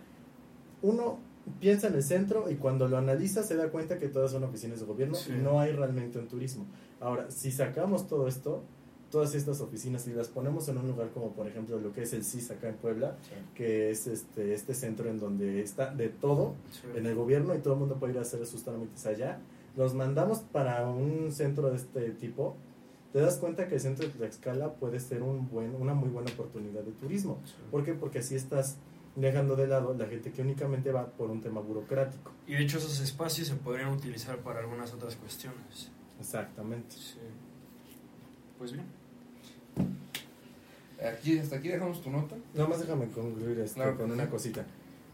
uno 0.80 1.18
piensa 1.60 1.88
en 1.88 1.94
el 1.94 2.02
centro 2.02 2.50
y 2.50 2.56
cuando 2.56 2.88
lo 2.88 2.96
analiza 2.98 3.42
se 3.42 3.56
da 3.56 3.68
cuenta 3.70 3.98
que 3.98 4.08
todas 4.08 4.30
son 4.32 4.44
oficinas 4.44 4.80
de 4.80 4.86
gobierno 4.86 5.14
Sí. 5.14 5.32
y 5.32 5.42
no 5.42 5.60
hay 5.60 5.72
realmente 5.72 6.18
un 6.18 6.28
turismo. 6.28 6.66
Ahora, 7.00 7.30
si 7.30 7.52
sacamos 7.52 8.06
todo 8.08 8.26
esto, 8.28 8.62
todas 9.10 9.34
estas 9.36 9.60
oficinas 9.60 10.06
y 10.08 10.12
las 10.12 10.28
ponemos 10.28 10.68
en 10.68 10.78
un 10.78 10.88
lugar 10.88 11.10
como 11.10 11.30
por 11.32 11.46
ejemplo 11.46 11.78
lo 11.78 11.92
que 11.92 12.02
es 12.02 12.12
el 12.12 12.24
CIS 12.24 12.50
acá 12.50 12.68
en 12.68 12.74
Puebla, 12.76 13.16
que 13.54 13.90
es 13.90 14.06
este, 14.08 14.52
este 14.52 14.74
centro 14.74 15.08
en 15.08 15.20
donde 15.20 15.60
está 15.62 15.94
de 15.94 16.08
todo 16.08 16.54
Sí. 16.72 16.80
en 16.96 17.06
el 17.06 17.14
gobierno 17.14 17.54
y 17.54 17.58
todo 17.58 17.74
el 17.74 17.80
mundo 17.80 17.96
puede 17.96 18.12
ir 18.14 18.18
a 18.18 18.22
hacer 18.22 18.44
sus 18.46 18.64
trámites 18.64 19.06
allá, 19.06 19.38
los 19.76 19.94
mandamos 19.94 20.40
para 20.40 20.88
un 20.88 21.30
centro 21.30 21.70
de 21.70 21.76
este 21.76 22.10
tipo, 22.10 22.56
te 23.12 23.20
das 23.20 23.36
cuenta 23.38 23.68
que 23.68 23.76
el 23.76 23.80
centro 23.80 24.06
de 24.06 24.12
Tlaxcala 24.12 24.74
puede 24.74 24.98
ser 25.00 25.22
un 25.22 25.48
buen, 25.48 25.74
una 25.76 25.94
muy 25.94 26.08
buena 26.08 26.30
oportunidad 26.32 26.82
de 26.82 26.92
turismo. 26.92 27.38
Sí. 27.44 27.52
¿Por 27.70 27.84
qué? 27.84 27.94
Porque 27.94 28.18
así 28.18 28.34
estás 28.34 28.76
dejando 29.16 29.56
de 29.56 29.66
lado 29.66 29.94
la 29.98 30.06
gente 30.06 30.30
que 30.30 30.42
únicamente 30.42 30.92
va 30.92 31.06
por 31.06 31.30
un 31.30 31.40
tema 31.40 31.60
burocrático. 31.60 32.32
Y 32.46 32.54
de 32.54 32.62
hecho 32.62 32.78
esos 32.78 33.00
espacios 33.00 33.48
se 33.48 33.54
podrían 33.56 33.88
utilizar 33.88 34.38
para 34.38 34.60
algunas 34.60 34.92
otras 34.92 35.16
cuestiones. 35.16 35.90
Exactamente. 36.20 36.94
Sí. 36.94 37.18
Pues 38.58 38.72
bien. 38.72 38.84
Aquí, 41.02 41.38
hasta 41.38 41.56
aquí 41.56 41.68
dejamos 41.68 42.00
tu 42.02 42.10
nota. 42.10 42.36
Nada 42.54 42.68
más 42.68 42.80
déjame 42.80 43.08
concluir 43.10 43.58
esto 43.60 43.76
Claro. 43.76 43.96
con 43.98 44.10
una 44.10 44.28
cosita. 44.30 44.64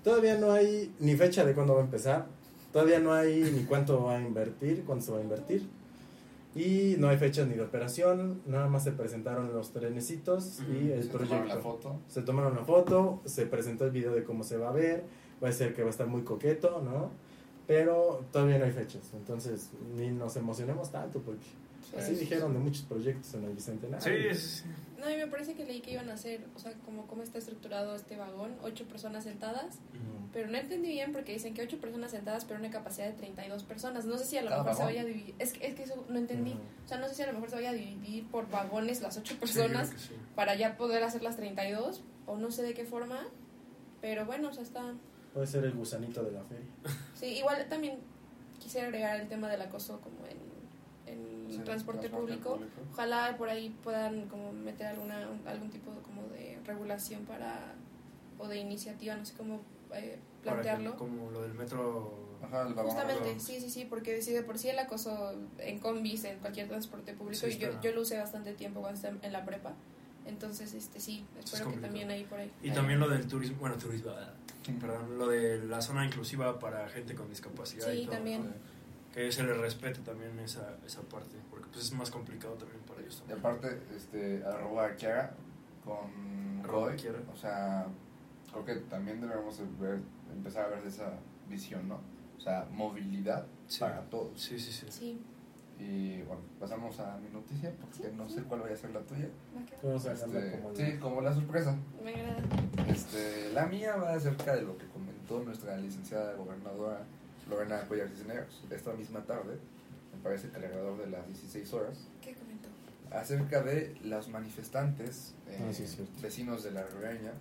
Todavía 0.04 0.38
no 0.38 0.52
hay 0.52 0.94
ni 1.00 1.16
fecha 1.16 1.44
de 1.44 1.54
cuándo 1.54 1.74
va 1.74 1.80
a 1.80 1.84
empezar. 1.84 2.26
Todavía 2.72 2.98
no 3.00 3.12
hay 3.12 3.42
ni 3.54 3.64
cuánto 3.64 4.04
va 4.04 4.16
a 4.16 4.20
invertir, 4.20 4.84
cuándo 4.84 5.04
se 5.04 5.12
va 5.12 5.18
a 5.18 5.22
invertir. 5.22 5.68
Y 6.54 6.96
no 6.98 7.08
hay 7.08 7.16
fecha 7.16 7.44
ni 7.46 7.54
de 7.54 7.62
operación. 7.62 8.42
Nada 8.46 8.68
más 8.68 8.84
se 8.84 8.92
presentaron 8.92 9.52
los 9.54 9.70
trenecitos 9.72 10.60
y 10.70 10.90
el 10.90 11.02
Se 11.04 11.08
tomaron 11.08 11.28
proyecto. 11.28 11.54
la 11.54 11.60
foto. 11.62 11.96
Se 12.08 12.22
tomaron 12.22 12.52
una 12.52 12.64
foto, 12.64 13.20
se 13.24 13.46
presentó 13.46 13.84
el 13.86 13.90
video 13.90 14.14
de 14.14 14.22
cómo 14.24 14.44
se 14.44 14.58
va 14.58 14.68
a 14.68 14.72
ver. 14.72 15.04
Va 15.42 15.48
a 15.48 15.52
ser 15.52 15.74
que 15.74 15.82
va 15.82 15.88
a 15.88 15.90
estar 15.90 16.06
muy 16.06 16.22
coqueto, 16.22 16.82
¿no? 16.82 17.10
Pero 17.66 18.24
todavía 18.32 18.58
no 18.58 18.64
hay 18.66 18.72
fechas. 18.72 19.12
Entonces, 19.14 19.70
ni 19.96 20.10
nos 20.10 20.36
emocionemos 20.36 20.90
tanto 20.90 21.20
porque 21.20 21.46
así 21.98 22.14
Sí. 22.14 22.20
dijeron 22.20 22.52
de 22.55 22.59
muchos 22.61 22.83
proyectos 22.85 23.35
en 23.35 23.44
el 23.44 23.52
Bicentenario. 23.55 24.05
Sí, 24.35 24.35
sí, 24.40 24.62
sí. 24.62 24.64
No, 25.00 25.11
y 25.11 25.16
me 25.16 25.26
parece 25.26 25.55
que 25.55 25.64
leí 25.64 25.81
que 25.81 25.90
iban 25.92 26.09
a 26.11 26.14
hacer, 26.14 26.44
o 26.55 26.59
sea, 26.61 26.72
como 26.85 27.07
cómo 27.09 27.24
está 27.24 27.38
estructurado 27.38 27.96
este 27.96 28.16
vagón, 28.16 28.55
ocho 28.62 28.85
personas 28.87 29.24
sentadas, 29.24 29.74
Ujú. 29.90 30.28
pero 30.33 30.48
no 30.48 30.57
entendí 30.59 30.90
bien 30.90 31.12
porque 31.12 31.33
dicen 31.33 31.55
que 31.55 31.62
ocho 31.62 31.78
personas 31.81 32.12
sentadas, 32.12 32.44
pero 32.44 32.61
una 32.61 32.70
capacidad 32.70 33.07
de 33.09 33.14
32 33.14 33.64
personas. 33.64 34.05
No 34.05 34.16
sé 34.16 34.24
si 34.26 34.38
a 34.38 34.42
lo 34.42 34.50
¿Cada 34.50 34.62
mejor 34.62 34.77
se 34.77 34.83
vagón? 34.85 34.94
vaya 34.94 35.02
a 35.02 35.04
dividir, 35.12 35.35
es 35.40 35.52
que, 35.54 35.66
es 35.66 35.75
que 35.75 35.83
eso 35.83 36.06
no 36.08 36.19
entendí. 36.19 36.52
Ujú. 36.52 36.60
O 36.85 36.88
sea, 36.88 36.98
no 36.98 37.08
sé 37.08 37.14
si 37.16 37.23
a 37.23 37.27
lo 37.27 37.33
mejor 37.33 37.50
se 37.50 37.56
vaya 37.56 37.71
a 37.71 37.73
dividir 37.73 38.29
por 38.31 38.48
vagones 38.48 39.00
las 39.00 39.16
ocho 39.16 39.35
Sí, 39.35 39.40
personas 39.40 39.90
que 39.90 39.98
sí. 39.98 40.14
para 40.37 40.54
ya 40.54 40.77
poder 40.77 41.02
hacer 41.02 41.23
las 41.25 41.37
32, 41.37 42.00
o 42.27 42.37
no 42.37 42.52
sé 42.52 42.62
de 42.62 42.73
qué 42.75 42.85
forma, 42.85 43.25
pero 44.00 44.25
bueno, 44.25 44.50
o 44.50 44.52
sea, 44.52 44.62
está... 44.62 44.94
Puede 45.35 45.46
ser 45.48 45.64
el 45.64 45.73
gusanito 45.73 46.23
de 46.23 46.31
la 46.31 46.44
feria. 46.44 46.66
Sí, 47.14 47.27
igual 47.38 47.66
también 47.69 47.98
quisiera 48.60 48.87
agregar 48.87 49.19
el 49.21 49.27
tema 49.29 49.48
del 49.48 49.62
acoso 49.62 50.00
como 50.00 50.25
en, 50.27 50.37
Sí, 50.37 50.41
transporte, 51.59 52.09
público. 52.09 52.59
Ojalá 52.92 53.37
por 53.37 53.48
ahí 53.48 53.75
puedan 53.83 54.29
como 54.29 54.53
meter 54.53 54.87
alguna 54.88 55.29
algún 55.46 55.71
tipo 55.71 55.90
de, 55.92 56.00
como 56.03 56.23
de 56.29 56.59
regulación 56.67 57.25
para 57.25 57.75
o 58.38 58.48
de 58.48 58.59
iniciativa, 58.59 59.15
no 59.17 59.25
sé 59.25 59.35
cómo 59.35 59.61
eh, 59.94 60.19
Para 60.44 60.57
que- 60.57 60.63
plantearlo. 60.63 60.96
como 60.96 61.31
lo 61.31 61.42
del 61.42 61.55
metro. 61.55 62.21
Ajá, 62.42 62.67
el 62.67 62.75
vagón. 62.75 62.90
Justamente, 62.92 63.38
sí, 63.38 63.61
sí, 63.61 63.71
sí, 63.71 63.85
porque 63.88 64.21
sí, 64.21 64.33
de 64.33 64.42
por 64.42 64.59
sí 64.59 64.69
el 64.69 64.79
acoso 64.79 65.33
en 65.59 65.79
combis, 65.79 66.25
en 66.25 66.38
cualquier 66.40 66.67
transporte 66.67 67.13
público, 67.15 67.46
Sí, 67.46 67.53
y 67.55 67.59
yo, 67.59 67.81
yo 67.81 67.92
lo 67.92 68.00
usé 68.00 68.19
bastante 68.19 68.53
tiempo 68.55 68.81
cuando 68.81 68.96
estaba 68.96 69.17
en 69.23 69.33
la 69.33 69.44
prepa. 69.44 69.75
Entonces, 70.27 70.75
este 70.75 70.98
sí, 71.00 71.25
espero 71.38 71.59
que 71.59 71.63
complicado. 71.65 71.87
también 71.92 72.11
ahí 72.11 72.25
por 72.25 72.38
ahí. 72.40 72.50
Y 72.63 72.71
también 72.71 72.98
lo 72.98 73.09
del 73.09 73.27
turismo, 73.29 73.59
bueno, 73.61 73.77
turismo, 73.77 74.11
ah, 74.11 74.33
perdón, 74.81 75.19
lo 75.19 75.29
de 75.29 75.65
la 75.67 75.81
zona 75.83 76.05
inclusiva 76.05 76.59
para 76.59 76.88
gente 76.88 77.15
con 77.15 77.29
discapacidad. 77.29 77.92
y 77.92 78.00
Sí, 78.00 78.05
todo. 78.07 78.15
también. 78.17 78.53
Que 79.13 79.31
se 79.31 79.42
les 79.42 79.56
respete 79.58 80.00
también 80.00 80.38
esa, 80.38 80.77
esa 80.87 81.02
parte, 81.02 81.37
porque 81.50 81.67
pues 81.73 81.85
es 81.85 81.92
más 81.92 82.10
complicado 82.10 82.54
también 82.54 82.81
para 82.87 83.00
ellos 83.00 83.17
Y 83.17 83.19
también. 83.29 83.38
aparte, 83.40 83.79
este, 83.96 84.42
arroba 84.44 84.87
a 84.87 84.96
Kiara 84.96 85.35
con 85.85 86.60
Arroba 86.65 86.88
Roy, 86.88 86.96
Kiara. 86.96 87.19
o 87.33 87.37
sea, 87.37 87.87
creo 88.50 88.65
que 88.65 88.75
también 88.88 89.21
debemos 89.21 89.58
de 89.58 89.65
ver, 89.81 90.00
empezar 90.33 90.67
a 90.67 90.69
ver 90.69 90.87
esa 90.87 91.13
visión, 91.48 91.88
¿no? 91.88 92.00
O 92.37 92.40
sea, 92.40 92.67
movilidad 92.73 93.46
Sí. 93.67 93.81
para 93.81 94.00
todos. 94.10 94.40
Sí, 94.40 94.58
sí, 94.58 94.73
sí. 94.73 94.87
Sí. 94.88 95.23
Y 95.79 96.23
bueno, 96.23 96.42
pasamos 96.60 96.98
a 97.00 97.17
mi 97.19 97.29
noticia, 97.31 97.73
porque 97.81 97.96
Sí, 97.96 98.02
no 98.17 98.29
sí. 98.29 98.35
sé 98.37 98.42
cuál 98.44 98.60
vaya 98.60 98.75
a 98.75 98.77
ser 98.77 98.90
la 98.90 99.00
tuya. 99.00 99.29
Vamos 99.83 100.06
a 100.06 100.13
Este, 100.13 100.60
como 100.60 100.75
sí, 100.77 100.83
la- 100.92 101.00
como 101.00 101.21
la 101.21 101.35
sorpresa. 101.35 101.77
Me 102.04 102.15
agrada. 102.15 102.42
Este, 102.88 103.50
la 103.52 103.67
mía 103.67 103.96
va 103.96 104.13
acerca 104.15 104.54
de 104.54 104.63
lo 104.63 104.77
que 104.79 104.87
comentó 104.88 105.40
nuestra 105.42 105.77
licenciada 105.77 106.35
gobernadora 106.35 107.04
Lorena 107.48 107.82
Cuellar 107.88 108.08
Cisneros 108.08 108.62
esta 108.70 108.92
misma 108.92 109.24
tarde, 109.24 109.56
me 110.14 110.22
parece 110.22 110.48
que 110.48 110.56
alrededor 110.56 110.98
de 110.98 111.08
las 111.10 111.26
16 111.26 111.72
horas, 111.74 111.98
¿Qué 112.20 112.34
comentó? 112.34 112.68
acerca 113.10 113.62
de 113.62 113.94
los 114.04 114.28
manifestantes 114.28 115.34
eh, 115.48 115.58
Ah, 115.68 115.72
sí, 115.72 115.84
vecinos 116.22 116.62
de 116.62 116.70
la 116.70 116.84
Ribereña 116.86 117.32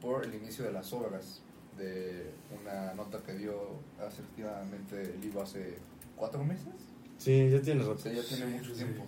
por 0.00 0.24
el 0.24 0.34
inicio 0.34 0.64
de 0.64 0.72
las 0.72 0.92
obras 0.92 1.40
de 1.78 2.30
una 2.60 2.92
nota 2.94 3.22
que 3.22 3.32
dio 3.34 3.54
asertivamente 4.06 5.02
el 5.02 5.20
libro 5.20 5.42
hace 5.42 5.78
cuatro 6.16 6.44
meses. 6.44 6.66
Sí, 7.18 7.48
ya 7.50 7.62
tienes 7.62 7.86
O 7.86 7.90
rato. 7.90 8.02
sea, 8.02 8.12
ya 8.12 8.22
tiene 8.22 8.46
mucho 8.46 8.70
Sí. 8.74 8.84
tiempo. 8.84 9.04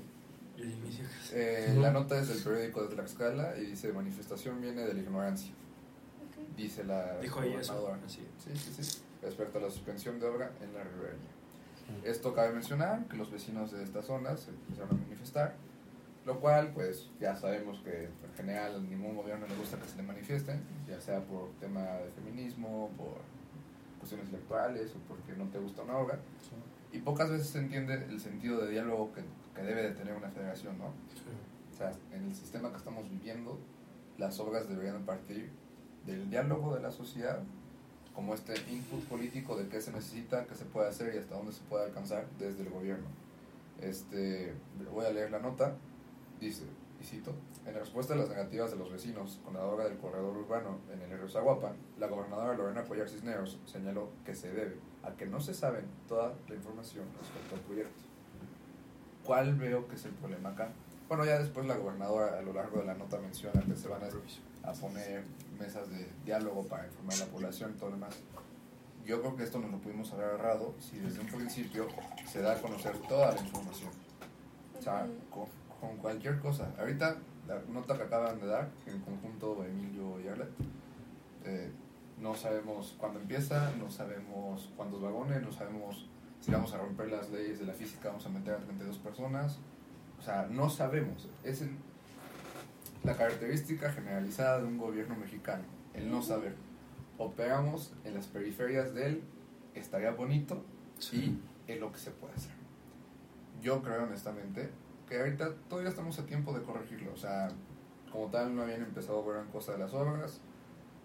El 0.56 0.70
inicio. 0.70 1.04
Eh. 1.32 1.74
La 1.80 1.90
nota 1.90 2.18
es 2.20 2.28
del 2.28 2.38
periódico 2.38 2.84
de 2.86 2.94
Tlaxcala 2.94 3.58
y 3.58 3.66
dice 3.66 3.92
manifestación 3.92 4.60
viene 4.62 4.82
de 4.86 4.94
la 4.94 5.00
ignorancia, 5.00 5.50
Ok. 5.50 6.56
dice 6.56 6.84
la 6.84 7.18
Dijo 7.18 7.42
eso. 7.42 7.92
Así. 8.06 8.20
Sí, 8.38 8.50
sí, 8.56 8.82
sí. 8.84 8.98
Respecto 9.24 9.58
a 9.58 9.62
la 9.62 9.70
suspensión 9.70 10.20
de 10.20 10.26
obra 10.26 10.52
en 10.60 10.74
la 10.74 10.84
Ribereña. 10.84 11.34
Esto 12.02 12.34
cabe 12.34 12.52
mencionar 12.52 13.06
que 13.08 13.16
los 13.16 13.30
vecinos 13.30 13.72
de 13.72 13.82
esta 13.82 14.02
zona 14.02 14.36
se 14.36 14.50
empezaron 14.50 14.90
a 14.90 15.02
manifestar, 15.02 15.54
lo 16.24 16.40
cual, 16.40 16.72
pues, 16.74 17.10
ya 17.20 17.36
sabemos 17.36 17.80
que 17.80 18.04
en 18.04 18.34
general 18.36 18.76
a 18.76 18.78
ningún 18.78 19.16
gobierno 19.16 19.46
le 19.46 19.54
gusta 19.56 19.78
que 19.78 19.88
se 19.88 19.96
le 19.96 20.02
manifiesten, 20.02 20.62
ya 20.88 21.00
sea 21.00 21.20
por 21.20 21.50
tema 21.60 21.82
de 21.82 22.10
feminismo, 22.12 22.90
por 22.96 23.18
cuestiones 23.98 24.28
electorales 24.28 24.92
o 24.94 24.98
porque 25.08 25.32
no 25.36 25.48
te 25.50 25.58
gusta 25.58 25.82
una 25.82 25.98
obra. 25.98 26.18
Y 26.92 26.98
pocas 26.98 27.30
veces 27.30 27.48
se 27.48 27.58
entiende 27.58 27.94
el 27.94 28.20
sentido 28.20 28.60
de 28.64 28.70
diálogo 28.70 29.12
que, 29.12 29.22
que 29.54 29.62
debe 29.62 29.82
de 29.82 29.90
tener 29.90 30.14
una 30.14 30.30
federación, 30.30 30.78
¿no? 30.78 30.86
O 30.86 31.76
sea, 31.76 31.90
en 32.12 32.24
el 32.24 32.34
sistema 32.34 32.70
que 32.70 32.76
estamos 32.76 33.08
viviendo, 33.10 33.58
las 34.16 34.38
obras 34.38 34.68
deberían 34.68 35.04
partir 35.04 35.50
del 36.06 36.30
diálogo 36.30 36.74
de 36.74 36.82
la 36.82 36.90
sociedad, 36.90 37.40
como 38.14 38.34
este 38.34 38.54
input 38.70 39.02
político 39.04 39.56
de 39.56 39.68
qué 39.68 39.80
se 39.80 39.92
necesita, 39.92 40.46
qué 40.46 40.54
se 40.54 40.64
puede 40.64 40.88
hacer 40.88 41.14
y 41.14 41.18
hasta 41.18 41.34
dónde 41.34 41.52
se 41.52 41.62
puede 41.62 41.86
alcanzar 41.86 42.26
desde 42.38 42.62
el 42.62 42.70
gobierno. 42.70 43.06
Este, 43.80 44.54
voy 44.92 45.04
a 45.04 45.10
leer 45.10 45.30
la 45.30 45.40
nota. 45.40 45.76
Dice, 46.40 46.64
y 47.00 47.04
cito, 47.04 47.32
en 47.66 47.74
respuesta 47.74 48.14
a 48.14 48.16
las 48.16 48.28
negativas 48.28 48.70
de 48.70 48.76
los 48.76 48.92
vecinos 48.92 49.40
con 49.44 49.54
la 49.54 49.64
obra 49.64 49.84
del 49.84 49.98
corredor 49.98 50.36
urbano 50.36 50.78
en 50.92 51.00
el 51.02 51.18
río 51.18 51.28
Zaguapan, 51.28 51.74
la 51.98 52.06
gobernadora 52.06 52.54
Lorena 52.54 52.84
Cuellar 52.84 53.08
Cisneros 53.08 53.58
señaló 53.66 54.10
que 54.24 54.34
se 54.34 54.52
debe 54.52 54.76
a 55.02 55.12
que 55.12 55.26
no 55.26 55.40
se 55.40 55.54
sabe 55.54 55.84
toda 56.08 56.34
la 56.48 56.54
información 56.54 57.04
respecto 57.18 57.54
al 57.56 57.60
proyecto. 57.62 58.02
¿Cuál 59.24 59.54
veo 59.56 59.88
que 59.88 59.96
es 59.96 60.04
el 60.04 60.12
problema 60.12 60.50
acá? 60.50 60.68
Bueno, 61.08 61.24
ya 61.24 61.38
después 61.38 61.66
la 61.66 61.76
gobernadora 61.76 62.38
a 62.38 62.42
lo 62.42 62.52
largo 62.52 62.78
de 62.78 62.86
la 62.86 62.94
nota 62.94 63.18
menciona 63.18 63.62
que 63.62 63.76
se 63.76 63.88
van 63.88 64.02
a, 64.02 64.08
a 64.64 64.72
poner 64.72 65.24
mesas 65.58 65.88
de 65.90 66.08
diálogo 66.24 66.66
para 66.66 66.86
informar 66.86 67.14
a 67.16 67.18
la 67.20 67.26
población 67.26 67.72
y 67.74 67.78
todo 67.78 67.90
lo 67.90 67.96
demás. 67.96 68.16
Yo 69.04 69.20
creo 69.20 69.36
que 69.36 69.44
esto 69.44 69.58
nos 69.58 69.70
lo 69.70 69.78
pudimos 69.78 70.10
haber 70.12 70.26
agarrado 70.26 70.74
si 70.80 70.96
desde 70.98 71.20
un 71.20 71.26
principio 71.26 71.86
se 72.26 72.40
da 72.40 72.52
a 72.52 72.60
conocer 72.62 72.96
toda 73.08 73.32
la 73.34 73.40
información. 73.40 73.90
O 74.78 74.82
sea, 74.82 75.06
con, 75.30 75.46
con 75.80 75.96
cualquier 75.98 76.38
cosa. 76.40 76.70
Ahorita, 76.78 77.16
la 77.46 77.60
nota 77.70 77.96
que 77.96 78.02
acaban 78.04 78.40
de 78.40 78.46
dar, 78.46 78.70
en 78.86 79.00
conjunto 79.00 79.62
Emilio 79.64 80.18
y 80.20 80.28
Arlet, 80.28 80.48
eh, 81.44 81.70
no 82.18 82.34
sabemos 82.34 82.94
cuándo 82.98 83.20
empieza, 83.20 83.70
no 83.78 83.90
sabemos 83.90 84.70
cuántos 84.76 85.02
vagones, 85.02 85.42
no 85.42 85.52
sabemos 85.52 86.06
si 86.40 86.50
vamos 86.52 86.72
a 86.72 86.78
romper 86.78 87.10
las 87.10 87.30
leyes 87.30 87.58
de 87.58 87.66
la 87.66 87.72
física, 87.74 88.08
vamos 88.08 88.24
a 88.26 88.28
meter 88.30 88.54
a 88.54 88.58
32 88.58 88.98
personas. 88.98 89.58
O 90.18 90.22
sea, 90.22 90.46
no 90.50 90.70
sabemos. 90.70 91.28
Es 91.42 91.60
el- 91.62 91.76
la 93.04 93.16
característica 93.16 93.92
generalizada 93.92 94.60
de 94.60 94.66
un 94.66 94.78
gobierno 94.78 95.14
mexicano, 95.14 95.64
el 95.92 96.10
no 96.10 96.22
saber. 96.22 96.54
Operamos 97.18 97.92
en 98.04 98.14
las 98.14 98.26
periferias 98.26 98.94
del 98.94 99.22
estaría 99.74 100.10
bonito 100.10 100.64
y 101.12 101.38
en 101.66 101.80
lo 101.80 101.92
que 101.92 101.98
se 101.98 102.10
puede 102.10 102.34
hacer. 102.34 102.52
Yo 103.62 103.82
creo 103.82 104.04
honestamente 104.04 104.70
que 105.08 105.18
ahorita 105.18 105.54
todavía 105.68 105.90
estamos 105.90 106.18
a 106.18 106.26
tiempo 106.26 106.52
de 106.58 106.64
corregirlo. 106.64 107.12
O 107.12 107.16
sea, 107.16 107.48
como 108.10 108.28
tal 108.28 108.56
no 108.56 108.62
habían 108.62 108.82
empezado 108.82 109.22
a 109.22 109.34
ver 109.34 109.44
cosas 109.46 109.76
de 109.76 109.84
las 109.84 109.92
obras, 109.92 110.40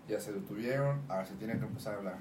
ya 0.07 0.19
se 0.19 0.31
detuvieron, 0.33 1.01
ahora 1.09 1.25
se 1.25 1.35
tiene 1.35 1.59
que 1.59 1.65
empezar 1.65 1.95
a 1.95 1.97
hablar. 1.97 2.17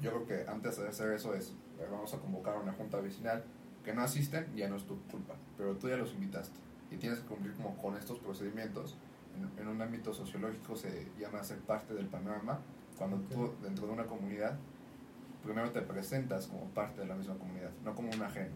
Yo 0.00 0.10
creo 0.10 0.26
que 0.26 0.50
antes 0.50 0.78
de 0.78 0.88
hacer 0.88 1.12
eso 1.12 1.34
es, 1.34 1.52
vamos 1.90 2.12
a 2.14 2.18
convocar 2.18 2.56
a 2.56 2.60
una 2.60 2.72
junta 2.72 2.98
vecinal 3.00 3.44
que 3.84 3.92
no 3.92 4.02
asisten, 4.02 4.46
ya 4.56 4.68
no 4.68 4.76
es 4.76 4.84
tu 4.84 5.00
culpa, 5.04 5.34
pero 5.56 5.76
tú 5.76 5.88
ya 5.88 5.96
los 5.96 6.12
invitaste 6.12 6.58
y 6.90 6.96
tienes 6.96 7.20
que 7.20 7.26
cumplir 7.26 7.54
como 7.54 7.76
con 7.76 7.96
estos 7.96 8.18
procedimientos. 8.18 8.96
En, 9.36 9.62
en 9.62 9.68
un 9.68 9.80
ámbito 9.80 10.12
sociológico 10.12 10.76
se 10.76 11.08
llama 11.18 11.42
ser 11.42 11.58
parte 11.58 11.94
del 11.94 12.06
panorama, 12.06 12.60
cuando 12.98 13.18
tú 13.28 13.54
dentro 13.62 13.86
de 13.86 13.92
una 13.92 14.06
comunidad 14.06 14.58
primero 15.42 15.70
te 15.70 15.80
presentas 15.82 16.46
como 16.46 16.64
parte 16.70 17.00
de 17.00 17.06
la 17.06 17.14
misma 17.14 17.34
comunidad, 17.38 17.70
no 17.84 17.94
como 17.94 18.10
un 18.10 18.22
ajeno. 18.22 18.54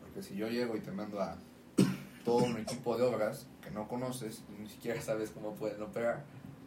Porque 0.00 0.22
si 0.22 0.36
yo 0.36 0.48
llego 0.48 0.76
y 0.76 0.80
te 0.80 0.90
mando 0.90 1.20
a 1.20 1.36
todo 2.24 2.44
un 2.44 2.56
equipo 2.58 2.96
de 2.96 3.04
obras 3.04 3.46
que 3.62 3.70
no 3.70 3.88
conoces 3.88 4.44
y 4.48 4.62
ni 4.62 4.68
siquiera 4.68 5.00
sabes 5.00 5.30
cómo 5.30 5.54
pueden 5.54 5.82
operar, 5.82 6.24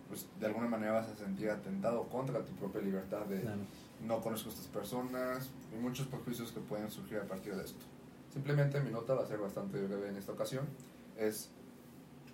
pues 0.08 0.28
de 0.40 0.46
alguna 0.46 0.68
manera 0.68 0.94
vas 0.94 1.10
a 1.10 1.16
sentir 1.16 1.50
atentado 1.50 2.04
contra 2.10 2.44
tu 2.46 2.54
propia 2.54 2.82
libertad 2.82 3.26
de 3.26 3.42
Claro. 3.42 3.62
no 4.06 4.22
conozco 4.22 4.50
a 4.50 4.54
estas 4.54 4.68
personas 4.68 5.50
y 5.74 5.82
muchos 5.82 6.08
prejuicios 6.08 6.52
que 6.52 6.60
pueden 6.60 6.90
surgir 6.90 7.18
a 7.18 7.24
partir 7.24 7.56
de 7.56 7.64
esto. 7.64 7.86
Simplemente 8.32 8.80
mi 8.82 8.92
nota 8.92 9.14
va 9.14 9.24
a 9.24 9.26
ser 9.26 9.40
bastante 9.40 9.82
breve 9.82 10.10
en 10.10 10.18
esta 10.18 10.34
ocasión, 10.34 10.66
es 11.18 11.50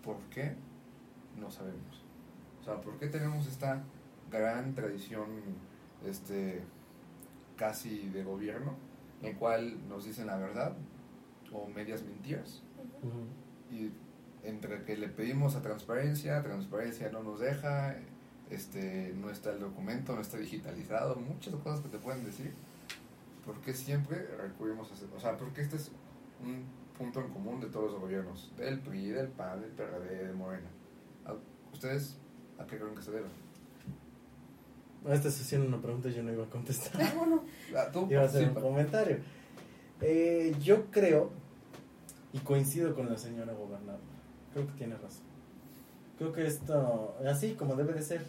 ¿por 0.03 0.17
qué 0.31 0.55
no 1.37 1.49
sabemos? 1.51 2.03
O 2.61 2.63
sea, 2.63 2.79
¿por 2.81 2.97
qué 2.97 3.07
tenemos 3.07 3.47
esta 3.47 3.83
gran 4.31 4.73
tradición 4.75 5.27
este, 6.05 6.61
casi 7.57 8.09
de 8.09 8.23
gobierno 8.23 8.75
en 9.21 9.29
el 9.29 9.35
cual 9.37 9.87
nos 9.87 10.05
dicen 10.05 10.27
la 10.27 10.37
verdad 10.37 10.75
o 11.51 11.67
medias 11.67 12.03
mentiras? 12.03 12.61
Y 13.71 13.91
entre 14.43 14.83
que 14.83 14.97
le 14.97 15.07
pedimos 15.07 15.55
a 15.55 15.61
transparencia, 15.61 16.41
transparencia 16.41 17.11
no 17.11 17.23
nos 17.23 17.39
deja, 17.39 17.95
este, 18.49 19.13
no 19.15 19.29
está 19.29 19.51
el 19.51 19.59
documento, 19.59 20.15
no 20.15 20.21
está 20.21 20.37
digitalizado, 20.37 21.15
muchas 21.15 21.55
cosas 21.55 21.81
que 21.81 21.89
te 21.89 21.97
pueden 21.97 22.25
decir, 22.25 22.53
¿por 23.45 23.59
qué 23.61 23.73
siempre 23.73 24.27
recurrimos 24.37 24.89
a 24.91 24.93
hacer? 24.93 25.09
O 25.15 25.19
sea, 25.19 25.37
porque 25.37 25.61
este 25.61 25.77
es 25.77 25.91
un 26.43 26.63
punto 26.97 27.21
en 27.21 27.29
común 27.29 27.59
de 27.59 27.67
todos 27.67 27.91
los 27.91 28.01
gobiernos, 28.01 28.51
del 28.57 28.79
PRI, 28.79 29.09
del 29.09 29.27
PAN, 29.29 29.61
del 29.61 29.71
PRD, 29.71 30.27
de 30.27 30.33
Morena. 30.33 30.69
¿A- 31.25 31.35
¿Ustedes 31.73 32.17
a 32.59 32.65
qué 32.65 32.77
creen 32.77 32.95
que 32.95 33.01
se 33.01 33.11
debe? 33.11 33.25
Ah, 35.07 35.13
Estás 35.13 35.39
haciendo 35.41 35.67
una 35.67 35.81
pregunta 35.81 36.09
y 36.09 36.13
yo 36.13 36.23
no 36.23 36.31
iba 36.31 36.43
a 36.43 36.49
contestar. 36.49 37.01
Ah, 37.01 37.13
bueno, 37.17 37.43
ah, 37.75 37.87
tú 37.91 38.07
Iba 38.09 38.21
a 38.21 38.25
hacer 38.25 38.49
un 38.49 38.53
comentario. 38.55 39.17
Eh, 40.01 40.55
yo 40.61 40.85
creo, 40.91 41.31
y 42.33 42.39
coincido 42.39 42.93
con 42.95 43.09
la 43.09 43.17
señora 43.17 43.53
gobernadora, 43.53 44.03
creo 44.53 44.67
que 44.67 44.73
tiene 44.73 44.95
razón. 44.95 45.23
Creo 46.17 46.31
que 46.33 46.45
esto, 46.45 47.15
así 47.27 47.53
como 47.53 47.75
debe 47.75 47.93
de 47.93 48.01
ser, 48.03 48.25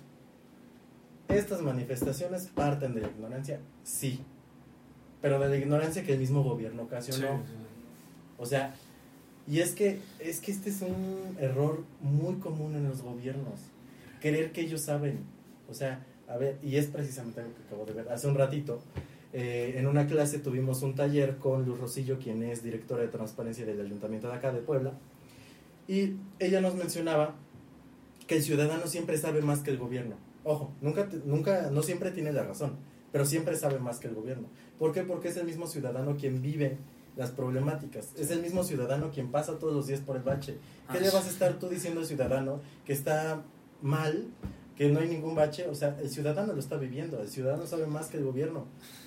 estas 1.28 1.61
manifestaciones 1.62 2.47
parten 2.49 2.95
de 2.95 3.03
la 3.03 3.09
ignorancia, 3.09 3.61
sí, 3.84 4.22
pero 5.20 5.38
de 5.38 5.49
la 5.49 5.57
ignorancia 5.57 6.03
que 6.05 6.12
el 6.14 6.18
mismo 6.18 6.43
gobierno 6.43 6.82
ocasionó. 6.84 7.38
Sí, 7.38 7.45
sí. 7.47 7.55
O 8.38 8.47
sea, 8.47 8.74
y 9.47 9.61
es 9.61 9.74
que, 9.74 9.99
es 10.20 10.40
que 10.40 10.53
este 10.53 10.70
es 10.70 10.82
un 10.82 11.36
error 11.40 11.84
muy 12.01 12.36
común 12.36 12.74
en 12.76 12.88
los 12.88 13.03
gobiernos. 13.03 13.61
Creer 14.20 14.53
que 14.53 14.61
ellos 14.61 14.82
saben. 14.82 15.20
O 15.68 15.74
sea, 15.74 16.05
a 16.28 16.36
ver, 16.36 16.59
y 16.62 16.76
es 16.76 16.86
precisamente 16.86 17.40
algo 17.40 17.55
que 17.55 17.62
acabo 17.62 17.84
de 17.84 17.93
ver. 17.93 18.09
Hace 18.11 18.28
un 18.28 18.36
ratito, 18.36 18.80
eh, 19.32 19.74
en 19.76 19.86
una 19.86 20.07
clase 20.07 20.38
tuvimos 20.38 20.82
un 20.82 20.95
taller 20.95 21.38
con 21.38 21.64
Luz 21.64 21.80
Rosillo, 21.80 22.18
quien 22.18 22.43
es 22.43 22.62
directora 22.62 23.03
de 23.03 23.09
transparencia 23.09 23.66
del 23.66 23.80
Ayuntamiento 23.80 24.28
de 24.28 24.34
acá 24.34 24.53
de 24.53 24.61
Puebla. 24.61 24.93
Y 25.88 26.14
ella 26.38 26.61
nos 26.61 26.74
mencionaba 26.74 27.34
que 28.26 28.36
el 28.36 28.43
ciudadano 28.43 28.86
siempre 28.86 29.18
sabe 29.18 29.43
más 29.43 29.61
que 29.61 29.70
el 29.70 29.78
gobierno. 29.78 30.16
Ojo, 30.45 30.72
nunca, 30.80 31.09
nunca, 31.24 31.70
no 31.70 31.82
siempre 31.82 32.12
tiene 32.12 32.32
la 32.32 32.45
razón, 32.45 32.76
pero 33.11 33.24
siempre 33.24 33.57
sabe 33.57 33.78
más 33.78 33.99
que 33.99 34.09
el 34.09 34.14
gobierno. 34.14 34.49
¿Por 34.78 34.93
qué? 34.93 35.03
Porque 35.03 35.28
es 35.28 35.36
el 35.36 35.47
mismo 35.47 35.66
ciudadano 35.66 36.16
quien 36.16 36.43
vive 36.43 36.78
las 37.16 37.30
problemáticas. 37.30 38.10
Es 38.16 38.30
el 38.30 38.42
mismo 38.42 38.64
ciudadano 38.64 39.10
quien 39.10 39.30
pasa 39.30 39.58
todos 39.58 39.74
los 39.74 39.86
días 39.86 40.00
por 40.00 40.16
el 40.16 40.22
bache. 40.22 40.58
¿Qué 40.90 40.98
Ah, 40.98 41.00
le 41.00 41.10
vas 41.10 41.26
a 41.26 41.30
estar 41.30 41.58
tú 41.58 41.68
diciendo 41.68 42.00
al 42.00 42.06
ciudadano 42.06 42.60
que 42.84 42.92
está 42.92 43.42
mal, 43.82 44.28
que 44.76 44.88
no 44.88 45.00
hay 45.00 45.08
ningún 45.08 45.34
bache, 45.34 45.68
o 45.68 45.74
sea, 45.74 45.98
el 46.00 46.10
ciudadano 46.10 46.52
lo 46.52 46.60
está 46.60 46.76
viviendo, 46.76 47.20
el 47.20 47.28
ciudadano 47.28 47.66
sabe 47.66 47.86
más 47.86 48.08
que 48.08 48.16
el 48.16 48.24
gobierno. 48.24 48.66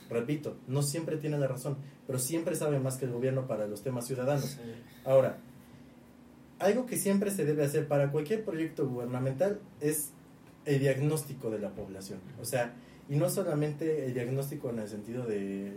Repito, 0.10 0.58
no 0.68 0.84
siempre 0.84 1.18
tiene 1.18 1.40
la 1.40 1.48
razón, 1.48 1.78
pero 2.06 2.20
siempre 2.20 2.56
sabe 2.56 2.80
más 2.80 2.98
que 2.98 3.06
el 3.06 3.12
gobierno 3.12 3.48
para 3.48 3.68
los 3.68 3.82
temas 3.82 4.06
ciudadanos. 4.06 4.58
Ahora, 5.04 5.38
algo 6.60 6.86
que 6.86 6.98
siempre 6.98 7.32
se 7.32 7.46
debe 7.46 7.64
hacer 7.64 7.88
para 7.88 8.12
cualquier 8.12 8.46
proyecto 8.46 8.88
gubernamental 8.88 9.60
es 9.82 10.12
el 10.66 10.80
diagnóstico 10.80 11.50
de 11.50 11.60
la 11.60 11.72
población. 11.72 12.20
O 12.40 12.46
sea, 12.46 12.74
y 13.10 13.16
no 13.16 13.30
solamente 13.30 14.06
el 14.06 14.14
diagnóstico 14.14 14.70
en 14.70 14.80
el 14.80 14.88
sentido 14.88 15.26
de 15.26 15.74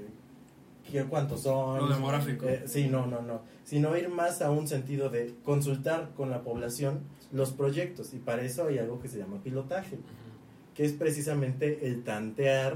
cuántos 1.09 1.43
son. 1.43 1.79
Lo 1.79 1.89
demográfico. 1.89 2.47
eh, 2.47 2.63
sí, 2.67 2.89
no, 2.89 3.07
no, 3.07 3.23
no. 3.23 3.43
Sino 3.65 3.97
ir 3.97 4.09
más 4.09 4.43
a 4.43 4.51
un 4.51 4.67
sentido 4.67 5.09
de 5.11 5.35
consultar 5.45 6.11
con 6.17 6.31
la 6.31 6.43
población 6.43 7.01
los 7.33 7.53
proyectos. 7.53 8.15
Y 8.15 8.19
para 8.19 8.43
eso 8.43 8.67
hay 8.67 8.79
algo 8.79 9.01
que 9.01 9.09
se 9.09 9.19
llama 9.19 9.43
pilotaje 9.43 9.97
Ujú. 9.97 10.05
que 10.75 10.85
es 10.85 10.93
precisamente 10.93 11.87
el 11.87 12.03
tantear 12.05 12.73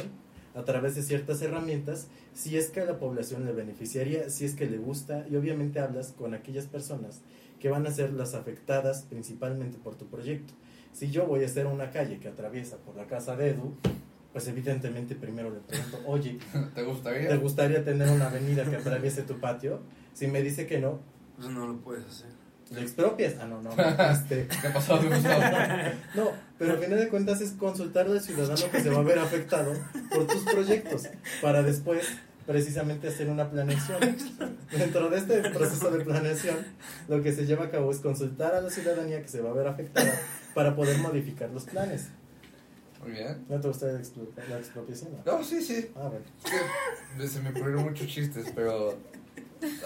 a 0.55 0.65
través 0.65 0.95
de 0.95 1.03
ciertas 1.03 1.41
herramientas 1.41 2.09
si 2.35 2.59
es 2.59 2.69
que 2.69 2.81
a 2.81 2.85
la 2.85 2.99
población 2.99 3.47
le 3.47 3.53
beneficiaría, 3.53 4.29
si 4.29 4.45
es 4.45 4.55
que 4.55 4.67
le 4.69 4.77
gusta 4.77 5.25
y 5.31 5.37
obviamente 5.37 5.81
hablas 5.81 6.13
con 6.13 6.35
aquellas 6.35 6.67
personas 6.67 7.23
que 7.59 7.71
van 7.71 7.87
a 7.87 7.91
ser 7.91 8.13
las 8.13 8.35
afectadas 8.35 9.07
principalmente 9.09 9.79
por 9.79 9.95
tu 9.95 10.07
proyecto. 10.07 10.53
Si 10.93 11.11
yo 11.11 11.27
voy 11.27 11.43
a 11.43 11.47
hacer 11.47 11.67
una 11.67 11.91
calle 11.91 12.19
que 12.19 12.29
atraviesa 12.29 12.77
por 12.79 12.97
la 12.97 13.07
casa 13.07 13.35
de 13.37 13.51
Edu, 13.51 13.73
pues 14.33 14.49
evidentemente 14.49 15.15
primero 15.15 15.51
le 15.51 15.61
pregunto, 15.61 16.01
oye, 16.07 16.39
¿Te 16.75 16.83
gustaría? 16.83 17.29
¿te 17.29 17.37
gustaría 17.37 17.85
tener 17.85 18.09
una 18.09 18.27
avenida 18.29 18.65
que 18.65 18.77
atraviese 18.77 19.23
tu 19.23 19.39
patio? 19.41 19.81
Si 20.15 20.27
me 20.27 20.43
dice 20.43 20.67
que 20.67 20.79
no, 20.79 21.01
Pues 21.37 21.49
no 21.49 21.67
lo 21.67 21.77
puedes 21.81 22.05
hacer. 22.07 22.31
¿le 22.71 22.81
expropias? 22.81 23.35
Ah, 23.41 23.47
no, 23.47 23.61
no, 23.61 23.71
este, 24.11 24.49
¿Qué 24.49 24.69
pasó? 24.71 24.99
¿Qué 25.01 25.09
pasó? 25.09 25.29
No, 26.15 26.31
pero 26.59 26.73
al 26.73 26.79
final 26.79 26.99
de 26.99 27.09
cuentas 27.09 27.41
es 27.41 27.53
consultar 27.53 28.07
al 28.07 28.21
ciudadano 28.21 28.71
que 28.71 28.81
se 28.81 28.91
va 28.91 29.01
a 29.01 29.03
ver 29.03 29.19
afectado 29.19 29.75
por 30.11 30.27
tus 30.27 30.43
proyectos 30.45 31.03
para 31.43 31.63
después 31.63 32.07
precisamente 32.47 33.09
hacer 33.09 33.29
una 33.29 33.51
planeación. 33.51 34.01
Dentro 34.71 35.11
de 35.11 35.19
este 35.19 35.51
proceso 35.51 35.91
de 35.91 36.05
planeación, 36.05 36.57
lo 37.09 37.23
que 37.23 37.33
se 37.33 37.45
lleva 37.47 37.67
a 37.67 37.71
cabo 37.71 37.91
es 37.91 37.99
consultar 37.99 38.55
a 38.55 38.61
la 38.63 38.71
ciudadanía 38.71 39.21
que 39.21 39.29
se 39.29 39.43
va 39.43 39.51
a 39.51 39.53
ver 39.53 39.67
afectada 39.67 40.13
para 40.55 40.75
poder 40.75 40.99
modificar 40.99 41.51
los 41.51 41.65
planes. 41.65 42.09
Muy 43.03 43.13
bien. 43.13 43.45
¿No 43.49 43.61
te 43.61 43.69
gusta 43.69 43.87
la, 43.87 43.99
expro- 44.01 44.29
la 44.49 44.59
expropiación? 44.59 45.11
No, 45.25 45.43
sí, 45.45 45.63
sí. 45.63 45.91
Ah, 45.97 46.09
bueno. 46.09 46.25
Es 47.17 47.21
que 47.21 47.29
se 47.29 47.41
me 47.41 47.51
ocurrieron 47.51 47.85
muchos 47.85 48.07
chistes, 48.07 48.47
pero 48.55 48.97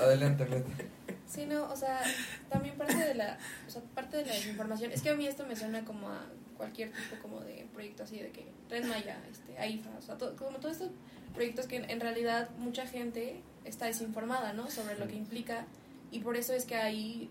adelante, 0.00 0.42
adelante. 0.44 0.86
Sí, 1.26 1.46
no, 1.46 1.70
o 1.70 1.76
sea, 1.76 2.00
también 2.48 2.76
parte 2.76 2.96
de 2.96 3.14
la, 3.14 3.38
o 3.66 3.70
sea, 3.70 3.82
parte 3.94 4.18
de 4.18 4.26
la 4.26 4.32
desinformación, 4.34 4.92
es 4.92 5.02
que 5.02 5.10
a 5.10 5.16
mí 5.16 5.26
esto 5.26 5.44
me 5.46 5.56
suena 5.56 5.84
como 5.84 6.08
a 6.08 6.24
cualquier 6.56 6.90
tipo 6.92 7.20
como 7.20 7.40
de 7.40 7.66
proyecto 7.74 8.04
así 8.04 8.18
de 8.18 8.30
que 8.30 8.46
Red 8.70 8.84
Maya, 8.86 9.18
este, 9.30 9.58
AIFA, 9.58 9.90
o 9.98 10.02
sea, 10.02 10.16
to- 10.16 10.36
como 10.36 10.58
todos 10.58 10.74
estos 10.74 10.90
proyectos 11.34 11.66
que 11.66 11.76
en, 11.76 11.90
en 11.90 12.00
realidad 12.00 12.48
mucha 12.58 12.86
gente 12.86 13.42
está 13.64 13.86
desinformada, 13.86 14.52
¿no? 14.52 14.70
Sobre 14.70 14.96
lo 14.98 15.08
que 15.08 15.16
implica 15.16 15.66
y 16.12 16.20
por 16.20 16.36
eso 16.36 16.52
es 16.54 16.64
que 16.64 16.76
hay 16.76 17.28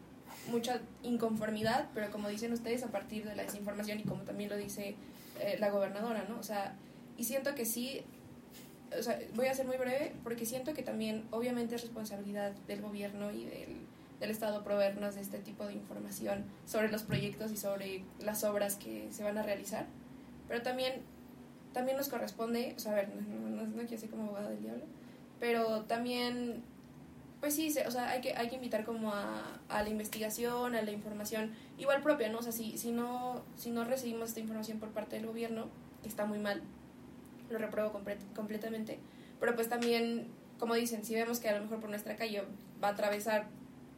mucha 0.51 0.81
inconformidad, 1.01 1.89
pero 1.93 2.11
como 2.11 2.27
dicen 2.29 2.51
ustedes, 2.53 2.83
a 2.83 2.87
partir 2.87 3.23
de 3.25 3.35
la 3.35 3.43
desinformación 3.43 3.99
y 3.99 4.03
como 4.03 4.23
también 4.23 4.49
lo 4.49 4.57
dice 4.57 4.95
eh, 5.39 5.57
la 5.59 5.69
gobernadora, 5.69 6.25
¿no? 6.27 6.39
O 6.39 6.43
sea, 6.43 6.75
y 7.17 7.23
siento 7.23 7.55
que 7.55 7.65
sí, 7.65 8.01
o 8.97 9.01
sea, 9.01 9.19
voy 9.35 9.47
a 9.47 9.53
ser 9.53 9.65
muy 9.65 9.77
breve 9.77 10.13
porque 10.23 10.45
siento 10.45 10.73
que 10.73 10.83
también 10.83 11.25
obviamente 11.31 11.75
es 11.75 11.81
responsabilidad 11.81 12.51
del 12.67 12.81
gobierno 12.81 13.31
y 13.31 13.45
del, 13.45 13.77
del 14.19 14.29
Estado 14.29 14.63
proveernos 14.63 15.15
de 15.15 15.21
este 15.21 15.39
tipo 15.39 15.65
de 15.65 15.73
información 15.73 16.45
sobre 16.65 16.89
los 16.91 17.03
proyectos 17.03 17.51
y 17.51 17.57
sobre 17.57 18.03
las 18.19 18.43
obras 18.43 18.75
que 18.75 19.07
se 19.11 19.23
van 19.23 19.37
a 19.37 19.43
realizar, 19.43 19.85
pero 20.47 20.61
también, 20.61 21.01
también 21.73 21.97
nos 21.97 22.07
corresponde, 22.07 22.73
o 22.75 22.79
sea, 22.79 22.93
a 22.93 22.95
ver, 22.95 23.09
no, 23.09 23.49
no, 23.49 23.63
no 23.63 23.83
quiero 23.83 23.97
ser 23.97 24.09
como 24.09 24.23
abogado 24.23 24.49
del 24.49 24.61
diablo, 24.61 24.83
pero 25.39 25.83
también, 25.83 26.63
pues 27.41 27.53
sí, 27.55 27.73
o 27.85 27.91
sea, 27.91 28.09
hay 28.09 28.21
que, 28.21 28.33
hay 28.33 28.49
que 28.49 28.55
invitar 28.55 28.85
como 28.85 29.11
a, 29.13 29.59
a 29.69 29.83
la 29.83 29.89
investigación, 29.89 30.75
a 30.75 30.81
la 30.81 30.91
información 30.91 31.51
igual 31.77 32.01
propia, 32.01 32.29
¿no? 32.29 32.39
O 32.39 32.41
sea, 32.41 32.51
si, 32.51 32.77
si, 32.77 32.91
no, 32.91 33.43
si 33.55 33.71
no 33.71 33.83
recibimos 33.85 34.29
esta 34.29 34.39
información 34.39 34.79
por 34.79 34.89
parte 34.89 35.15
del 35.17 35.27
gobierno, 35.27 35.67
que 36.01 36.09
está 36.09 36.25
muy 36.25 36.39
mal, 36.39 36.61
lo 37.49 37.57
repruebo 37.59 37.91
complet- 37.93 38.33
completamente, 38.35 38.99
pero 39.39 39.53
pues 39.55 39.69
también, 39.69 40.27
como 40.59 40.73
dicen, 40.73 41.03
si 41.05 41.13
vemos 41.13 41.39
que 41.39 41.49
a 41.49 41.55
lo 41.57 41.63
mejor 41.63 41.79
por 41.79 41.89
nuestra 41.89 42.15
calle 42.15 42.43
va 42.83 42.87
a 42.89 42.91
atravesar 42.91 43.47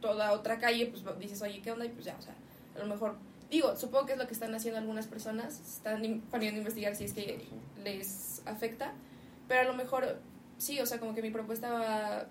toda 0.02 0.32
otra 0.34 0.58
calle, 0.60 0.88
pues 0.88 1.04
dices, 1.20 1.42
oye, 1.42 1.62
¿qué 1.62 1.72
onda? 1.72 1.86
Y 1.86 1.90
pues 1.90 2.06
ya, 2.06 2.16
o 2.18 2.22
sea, 2.22 2.36
a 2.76 2.80
lo 2.80 2.86
mejor, 2.86 3.16
digo, 3.50 3.76
supongo 3.78 4.06
que 4.08 4.14
es 4.14 4.18
lo 4.20 4.28
que 4.28 4.34
están 4.34 4.54
haciendo 4.54 4.80
algunas 4.80 5.08
personas, 5.08 5.60
están 5.60 6.22
poniendo 6.30 6.58
a 6.58 6.60
investigar 6.60 6.96
si 6.96 7.06
es 7.06 7.14
que 7.14 7.46
les 7.84 8.42
afecta, 8.46 8.94
pero 9.48 9.62
a 9.62 9.64
lo 9.64 9.74
mejor 9.74 10.20
sí, 10.58 10.80
o 10.80 10.86
sea, 10.86 11.00
como 11.00 11.14
que 11.16 11.22
mi 11.22 11.32
propuesta 11.32 11.72
va 11.72 12.26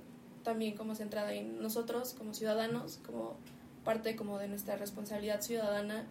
también 0.47 0.77
como 0.77 0.95
centrada 0.95 1.35
en 1.35 1.61
nosotros 1.61 2.15
como 2.17 2.33
ciudadanos, 2.33 3.01
como 3.05 3.37
parte 3.85 4.15
como 4.15 4.39
de 4.39 4.47
nuestra 4.47 4.77
responsabilidad 4.77 5.41
ciudadana 5.41 6.07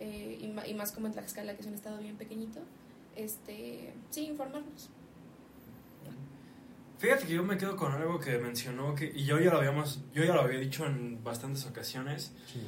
eh, 0.00 0.38
y, 0.40 0.70
y 0.70 0.74
más 0.74 0.90
como 0.92 1.06
en 1.06 1.12
Tlaxcala, 1.12 1.54
que 1.54 1.60
es 1.60 1.66
un 1.66 1.74
estado 1.74 1.98
bien 1.98 2.16
pequeñito, 2.16 2.60
este, 3.14 3.92
sí, 4.08 4.26
informarnos. 4.26 4.88
Fíjate 6.98 7.26
que 7.26 7.34
yo 7.34 7.44
me 7.44 7.58
quedo 7.58 7.76
con 7.76 7.92
algo 7.92 8.18
que 8.18 8.38
mencionó 8.38 8.94
que 8.94 9.12
y 9.14 9.26
yo 9.26 9.38
ya 9.38 9.50
lo 9.50 9.58
habíamos 9.58 10.00
yo 10.14 10.24
ya 10.24 10.32
lo 10.32 10.40
había 10.40 10.58
dicho 10.58 10.86
en 10.86 11.22
bastantes 11.22 11.66
ocasiones. 11.66 12.32
Sí, 12.46 12.60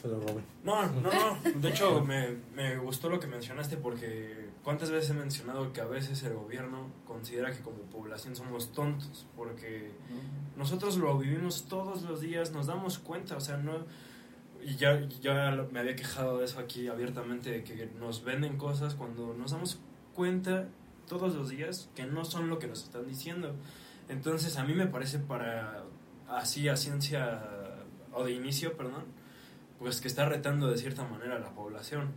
se 0.00 0.06
lo 0.06 0.20
robé. 0.20 0.42
No, 0.62 0.86
no, 0.86 1.10
no. 1.10 1.50
De 1.60 1.70
hecho, 1.70 2.00
me, 2.04 2.36
me 2.54 2.76
gustó 2.78 3.08
lo 3.08 3.18
que 3.18 3.26
mencionaste 3.26 3.76
porque 3.76 4.45
cuántas 4.66 4.90
veces 4.90 5.10
he 5.10 5.14
mencionado 5.14 5.72
que 5.72 5.80
a 5.80 5.84
veces 5.84 6.20
el 6.24 6.34
gobierno 6.34 6.90
considera 7.06 7.52
que 7.52 7.60
como 7.60 7.82
población 7.82 8.34
somos 8.34 8.72
tontos 8.72 9.24
porque 9.36 9.92
nosotros 10.56 10.96
lo 10.96 11.16
vivimos 11.18 11.68
todos 11.68 12.02
los 12.02 12.20
días, 12.20 12.50
nos 12.50 12.66
damos 12.66 12.98
cuenta, 12.98 13.36
o 13.36 13.40
sea, 13.40 13.58
no 13.58 13.86
y 14.64 14.74
ya 14.74 15.08
ya 15.22 15.52
me 15.70 15.78
había 15.78 15.94
quejado 15.94 16.38
de 16.38 16.46
eso 16.46 16.58
aquí 16.58 16.88
abiertamente 16.88 17.52
de 17.52 17.62
que 17.62 17.88
nos 18.00 18.24
venden 18.24 18.56
cosas 18.56 18.96
cuando 18.96 19.34
nos 19.34 19.52
damos 19.52 19.78
cuenta 20.12 20.66
todos 21.06 21.36
los 21.36 21.48
días 21.48 21.88
que 21.94 22.04
no 22.04 22.24
son 22.24 22.48
lo 22.48 22.58
que 22.58 22.66
nos 22.66 22.82
están 22.82 23.06
diciendo. 23.06 23.54
Entonces, 24.08 24.56
a 24.56 24.64
mí 24.64 24.74
me 24.74 24.88
parece 24.88 25.20
para 25.20 25.84
así 26.26 26.68
a 26.68 26.76
ciencia 26.76 27.40
o 28.12 28.24
de 28.24 28.32
inicio, 28.32 28.76
perdón, 28.76 29.04
pues 29.78 30.00
que 30.00 30.08
está 30.08 30.24
retando 30.24 30.68
de 30.68 30.76
cierta 30.76 31.06
manera 31.06 31.36
a 31.36 31.38
la 31.38 31.54
población. 31.54 32.10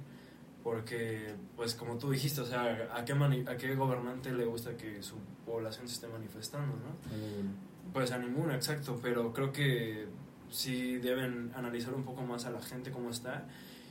Porque, 0.63 1.35
pues 1.55 1.73
como 1.73 1.97
tú 1.97 2.11
dijiste, 2.11 2.41
o 2.41 2.45
sea, 2.45 2.89
¿a 2.93 3.05
qué, 3.05 3.13
mani- 3.15 3.47
a 3.47 3.55
qué 3.57 3.75
gobernante 3.75 4.31
le 4.33 4.45
gusta 4.45 4.75
que 4.75 5.01
su 5.01 5.15
población 5.45 5.87
se 5.87 5.95
esté 5.95 6.07
manifestando, 6.07 6.75
no? 6.75 7.91
Pues 7.93 8.11
a 8.11 8.17
ninguno, 8.17 8.53
exacto, 8.53 8.99
pero 9.01 9.31
creo 9.33 9.51
que 9.51 10.07
sí 10.51 10.97
deben 10.97 11.51
analizar 11.55 11.93
un 11.93 12.03
poco 12.03 12.23
más 12.23 12.45
a 12.45 12.51
la 12.51 12.61
gente 12.61 12.91
cómo 12.91 13.09
está 13.09 13.45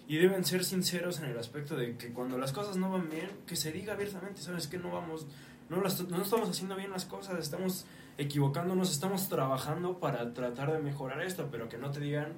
y 0.06 0.16
deben 0.18 0.44
ser 0.44 0.64
sinceros 0.64 1.18
en 1.20 1.26
el 1.26 1.38
aspecto 1.38 1.74
de 1.76 1.96
que 1.96 2.12
cuando 2.12 2.36
las 2.38 2.52
cosas 2.52 2.76
no 2.76 2.90
van 2.90 3.08
bien, 3.10 3.28
que 3.46 3.56
se 3.56 3.72
diga 3.72 3.94
abiertamente, 3.94 4.40
¿sabes 4.42 4.66
que 4.68 4.78
No 4.78 4.90
vamos, 4.90 5.26
no, 5.70 5.80
las- 5.80 6.06
no 6.08 6.22
estamos 6.22 6.48
haciendo 6.50 6.76
bien 6.76 6.90
las 6.90 7.06
cosas, 7.06 7.38
estamos 7.38 7.86
equivocándonos, 8.18 8.90
estamos 8.90 9.28
trabajando 9.28 9.98
para 10.00 10.34
tratar 10.34 10.72
de 10.72 10.80
mejorar 10.80 11.22
esto, 11.22 11.48
pero 11.50 11.68
que 11.68 11.78
no 11.78 11.90
te 11.90 12.00
digan 12.00 12.32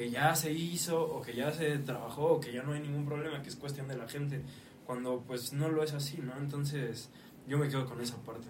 que 0.00 0.08
ya 0.08 0.34
se 0.34 0.50
hizo 0.50 0.98
o 0.98 1.20
que 1.20 1.34
ya 1.34 1.52
se 1.52 1.76
trabajó 1.80 2.24
o 2.24 2.40
que 2.40 2.50
ya 2.50 2.62
no 2.62 2.72
hay 2.72 2.80
ningún 2.80 3.04
problema, 3.04 3.42
que 3.42 3.50
es 3.50 3.56
cuestión 3.56 3.86
de 3.86 3.98
la 3.98 4.08
gente, 4.08 4.40
cuando 4.86 5.20
pues 5.26 5.52
no 5.52 5.68
lo 5.68 5.82
es 5.82 5.92
así, 5.92 6.16
¿no? 6.22 6.34
Entonces 6.38 7.10
yo 7.46 7.58
me 7.58 7.68
quedo 7.68 7.84
con 7.84 8.00
esa 8.00 8.16
parte. 8.16 8.46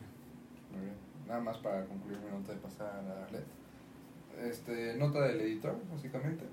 Muy 0.70 0.82
bien. 0.82 0.94
Nada 1.26 1.40
más 1.40 1.58
para 1.58 1.84
concluir 1.86 2.20
mi 2.20 2.30
nota 2.30 2.52
de 2.52 2.58
pasar 2.60 2.86
a 2.86 3.24
Arlet. 3.24 3.44
Este, 4.40 4.94
nota 4.96 5.22
del 5.22 5.40
editor, 5.40 5.76
básicamente. 5.92 6.44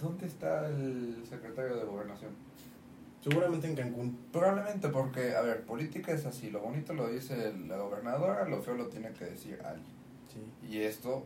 ¿Dónde 0.00 0.26
está 0.26 0.66
el 0.66 1.22
secretario 1.30 1.76
de 1.76 1.84
Gobernación? 1.84 2.32
Seguramente 3.20 3.68
en 3.68 3.76
Cancún. 3.76 4.18
Probablemente 4.32 4.88
porque, 4.88 5.36
a 5.36 5.42
ver, 5.42 5.62
política 5.62 6.10
es 6.10 6.26
así. 6.26 6.50
Lo 6.50 6.58
bonito 6.58 6.92
lo 6.92 7.06
dice 7.06 7.54
la 7.68 7.76
gobernadora, 7.76 8.48
lo 8.48 8.60
feo 8.62 8.74
lo 8.74 8.88
tiene 8.88 9.12
que 9.12 9.26
decir 9.26 9.60
alguien. 9.64 9.94
Sí. 10.26 10.68
Y 10.68 10.78
esto, 10.78 11.24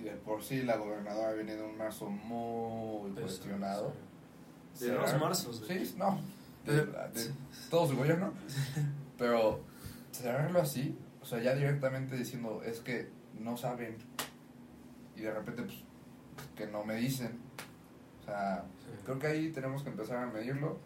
y 0.00 0.04
de 0.04 0.12
por 0.12 0.42
sí, 0.42 0.62
la 0.62 0.76
gobernadora 0.76 1.32
viene 1.32 1.54
de 1.56 1.62
un 1.62 1.76
marzo 1.76 2.08
muy 2.10 3.10
cuestionado. 3.12 3.92
De 4.78 4.88
dos 4.92 5.04
Cerrar- 5.10 5.20
marzos, 5.20 5.68
de- 5.68 5.84
Sí, 5.86 5.94
no. 5.98 6.20
De, 6.64 6.84
de 6.86 7.30
todo 7.70 7.86
su 7.88 7.96
gobierno. 7.96 8.32
Pero 9.18 9.60
cerrarlo 10.12 10.60
así, 10.60 10.96
o 11.22 11.24
sea, 11.26 11.40
ya 11.42 11.54
directamente 11.54 12.16
diciendo, 12.16 12.62
es 12.64 12.80
que 12.80 13.10
no 13.38 13.56
saben. 13.56 13.96
Y 15.16 15.20
de 15.22 15.32
repente, 15.32 15.62
pues, 15.62 15.76
que 16.56 16.66
no 16.66 16.84
me 16.84 16.94
dicen. 16.96 17.38
O 18.22 18.24
sea, 18.24 18.64
Sí. 18.84 18.90
creo 19.04 19.18
que 19.18 19.26
ahí 19.26 19.50
tenemos 19.50 19.82
que 19.82 19.90
empezar 19.90 20.16
a 20.18 20.26
medirlo. 20.26 20.78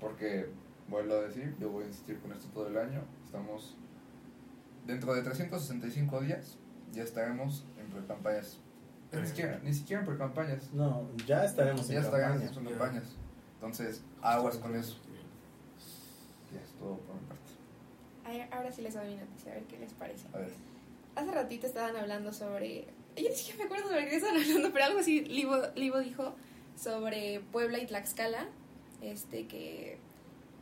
Porque, 0.00 0.48
vuelvo 0.88 1.14
a 1.14 1.20
decir, 1.20 1.54
yo 1.60 1.70
voy 1.70 1.84
a 1.84 1.86
insistir 1.88 2.18
con 2.20 2.32
esto 2.32 2.48
todo 2.54 2.68
el 2.68 2.76
año. 2.78 3.02
Estamos 3.24 3.76
dentro 4.86 5.14
de 5.14 5.22
365 5.22 6.20
días, 6.22 6.56
ya 6.92 7.02
estaremos 7.04 7.64
en 7.92 7.98
pre-campañas. 7.98 8.58
Ni 9.12 9.26
siquiera, 9.26 9.60
ni 9.62 9.74
siquiera 9.74 10.00
en 10.00 10.06
pre-campañas. 10.06 10.72
No, 10.72 11.06
ya 11.26 11.44
estaremos 11.44 11.86
Ya 11.88 11.98
en 11.98 12.04
estaremos 12.04 12.40
campaña. 12.42 12.58
en 12.60 12.78
campañas. 12.78 13.04
Entonces, 13.54 14.02
aguas 14.22 14.56
con 14.56 14.74
eso. 14.74 14.96
todo 16.78 16.96
por 16.98 17.14
mi 17.14 17.26
parte. 17.28 17.42
Ay, 18.24 18.48
Ahora 18.50 18.72
sí 18.72 18.82
les 18.82 18.94
doy 18.94 19.08
mi 19.08 19.16
noticia, 19.16 19.52
a 19.52 19.54
ver 19.56 19.64
qué 19.64 19.78
les 19.78 19.92
parece. 19.92 20.26
A 20.32 20.38
ver. 20.38 20.50
Hace 21.14 21.30
ratito 21.30 21.66
estaban 21.66 21.94
hablando 21.96 22.32
sobre. 22.32 22.86
Yo 23.16 23.28
ni 23.28 23.34
siquiera 23.34 23.58
me 23.58 23.64
acuerdo 23.64 23.88
sobre 23.88 24.08
qué 24.08 24.16
estaban 24.16 24.36
hablando, 24.40 24.72
pero 24.72 24.84
algo 24.86 25.00
así 25.00 25.20
Livo, 25.26 25.56
Livo 25.76 25.98
dijo 26.00 26.34
sobre 26.76 27.40
Puebla 27.52 27.78
y 27.78 27.86
Tlaxcala. 27.86 28.46
Este 29.02 29.46
que. 29.46 29.98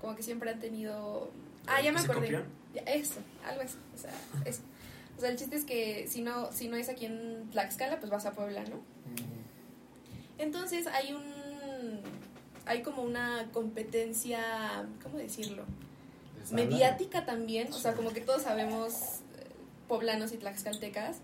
Como 0.01 0.17
que 0.17 0.23
siempre 0.23 0.51
han 0.51 0.59
tenido. 0.61 1.31
Ah, 1.67 1.81
ya 1.83 1.93
me 1.93 2.01
¿Que 2.01 2.07
se 2.07 2.11
acordé. 2.13 2.45
Ya, 2.75 2.81
Eso, 2.83 3.21
algo 3.47 3.63
así. 3.63 3.77
O 3.95 3.99
sea, 3.99 4.13
eso. 4.45 4.63
O 5.21 5.23
sea, 5.23 5.29
el 5.29 5.37
chiste 5.37 5.55
es 5.55 5.67
que 5.67 6.07
si 6.09 6.23
no, 6.23 6.51
si 6.51 6.69
no 6.69 6.77
es 6.77 6.89
aquí 6.89 7.05
en 7.05 7.51
Tlaxcala, 7.51 8.01
pues 8.01 8.11
vas 8.11 8.25
a 8.25 8.33
Puebla, 8.33 8.65
¿no? 8.65 8.81
Entonces 10.39 10.87
hay 10.87 11.13
un. 11.13 12.01
Hay 12.65 12.81
como 12.81 13.03
una 13.03 13.51
competencia. 13.53 14.89
¿Cómo 15.03 15.19
decirlo? 15.19 15.67
mediática 16.53 17.27
también, 17.27 17.71
o 17.71 17.79
sea, 17.79 17.93
como 17.93 18.15
que 18.15 18.23
todos 18.23 18.41
sabemos 18.41 18.95
eh, 19.37 19.45
poblanos 19.89 20.33
y 20.33 20.39
tlaxcaltecas, 20.39 21.19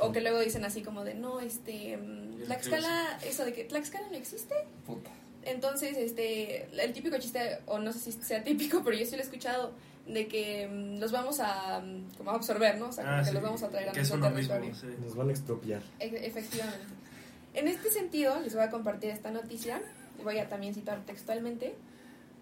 o 0.00 0.10
que 0.10 0.20
luego 0.20 0.40
dicen 0.40 0.64
así 0.64 0.82
como 0.82 1.04
de, 1.04 1.14
no, 1.14 1.38
este, 1.38 1.96
mm, 1.96 2.42
Tlaxcala, 2.46 3.20
eso 3.24 3.44
de 3.44 3.52
que 3.52 3.62
Tlaxcala 3.62 4.08
no 4.08 4.16
existe. 4.16 4.56
Puta. 4.84 5.12
Entonces, 5.44 5.96
este, 5.96 6.68
el 6.82 6.92
típico 6.92 7.16
chiste, 7.18 7.60
o 7.66 7.78
no 7.78 7.92
sé 7.92 8.00
si 8.00 8.12
sea 8.12 8.42
típico, 8.42 8.82
pero 8.82 8.96
yo 8.96 9.06
sí 9.06 9.12
lo 9.12 9.18
he 9.18 9.24
escuchado, 9.24 9.72
de 10.06 10.26
que 10.28 10.66
mm, 10.68 10.98
los 10.98 11.12
vamos 11.12 11.40
a, 11.40 11.80
mm, 11.80 12.16
como 12.16 12.30
a 12.30 12.34
absorber, 12.34 12.78
¿no? 12.78 12.88
O 12.88 12.92
sea, 12.92 13.04
como 13.04 13.16
Ah, 13.16 13.20
que 13.20 13.26
sí, 13.28 13.34
los 13.34 13.42
vamos 13.42 13.62
a 13.62 13.68
traer 13.68 13.88
a 13.88 13.92
nuestro 13.92 14.20
territorio. 14.20 14.74
sí. 14.74 14.86
Nos 15.02 15.14
van 15.14 15.28
a 15.28 15.30
expropiar. 15.30 15.82
E- 15.98 16.26
Efectivamente. 16.26 16.86
En 17.54 17.68
este 17.68 17.90
sentido, 17.90 18.38
les 18.40 18.54
voy 18.54 18.62
a 18.62 18.70
compartir 18.70 19.10
esta 19.10 19.30
noticia, 19.30 19.80
y 20.18 20.22
voy 20.22 20.38
a 20.38 20.48
también 20.48 20.74
citar 20.74 21.00
textualmente. 21.04 21.74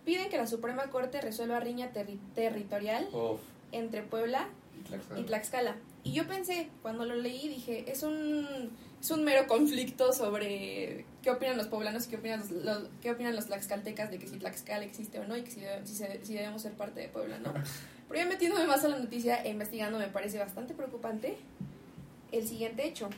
Piden 0.05 0.29
que 0.31 0.37
la 0.39 0.47
Suprema 0.47 0.85
Corte 0.91 1.21
resuelva 1.21 1.61
riña 1.61 1.93
terri- 1.93 2.19
territorial 2.35 3.07
Uf. 3.13 3.41
entre 3.73 4.03
Puebla 4.03 4.49
Y 4.79 4.85
Tlaxcala. 4.89 5.21
y 5.21 5.25
Tlaxcala. 5.25 5.77
Y 6.05 6.13
yo 6.13 6.27
pensé, 6.27 6.69
cuando 6.83 7.05
lo 7.05 7.15
leí, 7.17 7.49
dije, 7.49 7.91
es 7.91 8.03
un, 8.03 8.71
es 9.01 9.11
un 9.11 9.25
mero 9.25 9.47
conflicto 9.47 10.13
sobre 10.13 11.05
qué 11.23 11.31
opinan 11.31 11.57
los 11.57 11.69
poblanos 11.69 12.07
y 12.07 12.11
qué 12.11 12.17
opinan 12.17 12.41
los, 12.65 12.89
qué 13.01 13.11
opinan 13.11 13.37
los 13.37 13.47
tlaxcaltecas 13.47 14.11
de 14.11 14.19
que 14.19 14.27
si 14.27 14.39
Tlaxcala 14.39 14.85
existe 14.85 15.21
o 15.21 15.25
no 15.25 15.37
y 15.37 15.43
que 15.43 15.51
si, 15.51 15.61
si, 15.85 16.05
si 16.23 16.35
debemos 16.35 16.63
ser 16.63 16.73
parte 16.73 17.01
de 17.01 17.09
Puebla, 17.09 17.39
¿no? 17.39 17.53
Pero 18.09 18.21
ya 18.21 18.27
metiéndome 18.27 18.67
más 18.67 18.85
a 18.85 18.89
la 18.89 18.99
noticia 18.99 19.43
e 19.45 19.51
investigando 19.51 19.99
me 19.99 20.09
parece 20.09 20.39
bastante 20.39 20.75
preocupante 20.75 21.37
el 22.33 22.47
siguiente 22.47 22.85
hecho. 22.87 23.09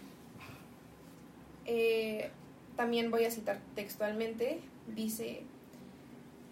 Eh, 1.66 2.31
también 2.76 3.11
voy 3.11 3.24
a 3.24 3.31
citar 3.31 3.61
textualmente, 3.74 4.61
dice, 4.95 5.43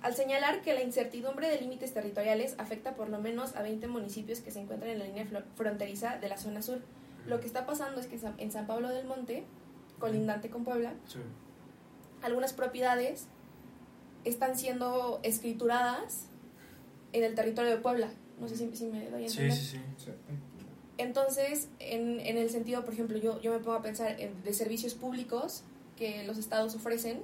al 0.02 0.14
señalar 0.14 0.62
que 0.62 0.74
la 0.74 0.82
incertidumbre 0.82 1.48
de 1.48 1.60
límites 1.60 1.92
territoriales 1.92 2.54
afecta 2.58 2.94
por 2.94 3.08
lo 3.08 3.18
menos 3.18 3.56
a 3.56 3.62
20 3.62 3.88
municipios 3.88 4.40
que 4.40 4.50
se 4.50 4.60
encuentran 4.60 4.92
en 4.92 4.98
la 5.00 5.06
línea 5.06 5.26
fronteriza 5.56 6.18
de 6.18 6.28
la 6.28 6.36
zona 6.36 6.62
sur, 6.62 6.80
lo 7.28 7.40
que 7.40 7.46
está 7.46 7.66
pasando 7.66 8.00
es 8.00 8.06
que 8.06 8.14
en 8.16 8.20
San- 8.20 8.34
en 8.38 8.50
San 8.52 8.66
Pablo 8.66 8.88
del 8.88 9.06
Monte, 9.06 9.44
colindante 9.98 10.48
con 10.50 10.64
Puebla, 10.64 10.94
Sí. 11.06 11.18
algunas 12.22 12.52
propiedades 12.52 13.26
están 14.24 14.56
siendo 14.56 15.20
escrituradas 15.22 16.26
en 17.12 17.24
el 17.24 17.34
territorio 17.34 17.70
de 17.70 17.78
Puebla. 17.78 18.10
No 18.40 18.48
sé 18.48 18.56
si, 18.56 18.74
si 18.76 18.86
me 18.86 19.08
doy 19.10 19.24
a 19.24 19.26
entender. 19.26 19.52
sí, 19.52 19.64
sí. 19.64 19.80
Sí. 19.96 20.10
Entonces, 20.96 21.68
en, 21.78 22.20
en 22.20 22.38
el 22.38 22.50
sentido, 22.50 22.84
por 22.84 22.92
ejemplo, 22.94 23.18
yo, 23.18 23.40
yo 23.40 23.52
me 23.52 23.58
pongo 23.58 23.74
a 23.78 23.82
pensar 23.82 24.20
en, 24.20 24.42
de 24.42 24.52
servicios 24.52 24.94
públicos 24.94 25.62
que 25.96 26.24
los 26.24 26.38
estados 26.38 26.74
ofrecen, 26.74 27.22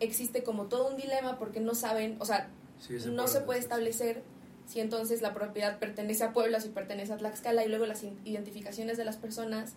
existe 0.00 0.42
como 0.42 0.64
todo 0.66 0.88
un 0.90 0.96
dilema 0.96 1.38
porque 1.38 1.60
no 1.60 1.74
saben, 1.74 2.16
o 2.20 2.24
sea, 2.24 2.48
Sí, 2.80 2.96
no 3.10 3.26
se 3.26 3.40
puede 3.40 3.58
establecer 3.58 4.22
si 4.68 4.80
entonces 4.80 5.22
la 5.22 5.32
propiedad 5.32 5.78
pertenece 5.78 6.24
a 6.24 6.32
Puebla, 6.34 6.60
si 6.60 6.68
pertenece 6.68 7.14
a 7.14 7.16
Tlaxcala, 7.16 7.64
y 7.64 7.68
luego 7.68 7.86
las 7.86 8.04
identificaciones 8.24 8.98
de 8.98 9.06
las 9.06 9.16
personas 9.16 9.72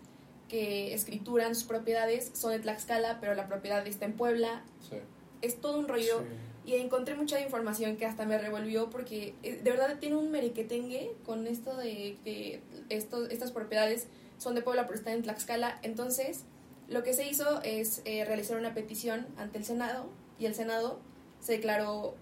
que 0.49 0.93
escrituran 0.93 1.55
sus 1.55 1.63
propiedades 1.63 2.31
son 2.33 2.51
de 2.51 2.59
Tlaxcala, 2.59 3.19
pero 3.21 3.33
la 3.33 3.47
propiedad 3.47 3.87
está 3.87 4.03
en 4.03 4.13
Puebla. 4.13 4.63
Sí. 4.89 4.97
Es 5.41 5.61
todo 5.61 5.79
un 5.79 5.87
rollo. 5.87 6.23
Y 6.65 6.75
encontré 6.75 7.15
mucha 7.15 7.39
información 7.39 7.95
que 7.95 8.05
hasta 8.05 8.25
me 8.25 8.37
revolvió 8.37 8.89
porque 8.89 9.33
eh, 9.41 9.61
de 9.63 9.71
verdad 9.71 9.97
tiene 9.99 10.17
un 10.17 10.29
merequetengue 10.29 11.15
con 11.25 11.47
esto 11.47 11.75
de 11.75 12.17
que 12.23 12.61
esto, 12.89 13.27
estas 13.29 13.51
propiedades 13.51 14.07
son 14.37 14.53
de 14.53 14.61
Puebla 14.61 14.83
pero 14.83 14.95
están 14.95 15.13
en 15.13 15.23
Tlaxcala. 15.23 15.79
Entonces, 15.81 16.43
lo 16.89 17.01
que 17.01 17.13
se 17.13 17.27
hizo 17.27 17.61
es 17.63 18.01
eh, 18.03 18.25
realizar 18.25 18.57
una 18.57 18.73
petición 18.73 19.25
ante 19.37 19.57
el 19.57 19.65
Senado 19.65 20.09
y 20.37 20.45
el 20.45 20.53
Senado 20.53 20.99
se 21.39 21.53
declaró 21.53 22.15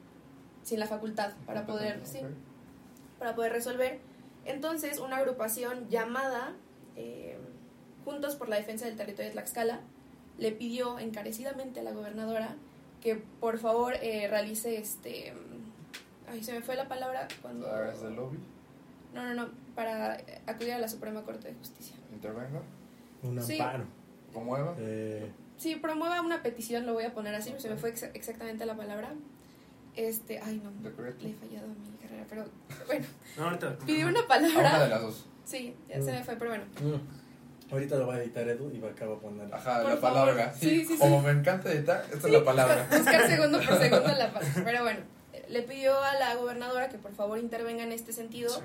sin 0.63 0.79
la 0.79 0.87
facultad 0.87 1.33
para 1.45 1.65
poder, 1.65 1.99
sí. 2.05 2.19
Para 3.19 3.35
poder 3.35 3.51
resolver. 3.51 3.99
Entonces, 4.45 4.99
una 4.99 5.17
agrupación 5.17 5.89
llamada 5.89 6.53
eh, 6.95 7.37
Juntos 8.05 8.35
por 8.35 8.49
la 8.49 8.55
Defensa 8.55 8.85
del 8.85 8.95
Territorio 8.95 9.25
de 9.29 9.33
Tlaxcala 9.33 9.81
le 10.37 10.51
pidió 10.53 10.97
encarecidamente 10.99 11.81
a 11.81 11.83
la 11.83 11.91
gobernadora 11.91 12.55
que 13.01 13.15
por 13.15 13.57
favor 13.59 13.93
eh, 14.01 14.27
realice 14.29 14.77
este... 14.77 15.33
Ay, 16.31 16.43
se 16.43 16.53
me 16.53 16.61
fue 16.61 16.75
la 16.75 16.87
palabra 16.87 17.27
cuando... 17.41 17.67
¿Hagas 17.67 18.01
del 18.01 18.15
lobby? 18.15 18.37
No, 19.13 19.23
no, 19.23 19.33
no, 19.33 19.49
para 19.75 20.17
acudir 20.47 20.73
a 20.73 20.79
la 20.79 20.87
Suprema 20.87 21.23
Corte 21.23 21.49
de 21.49 21.55
Justicia. 21.55 21.95
¿Intervenga? 22.13 22.61
Un 23.23 23.41
Sí. 23.41 23.59
amparo. 23.59 23.85
¿Promueva? 24.31 24.75
Eh, 24.79 25.31
Sí, 25.57 25.75
promueva 25.75 26.21
una 26.21 26.41
petición, 26.41 26.85
lo 26.85 26.93
voy 26.93 27.03
a 27.03 27.13
poner 27.13 27.35
así, 27.35 27.53
se 27.57 27.69
me 27.69 27.75
fue 27.75 27.93
exa- 27.93 28.11
exactamente 28.13 28.65
la 28.65 28.77
palabra. 28.77 29.13
Este, 30.07 30.39
ay 30.39 30.61
no, 30.63 30.71
le 30.81 30.89
he 30.89 31.33
fallado 31.33 31.65
a 31.65 31.91
mi 31.91 31.97
carrera, 32.01 32.25
pero 32.29 32.45
bueno, 32.87 33.05
No, 33.37 33.43
ahorita. 33.45 33.77
pidió 33.79 34.07
una 34.07 34.19
A 34.21 34.23
una 34.37 34.47
de 34.47 34.53
palabra. 34.53 34.87
las 34.87 35.01
dos. 35.01 35.25
Sí, 35.45 35.75
ya 35.89 36.01
se 36.01 36.11
me 36.11 36.23
fue, 36.23 36.35
pero 36.37 36.51
bueno. 36.51 36.63
mm. 36.81 37.73
Ahorita 37.73 37.97
lo 37.97 38.07
va 38.07 38.15
a 38.15 38.21
editar 38.23 38.47
Edu 38.47 38.71
y 38.73 38.79
va 38.79 38.87
a 38.87 38.91
acabar 38.91 39.17
a 39.17 39.19
poner. 39.19 39.53
Ajá, 39.53 39.81
Por 39.81 39.91
la 39.91 39.97
favor. 39.97 39.99
palabra. 40.25 40.53
Sí, 40.53 40.69
Sí, 40.69 40.79
sí, 40.85 40.93
sí. 40.93 40.99
Como 40.99 41.21
me 41.21 41.31
encanta 41.31 41.71
editar, 41.71 42.03
esta 42.05 42.19
Sí, 42.21 42.27
es 42.27 42.31
la 42.39 42.43
palabra. 42.45 42.87
Buscar 42.91 43.27
segundo 43.27 43.57
por 43.59 43.77
segundo 43.77 44.07
la 44.07 44.33
palabra. 44.33 44.61
Pero 44.63 44.83
bueno, 44.83 44.99
le 45.49 45.61
pidió 45.63 46.01
a 46.01 46.13
la 46.15 46.35
gobernadora 46.35 46.89
que 46.89 46.97
por 46.97 47.13
favor 47.13 47.37
intervenga 47.39 47.83
en 47.83 47.91
este 47.91 48.11
sentido 48.13 48.49
Sí. 48.55 48.61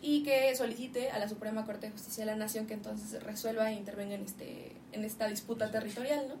y 0.00 0.22
que 0.22 0.54
solicite 0.56 1.10
a 1.10 1.18
la 1.18 1.28
Suprema 1.28 1.66
Corte 1.66 1.86
de 1.86 1.92
Justicia 1.92 2.24
de 2.24 2.30
la 2.30 2.36
Nación 2.36 2.66
que 2.66 2.74
entonces 2.74 3.22
resuelva 3.24 3.70
e 3.70 3.74
intervenga 3.74 4.14
en, 4.14 4.22
este, 4.24 4.72
en 4.92 5.04
esta 5.04 5.26
disputa 5.28 5.70
territorial, 5.70 6.26
¿no? 6.28 6.34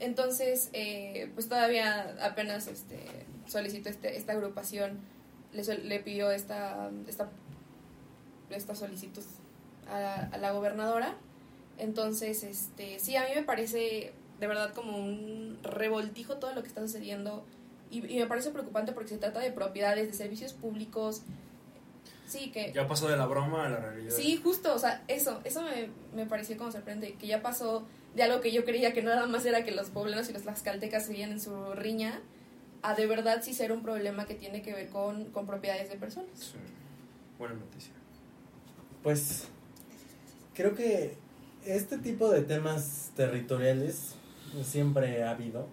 Entonces, 0.00 0.70
eh, 0.72 1.30
pues 1.34 1.48
todavía 1.48 2.14
apenas 2.22 2.66
este, 2.68 2.98
solicitó 3.46 3.88
este, 3.88 4.16
esta 4.16 4.32
agrupación, 4.32 4.98
le, 5.52 5.62
le 5.78 6.00
pidió 6.00 6.30
esta, 6.30 6.90
esta, 7.08 7.28
esta 8.50 8.74
solicitud 8.74 9.22
a, 9.88 10.28
a 10.32 10.38
la 10.38 10.52
gobernadora. 10.52 11.14
Entonces, 11.78 12.44
este, 12.44 12.98
sí, 12.98 13.16
a 13.16 13.22
mí 13.24 13.30
me 13.34 13.42
parece 13.42 14.12
de 14.40 14.46
verdad 14.46 14.72
como 14.74 14.98
un 14.98 15.58
revoltijo 15.62 16.36
todo 16.36 16.54
lo 16.54 16.62
que 16.62 16.68
está 16.68 16.80
sucediendo 16.80 17.44
y, 17.90 18.04
y 18.12 18.18
me 18.18 18.26
parece 18.26 18.50
preocupante 18.50 18.92
porque 18.92 19.10
se 19.10 19.18
trata 19.18 19.40
de 19.40 19.52
propiedades, 19.52 20.08
de 20.08 20.14
servicios 20.14 20.52
públicos. 20.52 21.22
Sí, 22.26 22.50
que... 22.50 22.72
Ya 22.72 22.88
pasó 22.88 23.08
de 23.08 23.16
la 23.16 23.26
broma 23.26 23.66
a 23.66 23.68
la 23.68 23.76
realidad. 23.76 24.10
Sí, 24.14 24.40
justo, 24.42 24.74
o 24.74 24.78
sea, 24.78 25.04
eso, 25.08 25.40
eso 25.44 25.62
me, 25.62 25.90
me 26.14 26.26
pareció 26.26 26.56
como 26.56 26.72
sorprendente, 26.72 27.16
que 27.18 27.26
ya 27.26 27.42
pasó 27.42 27.86
de 28.14 28.22
algo 28.22 28.40
que 28.40 28.50
yo 28.50 28.64
creía 28.64 28.92
que 28.92 29.02
nada 29.02 29.26
más 29.26 29.44
era 29.44 29.62
que 29.64 29.72
los 29.72 29.90
poblanos 29.90 30.28
y 30.30 30.32
los 30.32 30.42
tlaxcaltecas 30.42 31.06
seguían 31.06 31.32
en 31.32 31.40
su 31.40 31.74
riña, 31.74 32.20
a 32.84 32.94
de 32.94 33.06
verdad 33.06 33.40
sí 33.42 33.54
ser 33.54 33.72
un 33.72 33.82
problema 33.82 34.26
que 34.26 34.34
tiene 34.34 34.60
que 34.60 34.74
ver 34.74 34.90
con, 34.90 35.24
con 35.30 35.46
propiedades 35.46 35.88
de 35.88 35.96
personas. 35.96 36.28
Sí. 36.34 36.58
Buena 37.38 37.54
noticia. 37.54 37.94
Pues 39.02 39.48
creo 40.52 40.74
que 40.74 41.16
este 41.64 41.96
tipo 41.96 42.30
de 42.30 42.42
temas 42.42 43.10
territoriales 43.16 44.16
siempre 44.62 45.24
ha 45.24 45.30
habido. 45.30 45.66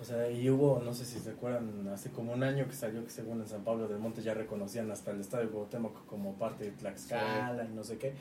O 0.00 0.04
sea, 0.06 0.30
y 0.30 0.48
hubo, 0.48 0.80
no 0.82 0.94
sé 0.94 1.04
si 1.04 1.18
se 1.20 1.30
acuerdan, 1.30 1.86
hace 1.92 2.10
como 2.10 2.32
un 2.32 2.42
año 2.42 2.66
que 2.66 2.74
salió 2.74 3.04
que 3.04 3.10
según 3.10 3.42
en 3.42 3.46
San 3.46 3.62
Pablo 3.62 3.86
del 3.86 3.98
Monte 3.98 4.22
ya 4.22 4.32
reconocían 4.32 4.90
hasta 4.90 5.10
el 5.10 5.20
estado 5.20 5.44
de 5.44 5.50
Cuauhtémoc 5.50 6.06
como 6.06 6.32
parte 6.36 6.64
de 6.64 6.70
Tlaxcala 6.70 7.66
y 7.70 7.74
no 7.74 7.84
sé 7.84 7.98
qué. 7.98 8.14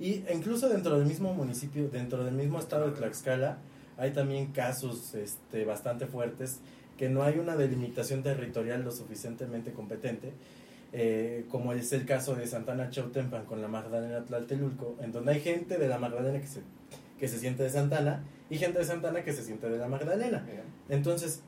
Y 0.00 0.24
incluso 0.34 0.68
dentro 0.68 0.98
del 0.98 1.06
mismo 1.06 1.32
municipio, 1.32 1.88
dentro 1.88 2.24
del 2.24 2.34
mismo 2.34 2.58
estado 2.58 2.90
de 2.90 2.96
Tlaxcala, 2.96 3.58
hay 3.96 4.12
también 4.12 4.52
casos 4.52 5.14
este, 5.14 5.64
bastante 5.64 6.06
fuertes 6.06 6.58
que 6.96 7.08
no 7.08 7.22
hay 7.22 7.38
una 7.38 7.56
delimitación 7.56 8.22
territorial 8.22 8.82
lo 8.82 8.90
suficientemente 8.90 9.72
competente, 9.72 10.32
eh, 10.92 11.46
como 11.48 11.72
es 11.72 11.92
el 11.92 12.04
caso 12.04 12.34
de 12.34 12.46
Santana 12.46 12.90
Chautempan 12.90 13.46
con 13.46 13.62
la 13.62 13.68
Magdalena 13.68 14.24
Tlaltelulco, 14.24 14.96
en 15.00 15.12
donde 15.12 15.32
hay 15.32 15.40
gente 15.40 15.78
de 15.78 15.88
la 15.88 15.98
Magdalena 15.98 16.40
que 16.40 16.46
se, 16.46 16.60
que 17.18 17.28
se 17.28 17.38
siente 17.38 17.62
de 17.62 17.70
Santana 17.70 18.24
y 18.50 18.58
gente 18.58 18.78
de 18.78 18.84
Santana 18.84 19.24
que 19.24 19.32
se 19.32 19.42
siente 19.42 19.70
de 19.70 19.78
la 19.78 19.88
Magdalena. 19.88 20.44
Entonces, 20.90 21.40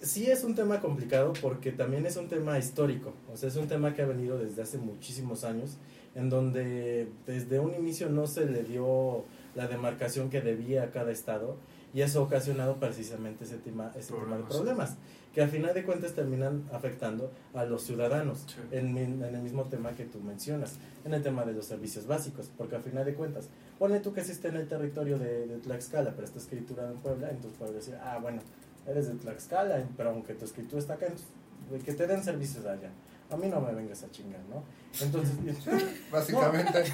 sí 0.00 0.30
es 0.30 0.44
un 0.44 0.54
tema 0.54 0.80
complicado 0.80 1.32
porque 1.40 1.72
también 1.72 2.06
es 2.06 2.16
un 2.16 2.28
tema 2.28 2.58
histórico, 2.58 3.12
o 3.32 3.36
sea, 3.36 3.48
es 3.48 3.56
un 3.56 3.68
tema 3.68 3.94
que 3.94 4.02
ha 4.02 4.06
venido 4.06 4.38
desde 4.38 4.62
hace 4.62 4.78
muchísimos 4.78 5.44
años, 5.44 5.76
en 6.14 6.28
donde 6.28 7.08
desde 7.26 7.60
un 7.60 7.74
inicio 7.74 8.08
no 8.08 8.26
se 8.26 8.46
le 8.46 8.62
dio 8.62 9.24
la 9.54 9.68
demarcación 9.68 10.30
que 10.30 10.40
debía 10.40 10.84
a 10.84 10.90
cada 10.90 11.12
estado, 11.12 11.56
y 11.96 12.02
eso 12.02 12.20
ha 12.20 12.22
ocasionado 12.24 12.76
precisamente 12.76 13.44
ese 13.44 13.56
tema, 13.56 13.90
ese 13.96 14.12
tema 14.12 14.36
de 14.36 14.42
Problemas. 14.44 14.54
problemas, 14.56 14.94
que 15.34 15.40
al 15.42 15.48
final 15.48 15.72
de 15.74 15.82
cuentas 15.84 16.12
terminan 16.12 16.64
afectando 16.72 17.30
a 17.54 17.64
los 17.64 17.82
ciudadanos 17.82 18.44
Sí. 18.46 18.60
en, 18.70 18.96
en 18.98 19.22
el 19.22 19.42
mismo 19.42 19.64
tema 19.64 19.92
que 19.92 20.04
tú 20.04 20.20
mencionas, 20.20 20.74
en 21.06 21.14
el 21.14 21.22
tema 21.22 21.44
de 21.44 21.52
los 21.54 21.64
servicios 21.64 22.06
básicos, 22.06 22.50
porque 22.58 22.76
al 22.76 22.82
final 22.82 23.04
de 23.06 23.14
cuentas, 23.14 23.48
ponle 23.78 24.00
tú 24.00 24.12
que 24.12 24.20
esté 24.20 24.48
en 24.48 24.56
el 24.56 24.68
territorio 24.68 25.18
de, 25.18 25.46
de 25.46 25.56
Tlaxcala, 25.58 26.10
pero 26.14 26.26
está 26.26 26.38
escriturado 26.38 26.90
en 26.92 26.98
Puebla, 26.98 27.30
entonces 27.30 27.58
puedes 27.58 27.74
decir, 27.74 27.94
ah, 28.02 28.18
bueno, 28.20 28.40
eres 28.86 29.08
de 29.08 29.14
Tlaxcala, 29.14 29.82
pero 29.96 30.10
aunque 30.10 30.34
tu 30.34 30.44
escritura 30.44 30.80
está 30.80 30.94
acá, 30.94 31.06
entonces, 31.06 31.28
de 31.70 31.78
que 31.78 31.92
te 31.94 32.06
den 32.06 32.22
servicios 32.22 32.64
allá. 32.66 32.90
A 33.28 33.36
mí 33.36 33.48
no 33.48 33.60
me 33.60 33.72
vengas 33.74 34.04
a 34.04 34.10
chingar, 34.10 34.40
¿no? 34.48 34.62
Entonces, 35.04 35.34
Básicamente, 36.12 36.84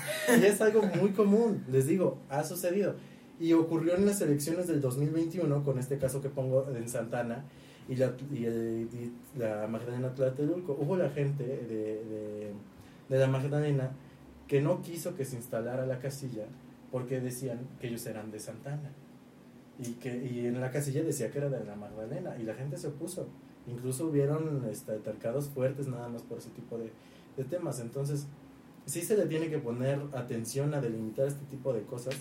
y 0.40 0.44
es 0.46 0.61
algo 0.62 0.82
muy 0.82 1.11
común, 1.12 1.64
les 1.68 1.86
digo, 1.86 2.18
ha 2.30 2.42
sucedido. 2.42 2.94
Y 3.43 3.55
ocurrió 3.55 3.97
en 3.97 4.07
las 4.07 4.20
elecciones 4.20 4.68
del 4.68 4.80
2021, 4.80 5.64
con 5.64 5.76
este 5.76 5.99
caso 5.99 6.22
que 6.22 6.28
pongo 6.28 6.64
en 6.70 6.88
Santana 6.88 7.45
y 7.88 7.97
la, 7.97 9.66
Magdalena 9.66 10.14
Tlatelulco. 10.14 10.78
Hubo 10.80 10.97
la 10.97 11.11
gente 11.11 11.43
de, 11.43 12.53
de, 13.09 13.18
la 13.18 13.26
Magdalena 13.26 13.90
que 14.47 14.62
no 14.62 14.80
quiso 14.80 15.16
que 15.16 15.24
se 15.24 15.34
instalara 15.34 15.84
la 15.86 15.99
casilla 15.99 16.45
porque 16.93 17.20
decían 17.20 17.59
que 17.80 17.88
ellos 17.88 18.07
eran 18.07 18.30
de 18.30 18.38
Santana. 18.38 18.93
Y, 19.80 19.95
que, 19.95 20.24
y 20.24 20.47
en 20.47 20.61
la 20.61 20.70
casilla 20.70 21.03
decía 21.03 21.32
que 21.32 21.38
era 21.38 21.49
de 21.49 21.64
la 21.64 21.74
Magdalena 21.74 22.36
y 22.38 22.45
la 22.45 22.55
gente 22.55 22.76
se 22.76 22.86
opuso. 22.86 23.26
Incluso 23.66 24.07
hubieron 24.07 24.64
este, 24.70 25.01
fuertes 25.53 25.88
nada 25.88 26.09
más 26.09 26.22
por 26.22 26.38
ese 26.38 26.51
tipo 26.51 26.78
de, 26.78 26.93
de 27.36 27.43
temas. 27.43 27.80
Entonces, 27.80 28.28
sí 28.86 29.03
se 29.03 29.16
le 29.16 29.26
tiene 29.26 29.51
que 29.51 29.59
poner 29.59 30.01
atención 30.12 30.74
a 30.74 30.80
delimitar 30.80 31.26
este 31.26 31.45
tipo 31.47 31.72
de 31.72 31.82
cosas 31.82 32.14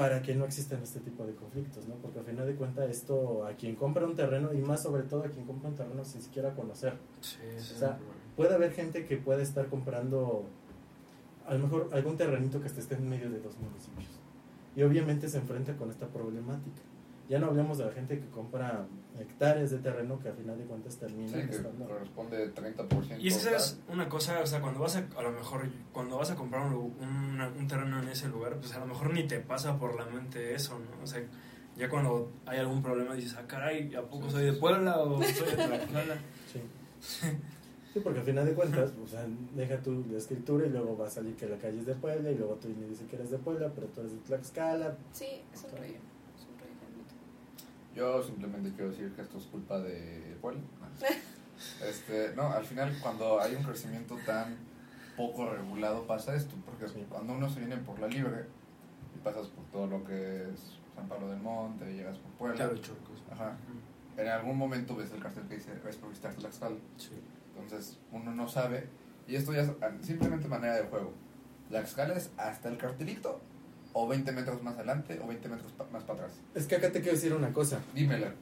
para 0.00 0.22
que 0.22 0.34
no 0.34 0.46
existan 0.46 0.82
este 0.82 0.98
tipo 1.00 1.26
de 1.26 1.34
conflictos, 1.34 1.86
¿no? 1.86 1.94
Porque 1.96 2.20
al 2.20 2.24
final 2.24 2.46
de 2.46 2.54
cuentas 2.54 2.88
esto 2.88 3.44
a 3.44 3.52
quien 3.52 3.76
compra 3.76 4.06
un 4.06 4.16
terreno 4.16 4.50
y 4.54 4.56
más 4.56 4.82
sobre 4.82 5.02
todo 5.02 5.24
a 5.24 5.28
quien 5.28 5.44
compra 5.44 5.68
un 5.68 5.74
terreno 5.74 6.06
sin 6.06 6.22
siquiera 6.22 6.54
conocer. 6.54 6.94
Sí, 7.20 7.36
O 7.58 7.78
sea. 7.78 7.98
Puede 8.34 8.54
haber 8.54 8.72
gente 8.72 9.04
que 9.04 9.18
puede 9.18 9.42
estar 9.42 9.66
comprando 9.66 10.46
a 11.46 11.52
lo 11.52 11.60
mejor 11.64 11.90
algún 11.92 12.16
terrenito 12.16 12.62
que 12.62 12.68
esté 12.68 12.94
en 12.94 13.10
medio 13.10 13.28
de 13.28 13.40
dos 13.40 13.58
municipios 13.58 14.08
y 14.74 14.82
obviamente 14.82 15.28
se 15.28 15.36
enfrenta 15.36 15.76
con 15.76 15.90
esta 15.90 16.06
problemática. 16.06 16.80
Ya 17.30 17.38
no 17.38 17.46
hablemos 17.46 17.78
de 17.78 17.86
la 17.86 17.92
gente 17.92 18.18
que 18.18 18.28
compra 18.28 18.86
hectáreas 19.18 19.70
de 19.70 19.78
terreno 19.78 20.18
que 20.18 20.28
al 20.28 20.34
final 20.34 20.58
de 20.58 20.64
cuentas 20.64 20.94
sí, 20.94 21.00
terminan 21.00 21.48
que 21.48 21.54
estando... 21.54 21.86
corresponde 21.86 22.52
30%. 22.52 23.20
Y 23.20 23.28
es 23.28 23.36
que 23.36 23.44
sabes 23.44 23.80
una 23.88 24.08
cosa, 24.08 24.40
o 24.40 24.46
sea, 24.46 24.60
cuando 24.60 24.80
vas 24.80 24.96
a, 24.96 25.06
a 25.16 25.22
lo 25.22 25.30
mejor, 25.30 25.68
cuando 25.92 26.18
vas 26.18 26.32
a 26.32 26.34
comprar 26.34 26.66
un, 26.66 26.74
un, 27.00 27.40
un 27.40 27.68
terreno 27.68 28.02
en 28.02 28.08
ese 28.08 28.28
lugar, 28.28 28.56
pues 28.56 28.74
a 28.74 28.80
lo 28.80 28.86
mejor 28.86 29.14
ni 29.14 29.26
te 29.28 29.38
pasa 29.38 29.78
por 29.78 29.94
la 29.94 30.06
mente 30.06 30.54
eso, 30.54 30.76
¿no? 30.78 31.02
O 31.04 31.06
sea, 31.06 31.22
ya 31.76 31.88
cuando 31.88 32.32
hay 32.46 32.58
algún 32.58 32.82
problema 32.82 33.14
dices, 33.14 33.36
ah, 33.38 33.46
caray, 33.46 33.94
¿a 33.94 34.02
poco 34.02 34.26
Sí, 34.26 34.32
soy 34.32 34.40
sí, 34.40 34.46
de 34.46 34.52
sí. 34.54 34.58
Puebla 34.60 34.98
o 34.98 35.22
soy 35.22 35.50
de 35.50 35.56
Tlaxcala? 35.66 36.18
Sí. 36.52 36.60
Sí, 37.94 38.00
porque 38.00 38.18
al 38.20 38.24
final 38.24 38.44
de 38.44 38.54
cuentas, 38.54 38.92
o 39.02 39.06
sea, 39.06 39.24
deja 39.54 39.78
tu 39.82 40.04
la 40.10 40.18
escritura 40.18 40.66
y 40.66 40.70
luego 40.70 40.96
va 40.96 41.06
a 41.06 41.10
salir 41.10 41.34
que 41.36 41.46
la 41.46 41.56
calle 41.58 41.78
es 41.80 41.86
de 41.86 41.94
Puebla 41.94 42.30
y 42.30 42.34
luego 42.36 42.54
tú 42.56 42.68
me 42.68 42.86
dices 42.86 43.06
que 43.08 43.16
eres 43.16 43.30
de 43.30 43.38
Puebla, 43.38 43.70
pero 43.74 43.86
tú 43.88 44.00
eres 44.00 44.12
de 44.12 44.18
Tlaxcala. 44.18 44.96
Sí, 45.12 45.26
es 45.52 45.64
un 45.64 45.70
rollo. 45.70 45.86
Es 45.86 46.46
un 46.46 46.58
rollo. 46.58 46.74
completo. 46.78 47.14
Yo 47.94 48.22
simplemente 48.22 48.70
quiero 48.70 48.90
decir 48.90 49.12
que 49.14 49.22
esto 49.22 49.38
es 49.38 49.44
culpa 49.44 49.78
de 49.78 50.36
Puebla. 50.40 50.60
Este, 51.86 52.32
no, 52.36 52.48
al 52.48 52.64
final 52.64 52.96
cuando 53.02 53.38
hay 53.38 53.54
un 53.54 53.62
crecimiento 53.62 54.16
tan 54.24 54.56
poco 55.14 55.46
regulado 55.50 56.06
pasa 56.06 56.34
esto, 56.34 56.54
porque 56.64 56.88
Sí. 56.88 57.04
cuando 57.06 57.34
uno 57.34 57.50
se 57.50 57.58
viene 57.60 57.76
por 57.76 57.98
la 57.98 58.08
libre 58.08 58.46
y 59.14 59.18
pasas 59.18 59.48
por 59.48 59.64
todo 59.66 59.86
lo 59.86 60.02
que 60.02 60.44
es 60.50 60.78
San 60.94 61.06
Pablo 61.06 61.28
del 61.28 61.40
Monte, 61.40 61.84
llegas 61.92 62.16
por 62.16 62.32
Puebla, 62.32 62.56
Claro, 62.56 62.76
chorcos. 62.78 63.22
Ajá. 63.30 63.58
en 64.16 64.28
algún 64.28 64.56
momento 64.56 64.96
ves 64.96 65.12
el 65.12 65.20
cartel 65.22 65.44
que 65.48 65.56
dice 65.56 65.72
ves 65.84 65.96
por 65.96 66.08
visitar 66.08 66.32
Tlaxcala, 66.34 66.76
Sí. 66.96 67.12
entonces 67.54 67.98
uno 68.10 68.34
no 68.34 68.48
sabe 68.48 68.88
y 69.28 69.36
esto 69.36 69.52
ya 69.52 69.60
es 69.60 69.70
simplemente 70.00 70.48
manera 70.48 70.76
de 70.76 70.84
juego. 70.84 71.12
Tlaxcala 71.68 72.14
es 72.14 72.30
hasta 72.38 72.70
el 72.70 72.78
cartelito 72.78 73.38
o 73.92 74.06
20 74.08 74.32
metros 74.32 74.62
más 74.62 74.74
adelante 74.76 75.18
o 75.22 75.26
20 75.26 75.48
metros 75.48 75.72
pa- 75.72 75.86
más 75.92 76.04
para 76.04 76.20
atrás. 76.24 76.38
Es 76.54 76.66
que 76.66 76.76
acá 76.76 76.90
te 76.92 77.00
quiero 77.00 77.14
decir 77.16 77.32
una 77.34 77.52
cosa. 77.52 77.80
Dímela, 77.94 78.32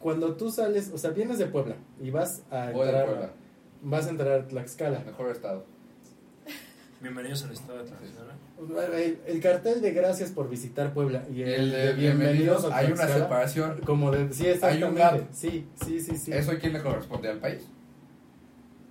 Cuando 0.00 0.34
tú 0.34 0.50
sales, 0.50 0.90
o 0.94 0.98
sea, 0.98 1.10
vienes 1.10 1.38
de 1.38 1.46
Puebla 1.46 1.76
y 2.00 2.10
vas 2.10 2.42
a 2.50 2.70
voy 2.70 2.86
entrar, 2.86 3.06
Puebla, 3.06 3.30
vas 3.82 4.06
a 4.06 4.10
entrar 4.10 4.32
a 4.40 4.48
Tlaxcala. 4.48 5.00
mejor 5.00 5.30
estado. 5.30 5.64
Bienvenidos 7.02 7.42
al 7.44 7.52
estado 7.52 7.78
de 7.78 7.84
Tlaxcala. 7.90 8.34
El, 8.98 9.18
el 9.26 9.40
cartel 9.40 9.80
de 9.80 9.92
gracias 9.92 10.30
por 10.32 10.48
visitar 10.50 10.92
Puebla 10.92 11.24
y 11.32 11.42
el, 11.42 11.48
el 11.48 11.70
de 11.70 11.76
de 11.78 11.92
bienvenidos 11.94 12.62
bienvenidos, 12.62 12.64
a 12.72 12.76
hay 12.76 12.92
una 12.92 13.08
separación. 13.08 13.80
Como 13.86 14.10
de, 14.10 14.32
sí, 14.34 14.44
Hay 14.44 14.48
un 14.50 14.54
exactamente. 14.54 15.00
gap. 15.00 15.20
Sí, 15.32 15.66
sí, 15.84 16.00
sí, 16.00 16.16
sí. 16.16 16.32
¿Eso 16.32 16.52
a 16.52 16.56
quién 16.58 16.72
le 16.74 16.82
corresponde? 16.82 17.28
¿Al 17.30 17.38
país? 17.38 17.62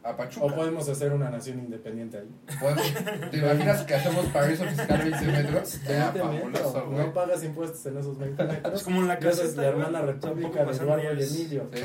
¿A 0.09 0.15
Pachuca? 0.17 0.45
O 0.47 0.55
podemos 0.55 0.87
hacer 0.89 1.11
una 1.13 1.29
nación 1.29 1.59
independiente 1.59 2.17
ahí. 2.17 2.29
¿Podemos- 2.59 3.29
¿Te 3.31 3.37
imaginas 3.37 3.83
que 3.83 3.93
hacemos 3.95 4.25
paraíso 4.27 4.63
fiscal 4.65 4.97
20 5.09 5.25
metros? 5.27 5.79
20 5.87 5.93
metros, 6.23 6.39
fabuloso, 6.39 6.85
güey. 6.87 6.97
no 7.05 7.13
pagas 7.13 7.43
impuestos 7.43 7.85
en 7.85 7.97
esos 7.97 8.17
20 8.17 8.43
metros. 8.47 8.73
Es 8.73 8.83
como 8.83 9.01
en 9.01 9.07
la 9.07 9.13
Esa 9.15 9.43
es 9.43 9.55
la 9.55 9.67
hermana 9.67 10.01
república 10.01 10.63
de 10.65 10.71
Eduardo 10.71 11.03
y. 11.13 11.23
Emilio. 11.23 11.69
Sí, 11.73 11.83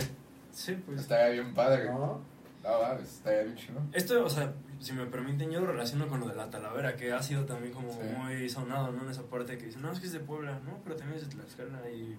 Sí, 0.52 0.82
pues. 0.86 1.00
estaría 1.02 1.42
bien 1.42 1.52
padre. 1.54 1.84
No, 1.90 2.22
¿No? 2.62 2.98
estaría 3.02 3.42
bien 3.42 3.56
chido. 3.56 3.80
Esto, 3.92 4.24
o 4.24 4.30
sea, 4.30 4.52
si 4.80 4.92
me 4.92 5.04
permiten, 5.06 5.50
yo 5.50 5.60
lo 5.60 5.66
relaciono 5.66 6.06
con 6.08 6.20
lo 6.20 6.28
de 6.28 6.34
la 6.36 6.48
Talavera, 6.48 6.96
que 6.96 7.12
ha 7.12 7.22
sido 7.22 7.44
también 7.44 7.72
como 7.74 7.90
Sí. 7.92 7.98
muy 8.16 8.48
sonado, 8.48 8.90
¿no? 8.92 9.02
En 9.04 9.10
esa 9.10 9.22
parte 9.24 9.58
que 9.58 9.66
dicen, 9.66 9.82
no, 9.82 9.92
es 9.92 10.00
que 10.00 10.06
es 10.06 10.12
de 10.12 10.20
Puebla, 10.20 10.60
¿no? 10.64 10.78
Pero 10.84 10.96
también 10.96 11.18
es 11.20 11.28
de 11.28 11.34
Tlaxcala 11.34 11.90
y... 11.90 12.16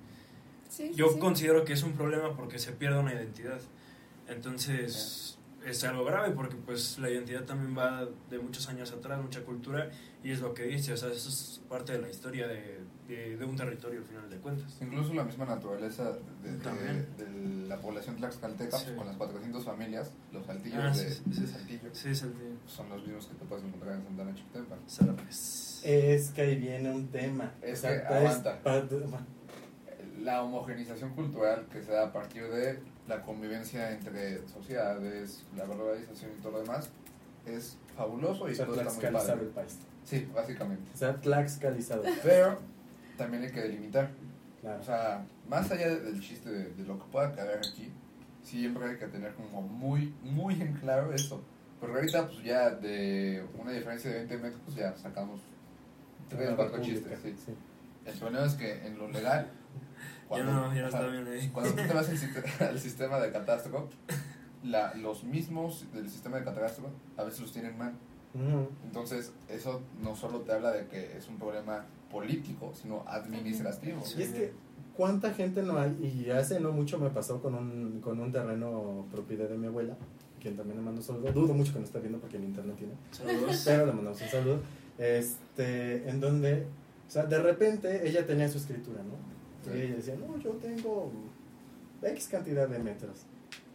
Sí, 0.69 0.91
Yo 0.95 1.09
sí. 1.09 1.19
considero 1.19 1.63
que 1.63 1.73
es 1.73 1.81
un 1.83 1.93
problema 1.93 2.35
porque 2.35 2.59
se 2.59 2.73
pierde 2.73 2.99
una 2.99 3.13
identidad. 3.13 3.59
Entonces, 4.27 5.37
es 5.65 5.83
algo 5.83 6.05
grave 6.05 6.31
porque 6.31 6.55
pues 6.55 6.97
la 6.99 7.09
identidad 7.09 7.43
también 7.43 7.77
va 7.77 8.07
de 8.29 8.39
muchos 8.39 8.67
años 8.69 8.91
atrás, 8.91 9.21
mucha 9.21 9.41
cultura, 9.43 9.89
y 10.23 10.31
es 10.31 10.39
lo 10.39 10.53
que 10.53 10.63
dice, 10.63 10.93
o 10.93 10.97
sea, 10.97 11.09
eso 11.11 11.29
es 11.29 11.61
parte 11.67 11.93
de 11.93 11.99
la 12.01 12.09
historia 12.09 12.47
de, 12.47 12.79
de, 13.07 13.37
de 13.37 13.45
un 13.45 13.55
territorio 13.55 13.99
al 13.99 14.05
final 14.05 14.29
de 14.29 14.37
cuentas. 14.37 14.77
Incluso 14.81 15.13
la 15.13 15.23
misma 15.23 15.45
naturaleza 15.45 16.11
de, 16.43 16.51
de- 16.57 17.65
la 17.67 17.79
población 17.79 18.15
tlaxcalteca, 18.17 18.77
Sí. 18.77 18.83
pues, 18.85 18.97
con 18.97 19.07
las 19.07 19.17
400 19.17 19.65
familias, 19.65 20.11
los 20.31 20.45
saltillos 20.45 20.79
Ah, 20.83 20.89
de, 20.89 20.93
sí, 20.93 21.21
sí, 21.25 21.29
de 21.41 21.47
sí. 21.47 21.53
Saltillo, 21.53 21.89
Sí, 21.93 22.09
es 22.09 22.21
el 22.21 22.29
de 22.37 22.53
son 22.67 22.89
los 22.89 23.03
mismos 23.03 23.25
que 23.25 23.33
te 23.35 23.45
puedes 23.45 23.65
encontrar 23.65 23.95
en 23.95 24.03
Santana 24.03 24.35
Chictempa. 24.35 24.75
Sarapes. 24.85 25.81
Es 25.83 26.29
que 26.31 26.41
ahí 26.41 26.55
viene 26.57 26.91
un 26.93 27.07
tema. 27.07 27.53
Es 27.63 27.81
que 27.81 27.87
aguanta. 27.87 28.59
La 30.21 30.41
homogenización 30.43 31.13
cultural 31.13 31.67
que 31.71 31.83
se 31.83 31.91
da 31.91 32.07
a 32.07 32.13
partir 32.13 32.43
de 32.49 32.79
la 33.07 33.21
convivencia 33.21 33.91
entre 33.91 34.47
sociedades, 34.47 35.45
la 35.55 35.65
globalización 35.65 36.31
y 36.37 36.41
todo 36.41 36.53
lo 36.53 36.59
demás, 36.61 36.89
es 37.45 37.77
fabuloso 37.95 38.49
y 38.49 38.53
o 38.53 38.55
sea, 38.55 38.65
todo 38.65 38.75
está 38.75 38.91
muy 38.91 38.99
tlaxcalizado 38.99 39.41
el 39.41 39.47
padre. 39.49 39.67
país. 39.67 39.79
Sí, 40.03 40.29
básicamente. 40.33 40.91
O 40.93 40.97
sea, 40.97 41.15
tlaxcalizado. 41.15 42.03
Pero 42.23 42.59
también 43.17 43.43
hay 43.43 43.51
que 43.51 43.61
delimitar. 43.61 44.09
Claro. 44.61 44.81
O 44.81 44.83
sea, 44.83 45.25
más 45.47 45.69
allá 45.71 45.95
del 45.95 46.19
chiste 46.19 46.49
de, 46.49 46.73
de 46.73 46.83
lo 46.83 46.97
que 46.97 47.05
pueda 47.11 47.33
caber 47.35 47.59
aquí, 47.59 47.91
siempre 48.43 48.89
hay 48.89 48.97
que 48.97 49.07
tener 49.07 49.33
como 49.33 49.61
muy, 49.61 50.13
muy 50.23 50.59
en 50.61 50.73
claro 50.73 51.13
eso. 51.13 51.41
Porque 51.79 51.95
ahorita, 51.95 52.27
pues 52.27 52.43
ya 52.43 52.69
de 52.71 53.45
una 53.59 53.71
diferencia 53.71 54.09
de 54.09 54.17
20 54.17 54.37
metros, 54.37 54.61
pues 54.65 54.77
ya 54.77 54.95
sacamos 54.97 55.41
tres, 56.29 56.51
cuatro 56.55 56.81
chistes. 56.81 57.19
Sí. 57.21 57.35
sí. 57.45 57.53
El 58.05 58.17
problema 58.17 58.45
es 58.45 58.53
que 58.53 58.85
en 58.85 58.97
lo 58.97 59.09
legal, 59.09 59.51
Ya 60.31 60.43
no, 60.43 60.73
ya 60.73 60.81
no 60.81 60.87
está 60.87 61.07
bien 61.07 61.27
ahí. 61.27 61.49
cuando 61.49 61.71
tú 61.71 61.81
te 61.87 61.93
vas 61.93 62.09
al, 62.09 62.17
siste- 62.17 62.63
al 62.69 62.79
sistema 62.79 63.19
de 63.19 63.31
catastro, 63.31 63.89
la, 64.63 64.93
los 64.95 65.23
mismos 65.23 65.85
del 65.93 66.09
sistema 66.09 66.37
de 66.37 66.43
catastro 66.43 66.89
a 67.17 67.23
veces 67.23 67.41
los 67.41 67.51
tienen 67.51 67.77
mal. 67.77 67.93
Entonces, 68.85 69.31
eso 69.49 69.81
no 70.01 70.15
solo 70.15 70.41
te 70.41 70.51
habla 70.51 70.71
de 70.71 70.87
que 70.87 71.17
es 71.17 71.27
un 71.29 71.37
problema 71.37 71.85
político, 72.11 72.73
sino 72.73 73.03
administrativo. 73.07 74.01
Y 74.17 74.23
es 74.23 74.29
que, 74.31 74.53
¿cuánta 74.97 75.33
gente 75.33 75.61
no 75.63 75.77
hay? 75.79 75.95
Y 76.25 76.29
hace 76.31 76.59
no 76.59 76.71
mucho 76.71 76.97
me 76.99 77.09
pasó 77.11 77.41
con 77.41 77.55
un, 77.55 78.01
con 78.01 78.19
un 78.19 78.31
terreno 78.31 79.05
propiedad 79.11 79.47
de 79.47 79.57
mi 79.57 79.67
abuela, 79.67 79.95
quien 80.41 80.57
también 80.57 80.77
le 80.79 80.83
mando 80.83 80.99
un 81.01 81.05
saludo. 81.07 81.31
Dudo 81.31 81.53
mucho 81.53 81.71
que 81.73 81.79
no 81.79 81.85
está 81.85 81.99
viendo 81.99 82.17
porque 82.19 82.37
en 82.37 82.43
internet 82.45 82.75
tiene. 82.77 82.93
Saludos. 83.11 83.61
Pero 83.65 83.85
le 83.85 83.93
mandamos 83.93 84.21
un 84.21 84.27
saludo. 84.27 84.59
Este, 84.97 86.09
en 86.09 86.19
donde, 86.19 86.65
o 87.07 87.11
sea, 87.11 87.25
de 87.25 87.39
repente 87.39 88.07
ella 88.07 88.25
tenía 88.25 88.49
su 88.49 88.57
escritura, 88.57 89.01
¿no? 89.03 89.13
Y 89.73 89.81
ella 89.81 89.95
decía, 89.95 90.15
no, 90.15 90.37
yo 90.37 90.51
tengo 90.51 91.11
X 92.01 92.27
cantidad 92.29 92.67
de 92.67 92.79
metros. 92.79 93.25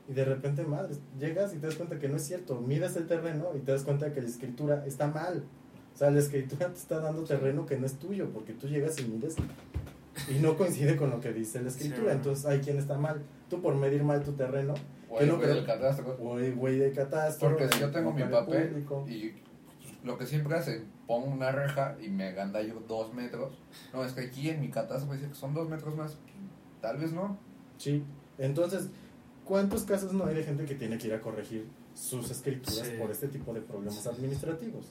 Y 0.09 0.13
de 0.13 0.25
repente, 0.25 0.65
madre, 0.65 0.95
llegas 1.19 1.55
y 1.55 1.59
te 1.59 1.67
das 1.67 1.77
cuenta 1.77 1.99
que 1.99 2.09
no 2.09 2.17
es 2.17 2.23
cierto. 2.23 2.61
Miras 2.61 2.97
el 2.97 3.07
terreno 3.07 3.51
y 3.57 3.61
te 3.61 3.73
das 3.73 3.83
cuenta 3.83 4.13
que 4.13 4.21
la 4.21 4.29
escritura 4.29 4.85
está 4.87 5.07
mal. 5.07 5.45
O 5.95 5.99
sea, 5.99 6.11
la 6.11 6.19
escritura 6.19 6.69
te 6.69 6.79
está 6.79 6.99
dando 6.99 7.23
terreno 7.25 7.67
que 7.67 7.77
no 7.77 7.87
es 7.87 7.95
tuyo, 7.95 8.31
porque 8.31 8.53
tú 8.53 8.69
llegas 8.69 8.99
y 9.01 9.05
mides 9.05 9.37
y 10.29 10.39
no 10.41 10.57
coincide 10.57 10.97
con 10.97 11.11
lo 11.11 11.21
que 11.21 11.33
dice 11.33 11.63
la 11.63 11.69
escritura. 11.69 12.13
Sí. 12.13 12.17
Entonces, 12.17 12.47
hay 12.47 12.61
quien 12.61 12.79
está 12.79 12.99
mal. 12.99 13.23
Tú 13.49 13.61
por 13.61 13.75
medir 13.75 14.03
mal 14.03 14.23
tu 14.23 14.33
terreno, 14.33 14.75
el 15.19 15.29
no 15.29 15.37
güey 15.37 15.49
del 15.49 15.67
catastro. 15.67 16.17
o 16.21 16.39
el 16.39 16.55
güey 16.55 16.79
de 16.79 16.93
catastro. 16.93 17.51
Porque 17.51 17.69
si 17.69 17.81
yo 17.81 17.91
tengo 17.91 18.13
mi 18.13 18.23
papel 18.25 18.69
público. 18.69 19.07
y 19.09 19.35
lo 20.05 20.17
que 20.17 20.27
siempre 20.27 20.57
hacen, 20.57 20.85
pongo 21.11 21.27
una 21.27 21.51
reja 21.51 21.97
y 22.01 22.09
me 22.09 22.33
yo 22.63 22.79
dos 22.87 23.13
metros. 23.13 23.53
No, 23.93 24.05
es 24.05 24.13
que 24.13 24.21
aquí 24.21 24.49
en 24.49 24.61
mi 24.61 24.69
catástrofe 24.71 25.17
dice 25.17 25.29
que 25.29 25.35
son 25.35 25.53
dos 25.55 25.69
metros 25.69 25.97
más. 25.97 26.17
Tal 26.81 26.99
vez 26.99 27.11
no. 27.13 27.37
Sí, 27.79 28.05
entonces, 28.39 28.91
¿cuántos 29.45 29.83
casos 29.83 30.13
no 30.13 30.27
hay 30.27 30.37
de 30.37 30.45
gente 30.45 30.65
que 30.67 30.77
tiene 30.77 30.99
que 30.99 31.09
ir 31.09 31.15
a 31.15 31.21
corregir 31.21 31.67
sus 31.97 32.31
escrituras 32.31 32.87
Sí. 32.87 32.93
por 32.97 33.11
este 33.11 33.27
tipo 33.27 33.53
de 33.53 33.61
problemas 33.61 34.07
administrativos? 34.07 34.87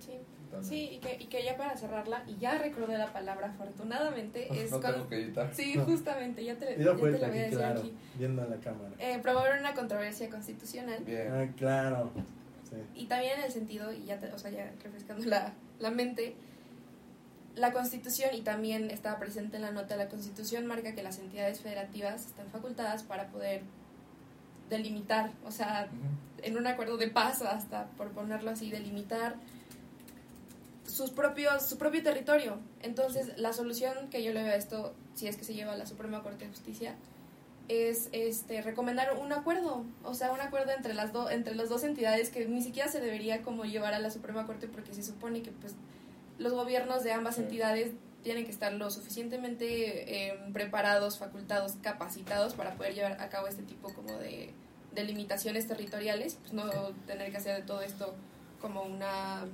Sí. 0.00 0.12
Sí, 0.60 0.88
y 0.92 0.98
que, 0.98 1.16
y 1.18 1.26
que 1.28 1.42
ya 1.42 1.56
para 1.56 1.76
cerrarla, 1.78 2.22
y 2.28 2.36
ya 2.36 2.58
recordé 2.58 2.98
la 2.98 3.10
palabra 3.12 3.46
afortunadamente, 3.48 4.46
es 4.64 4.70
no 4.70 4.80
con- 4.82 4.92
tengo 4.92 5.08
que 5.08 5.16
editar. 5.16 5.50
Sí, 5.54 5.72
No. 5.76 5.84
justamente, 5.86 6.44
ya 6.44 6.56
te, 6.58 6.76
ya 6.76 6.84
da 6.84 6.94
te 6.94 7.18
la 7.18 7.28
voy 7.28 7.38
a 7.38 7.42
decir 7.42 7.58
claro, 7.58 7.80
aquí. 7.80 7.94
viendo 8.18 8.42
a 8.42 8.46
la 8.46 8.56
cámara. 8.58 8.94
Eh, 8.98 9.18
promover 9.22 9.58
una 9.58 9.72
controversia 9.74 10.28
constitucional 10.28 11.02
Bien. 11.04 11.32
Ah, 11.32 11.48
claro. 11.56 12.10
Sí. 12.94 13.02
y 13.02 13.06
también 13.06 13.38
en 13.38 13.44
el 13.44 13.52
sentido, 13.52 13.92
y 13.92 14.04
ya, 14.04 14.18
te- 14.18 14.32
o 14.32 14.38
sea, 14.38 14.50
ya 14.50 14.72
refrescando 14.82 15.24
la, 15.26 15.52
la 15.80 15.90
mente, 15.90 16.34
la 17.56 17.72
constitución 17.72 18.30
y 18.34 18.40
también 18.42 18.90
estaba 18.90 19.18
presente 19.18 19.56
en 19.56 19.62
la 19.62 19.70
nota, 19.70 19.96
la 19.96 20.08
constitución 20.08 20.66
marca 20.66 20.94
que 20.94 21.02
las 21.02 21.18
entidades 21.18 21.60
federativas 21.60 22.26
están 22.26 22.48
facultadas 22.50 23.02
para 23.04 23.28
poder 23.28 23.62
delimitar, 24.70 25.30
o 25.44 25.50
sea, 25.52 25.88
en 26.42 26.56
un 26.56 26.66
acuerdo 26.66 26.96
de 26.96 27.08
paz 27.08 27.42
hasta 27.42 27.86
por 27.96 28.10
ponerlo 28.10 28.50
así 28.50 28.70
delimitar 28.70 29.36
sus 30.86 31.10
propios 31.10 31.66
su 31.68 31.78
propio 31.78 32.02
territorio 32.02 32.58
entonces 32.82 33.38
la 33.38 33.52
solución 33.54 34.08
que 34.10 34.22
yo 34.22 34.32
le 34.32 34.42
veo 34.42 34.52
a 34.52 34.56
esto 34.56 34.94
si 35.14 35.26
es 35.26 35.36
que 35.36 35.44
se 35.44 35.54
lleva 35.54 35.72
a 35.72 35.76
la 35.76 35.86
Suprema 35.86 36.22
Corte 36.22 36.44
de 36.44 36.50
Justicia 36.50 36.94
es 37.68 38.08
este 38.12 38.60
recomendar 38.62 39.16
un 39.18 39.32
acuerdo 39.32 39.84
o 40.02 40.14
sea 40.14 40.32
un 40.32 40.40
acuerdo 40.40 40.72
entre 40.72 40.92
las 40.92 41.12
dos 41.12 41.30
entre 41.30 41.54
las 41.54 41.68
dos 41.70 41.82
entidades 41.82 42.28
que 42.28 42.46
ni 42.46 42.62
siquiera 42.62 42.90
se 42.90 43.00
debería 43.00 43.42
como 43.42 43.64
llevar 43.64 43.94
a 43.94 43.98
la 43.98 44.10
Suprema 44.10 44.44
Corte 44.46 44.68
porque 44.68 44.92
se 44.92 45.02
supone 45.02 45.42
que 45.42 45.50
pues 45.50 45.74
los 46.38 46.52
gobiernos 46.52 47.02
de 47.04 47.12
ambas 47.12 47.36
Sí. 47.36 47.42
entidades 47.42 47.92
tienen 48.22 48.44
que 48.44 48.50
estar 48.50 48.72
lo 48.72 48.90
suficientemente 48.90 50.28
eh, 50.28 50.38
preparados, 50.52 51.18
facultados, 51.18 51.74
capacitados 51.82 52.54
para 52.54 52.74
poder 52.74 52.94
llevar 52.94 53.20
a 53.20 53.28
cabo 53.28 53.46
este 53.48 53.62
tipo 53.62 53.92
como 53.92 54.12
de, 54.18 54.50
de 54.94 55.04
limitaciones 55.04 55.66
territoriales, 55.68 56.38
pues 56.40 56.52
no 56.54 56.64
tener 57.06 57.30
que 57.30 57.36
hacer 57.36 57.56
de 57.60 57.66
todo 57.66 57.82
esto 57.82 58.14
como 58.60 58.82
una 58.82 59.44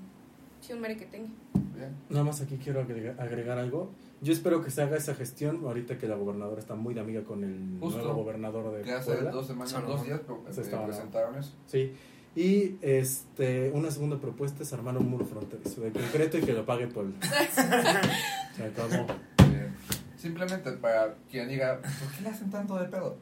sí, 0.60 0.72
un 0.72 0.80
merequetengue. 0.80 1.32
Bien. 1.80 1.96
Nada 2.10 2.24
más 2.24 2.40
aquí 2.40 2.58
quiero 2.62 2.80
agregar, 2.80 3.16
agregar 3.20 3.58
algo. 3.58 3.90
Yo 4.22 4.32
espero 4.32 4.62
que 4.62 4.70
se 4.70 4.82
haga 4.82 4.96
esa 4.96 5.14
gestión 5.14 5.60
ahorita 5.64 5.96
que 5.98 6.06
la 6.06 6.14
gobernadora 6.16 6.60
está 6.60 6.74
muy 6.74 6.92
de 6.94 7.00
amiga 7.00 7.24
con 7.24 7.42
el 7.42 7.78
Justo. 7.80 7.98
nuevo 8.02 8.22
gobernador 8.22 8.76
de 8.76 8.82
Que 8.82 8.92
hace 8.92 9.12
Puebla. 9.12 9.30
dos 9.30 9.46
semanas, 9.46 9.70
Salomón. 9.70 9.96
dos 9.96 10.06
días 10.06 10.20
pero, 10.26 10.42
Se 10.52 10.60
eh, 10.60 10.64
estaba- 10.64 10.86
presentaron 10.86 11.36
eso. 11.38 11.52
Sí. 11.66 11.92
Y 12.36 12.76
este 12.82 13.72
una 13.74 13.90
segunda 13.90 14.18
propuesta 14.20 14.62
es 14.62 14.72
armar 14.72 14.96
un 14.96 15.08
muro 15.10 15.24
fronterizo 15.24 15.80
de 15.80 15.90
concreto 15.90 16.38
y 16.38 16.42
que 16.42 16.52
lo 16.52 16.64
pague 16.66 16.86
Puebla. 16.86 17.16
Se 18.56 18.64
acabó. 18.64 19.06
Bien. 19.50 19.74
Simplemente 20.16 20.70
para 20.72 21.14
quien 21.30 21.48
diga, 21.48 21.80
¿por 21.80 22.12
qué 22.12 22.22
le 22.22 22.28
hacen 22.28 22.50
tanto 22.50 22.76
de 22.78 22.84
pedo? 22.86 23.16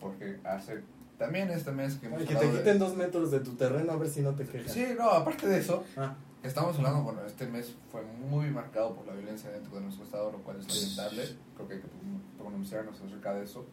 Porque 0.00 0.38
hace 0.44 0.80
también 1.18 1.50
este 1.50 1.72
mes 1.72 1.96
que 1.96 2.06
hemos 2.06 2.20
Ay, 2.20 2.26
que 2.26 2.36
te 2.36 2.46
de- 2.46 2.58
quiten 2.58 2.78
dos 2.78 2.96
metros 2.96 3.30
de 3.32 3.40
tu 3.40 3.54
terreno 3.56 3.92
a 3.92 3.96
ver 3.96 4.08
si 4.08 4.20
no 4.20 4.34
te 4.34 4.44
quejas. 4.44 4.72
Sí, 4.72 4.86
no, 4.96 5.10
aparte 5.10 5.48
de 5.48 5.58
eso, 5.58 5.82
Ah, 5.96 6.14
estamos 6.42 6.76
hablando, 6.76 7.02
bueno, 7.02 7.24
este 7.26 7.46
mes 7.46 7.74
fue 7.90 8.02
muy 8.02 8.50
marcado 8.50 8.94
por 8.94 9.06
la 9.06 9.12
violencia 9.14 9.50
dentro 9.50 9.74
de 9.76 9.82
nuestro 9.82 10.04
estado, 10.04 10.30
lo 10.32 10.38
cual 10.38 10.58
es 10.60 10.66
lamentable. 10.96 11.36
Creo 11.56 11.68
que 11.68 11.74
hay 11.74 11.80
que 11.80 11.88
pronunciarnos 12.38 13.00
acerca 13.00 13.34
de 13.34 13.44
eso. 13.44 13.66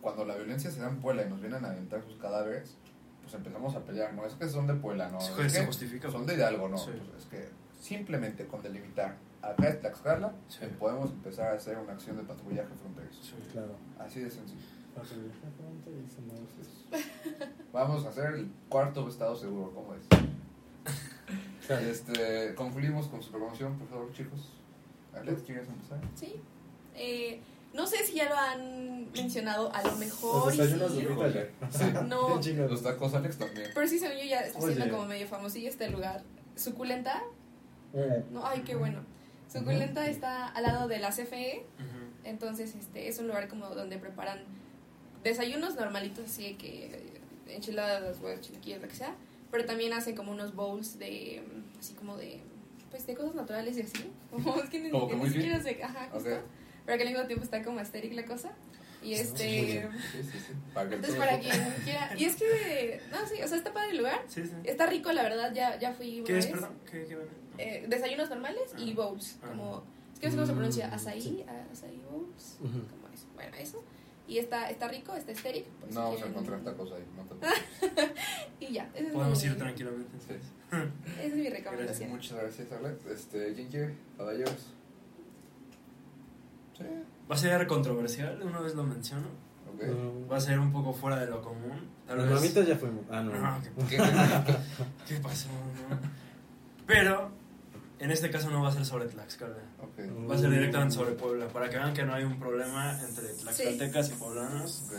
Cuando 0.00 0.24
la 0.24 0.34
violencia 0.36 0.70
se 0.70 0.80
da 0.80 0.88
en 0.88 1.00
Puebla 1.00 1.24
y 1.24 1.28
nos 1.30 1.40
vienen 1.40 1.64
a 1.64 1.70
aventar 1.70 2.02
sus 2.02 2.16
cadáveres, 2.16 2.76
pues 3.22 3.34
empezamos 3.34 3.74
a 3.76 3.80
pelear. 3.80 4.12
No 4.14 4.26
es 4.26 4.34
que 4.34 4.48
son 4.48 4.66
de 4.66 4.74
Puebla, 4.74 5.08
no. 5.08 5.20
Se- 5.20 5.46
es 5.46 5.52
se 5.52 5.60
que 5.60 5.66
justifica. 5.66 6.10
Son 6.10 6.26
de 6.26 6.34
Hidalgo, 6.34 6.68
no. 6.68 6.76
Sí. 6.78 6.90
Pues 7.10 7.22
es 7.22 7.28
que 7.30 7.48
simplemente 7.80 8.46
con 8.46 8.62
delimitar 8.62 9.16
acá 9.40 9.68
en 9.70 9.80
Tlaxcala, 9.80 10.32
Sí. 10.48 10.58
eh, 10.62 10.68
podemos 10.78 11.10
empezar 11.10 11.52
a 11.52 11.56
hacer 11.56 11.78
una 11.78 11.92
acción 11.92 12.16
de 12.16 12.22
patrullaje 12.24 12.74
fronterizo. 12.80 13.22
Sí. 13.22 13.34
claro. 13.52 13.74
Así 13.98 14.20
de 14.20 14.30
sencillo. 14.30 14.60
Patrullaje 14.94 15.30
fronterizo, 15.56 16.20
no. 16.26 17.72
Vamos 17.72 18.04
a 18.04 18.08
hacer 18.08 18.34
el 18.34 18.50
cuarto 18.68 19.08
estado 19.08 19.34
seguro, 19.36 19.72
¿cómo 19.72 19.94
es? 19.94 20.02
Claro. 21.66 21.86
Este, 21.86 22.54
concluimos 22.54 23.06
con 23.08 23.22
su 23.22 23.30
promoción, 23.30 23.78
por 23.78 23.88
favor, 23.88 24.12
chicos. 24.12 24.40
Arlet, 25.14 25.44
¿quieres 25.44 25.68
empezar? 25.68 26.00
Sí. 26.14 26.34
Eh, 26.94 27.40
no 27.72 27.86
sé 27.86 28.04
si 28.04 28.14
ya 28.14 28.28
lo 28.28 28.36
han 28.36 29.10
mencionado, 29.12 29.72
a 29.74 29.82
lo 29.82 29.90
Los 29.90 29.98
mejor. 29.98 30.50
desayunos 30.52 30.94
de 30.94 31.00
sí. 31.02 31.08
ya. 31.34 31.70
Sí. 31.70 31.84
No. 32.06 32.40
Los 32.68 32.82
tacos 32.82 33.14
Alex 33.14 33.38
también. 33.38 33.70
Pero 33.74 33.86
sí, 33.88 33.98
según 33.98 34.18
yo 34.18 34.24
ya 34.24 34.40
está 34.40 34.60
siendo 34.60 34.88
como 34.90 35.06
medio 35.06 35.26
famosillo 35.26 35.68
este 35.68 35.88
lugar. 35.90 36.22
Suculenta. 36.56 37.22
Mm. 37.92 38.34
No, 38.34 38.46
ay, 38.46 38.62
qué 38.62 38.74
bueno. 38.74 39.00
Suculenta 39.50 40.06
está 40.06 40.48
al 40.48 40.62
lado 40.64 40.88
de 40.88 40.98
la 40.98 41.10
CFE. 41.10 41.64
Entonces, 42.24 42.74
este 42.74 43.08
es 43.08 43.18
un 43.18 43.26
lugar 43.28 43.48
como 43.48 43.68
donde 43.70 43.98
preparan 43.98 44.40
desayunos 45.24 45.74
normalitos, 45.76 46.24
así 46.26 46.44
de 46.44 46.56
que 46.56 46.86
eh, 46.86 47.20
enchiladas, 47.48 48.18
huevos, 48.20 48.40
chilaquiles, 48.42 48.82
lo 48.82 48.88
que 48.88 48.94
sea. 48.94 49.14
Pero 49.52 49.64
también 49.66 49.92
hacen 49.92 50.16
como 50.16 50.32
unos 50.32 50.54
bowls 50.56 50.98
de, 50.98 51.42
así 51.78 51.94
como 51.94 52.16
de, 52.16 52.40
pues 52.90 53.06
de 53.06 53.14
cosas 53.14 53.34
naturales 53.36 53.76
y 53.78 53.82
así. 53.82 54.10
Como, 54.30 54.56
es 54.56 54.68
que 54.70 54.80
ni, 54.80 54.90
que 54.90 54.98
ni 55.06 55.14
muy 55.14 55.30
siquiera 55.30 55.62
sé, 55.62 55.80
ajá, 55.84 56.08
justo. 56.12 56.28
Ok. 56.30 56.40
Pero 56.86 56.96
que 56.98 57.04
al 57.04 57.10
mismo 57.10 57.26
tiempo 57.26 57.44
está 57.44 57.62
como 57.62 57.78
estéril 57.78 58.16
la 58.16 58.24
cosa. 58.24 58.50
Y 59.02 59.14
este, 59.14 59.88
Sí, 60.12 60.22
sí, 60.22 60.28
sí. 60.32 60.52
Para 60.72 60.88
que 60.88 60.94
entonces 60.94 61.18
para 61.18 61.38
quien 61.40 61.52
quiera, 61.84 62.10
y 62.16 62.24
es 62.24 62.36
que, 62.36 63.00
no, 63.10 63.18
sí, 63.26 63.42
o 63.42 63.48
sea, 63.48 63.58
está 63.58 63.72
padre 63.72 63.90
el 63.90 63.98
lugar. 63.98 64.22
Sí, 64.28 64.44
sí. 64.44 64.52
Está 64.64 64.86
rico, 64.86 65.10
la 65.12 65.22
verdad, 65.24 65.52
ya, 65.52 65.78
ya 65.78 65.92
fui 65.92 66.18
una 66.20 66.26
¿Qué 66.28 66.38
es, 66.38 66.46
vez. 66.46 66.54
perdón? 66.54 66.78
¿Qué, 66.90 67.04
qué? 67.06 67.18
Eh, 67.58 67.84
desayunos 67.88 68.30
normales 68.30 68.72
y 68.78 68.92
Ah. 68.92 68.94
bowls, 68.96 69.36
Ah. 69.42 69.48
como, 69.48 69.82
es 70.14 70.20
que 70.20 70.26
no 70.28 70.30
sé 70.32 70.36
cómo 70.36 70.46
se 70.46 70.52
pronuncia, 70.52 70.86
Mm, 70.86 70.90
ah, 70.92 70.94
açaí 71.72 72.02
bowls. 72.10 72.56
Ujú. 72.60 72.86
como 72.88 73.08
eso. 73.12 73.26
Bueno, 73.34 73.56
eso. 73.58 73.84
Y 74.28 74.38
está, 74.38 74.70
está 74.70 74.88
rico, 74.88 75.14
está 75.14 75.32
estéril. 75.32 75.64
Pues, 75.80 75.94
No 75.94 76.04
vamos 76.04 76.22
a 76.22 76.26
encontrar 76.26 76.60
tacos 76.60 76.92
ahí. 76.92 77.04
No 77.16 77.22
te. 77.24 78.04
Y 78.66 78.72
ya, 78.72 78.88
esa 78.94 79.08
es, 79.08 79.12
Podemos 79.12 79.44
ir 79.44 79.58
tranquilamente. 79.58 80.16
Sí. 80.26 80.34
esa 80.70 81.22
es 81.22 81.34
mi 81.34 81.48
recomendación. 81.50 82.10
Muchas 82.10 82.38
gracias, 82.38 82.72
Arlet. 82.72 83.06
Este, 83.08 83.52
¿Quién 83.54 83.68
quiere? 83.68 83.94
Caballeros. 84.16 84.72
Sí. 86.78 86.84
Va 87.30 87.34
a 87.34 87.38
ser 87.38 87.66
controversial, 87.66 88.40
una 88.42 88.60
vez 88.60 88.74
lo 88.74 88.84
menciono. 88.84 89.26
Ok. 89.74 89.82
Mm. 89.86 90.30
Va 90.30 90.36
a 90.36 90.40
ser 90.40 90.58
un 90.58 90.72
poco 90.72 90.92
fuera 90.92 91.18
de 91.18 91.26
lo 91.26 91.42
común. 91.42 91.88
Tal 92.06 92.18
Las 92.18 92.26
vez. 92.28 92.34
mamitas 92.36 92.66
ya 92.66 92.76
fuimos. 92.76 93.04
Ah, 93.10 93.22
no. 93.22 93.32
Ah, 93.34 93.60
no. 93.76 93.86
¿qué, 93.88 93.96
¿Qué- 93.96 94.02
qué- 94.02 95.14
qué 95.14 95.20
pasó? 95.20 95.48
No. 95.48 95.98
Pero 96.86 97.30
en 98.02 98.10
este 98.10 98.30
caso 98.30 98.50
no 98.50 98.60
va 98.62 98.68
a 98.68 98.72
ser 98.72 98.84
sobre 98.84 99.06
Tlaxcala. 99.06 99.54
Va 100.28 100.34
a 100.34 100.38
ser 100.38 100.50
directamente 100.50 100.96
sobre 100.96 101.12
Puebla. 101.12 101.46
Para 101.46 101.70
que 101.70 101.76
vean 101.76 101.94
que 101.94 102.02
no 102.02 102.14
hay 102.14 102.24
un 102.24 102.36
problema 102.36 102.98
entre 103.00 103.28
tlaxcaltecas 103.28 104.10
y 104.10 104.14
poblanos. 104.14 104.90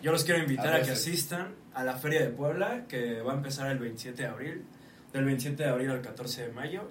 Yo 0.00 0.12
los 0.12 0.24
quiero 0.24 0.40
invitar 0.40 0.72
A 0.72 0.76
a, 0.76 0.82
que 0.82 0.92
asistan 0.92 1.54
a 1.74 1.84
la 1.84 1.96
Feria 1.96 2.22
de 2.22 2.30
Puebla, 2.30 2.86
que 2.88 3.20
va 3.20 3.32
a 3.32 3.36
empezar 3.36 3.70
el 3.70 3.78
27 3.78 4.22
de 4.22 4.28
abril. 4.28 4.64
Del 5.12 5.26
27 5.26 5.62
de 5.62 5.68
abril 5.68 5.90
al 5.90 6.00
14 6.00 6.46
de 6.46 6.52
mayo. 6.52 6.90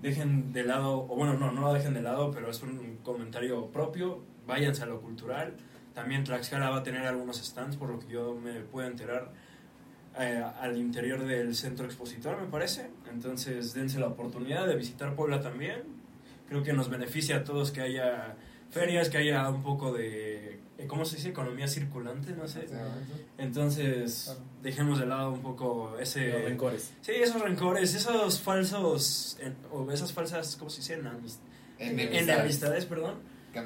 Dejen 0.00 0.54
de 0.54 0.64
lado, 0.64 1.00
o 1.00 1.16
bueno, 1.16 1.34
no, 1.34 1.52
no 1.52 1.60
lo 1.60 1.74
dejen 1.74 1.92
de 1.92 2.00
lado, 2.00 2.30
pero 2.30 2.50
es 2.50 2.62
un 2.62 2.98
comentario 3.02 3.66
propio. 3.66 4.22
Váyanse 4.46 4.84
a 4.84 4.86
lo 4.86 5.02
cultural. 5.02 5.54
También 5.92 6.24
Tlaxcala 6.24 6.70
va 6.70 6.78
a 6.78 6.82
tener 6.82 7.04
algunos 7.06 7.44
stands, 7.44 7.76
por 7.76 7.90
lo 7.90 7.98
que 7.98 8.06
yo 8.06 8.34
me 8.34 8.60
puedo 8.60 8.88
enterar, 8.88 9.32
eh, 10.18 10.44
al 10.60 10.76
interior 10.76 11.24
del 11.24 11.54
centro 11.54 11.86
expositor, 11.86 12.40
me 12.40 12.46
parece. 12.48 12.90
Entonces, 13.12 13.74
dense 13.74 13.98
la 13.98 14.08
oportunidad 14.08 14.66
de 14.66 14.76
visitar 14.76 15.14
Puebla 15.14 15.40
también. 15.40 15.82
Creo 16.48 16.62
que 16.62 16.72
nos 16.72 16.88
beneficia 16.88 17.36
a 17.38 17.44
todos 17.44 17.70
que 17.70 17.80
haya 17.82 18.34
ferias, 18.70 19.08
que 19.10 19.18
haya 19.18 19.48
un 19.48 19.62
poco 19.62 19.92
de, 19.92 20.60
eh, 20.78 20.86
¿cómo 20.86 21.04
se 21.04 21.16
dice? 21.16 21.28
Economía 21.30 21.68
circulante, 21.68 22.32
no 22.32 22.46
sé. 22.48 22.66
Entonces, 23.38 24.36
dejemos 24.62 24.98
de 24.98 25.06
lado 25.06 25.32
un 25.32 25.40
poco 25.42 25.96
ese... 25.98 26.28
Los 26.32 26.42
rencores. 26.44 26.92
Sí, 27.02 27.12
esos 27.12 27.40
rencores, 27.40 27.94
esos 27.94 28.40
falsos, 28.40 29.38
en- 29.40 29.56
o 29.70 29.90
esas 29.92 30.12
falsas, 30.12 30.56
¿cómo 30.56 30.70
se 30.70 30.78
dice? 30.80 30.94
Enemistades. 30.94 31.38
Enemistades, 32.38 32.84
perdón. 32.86 33.14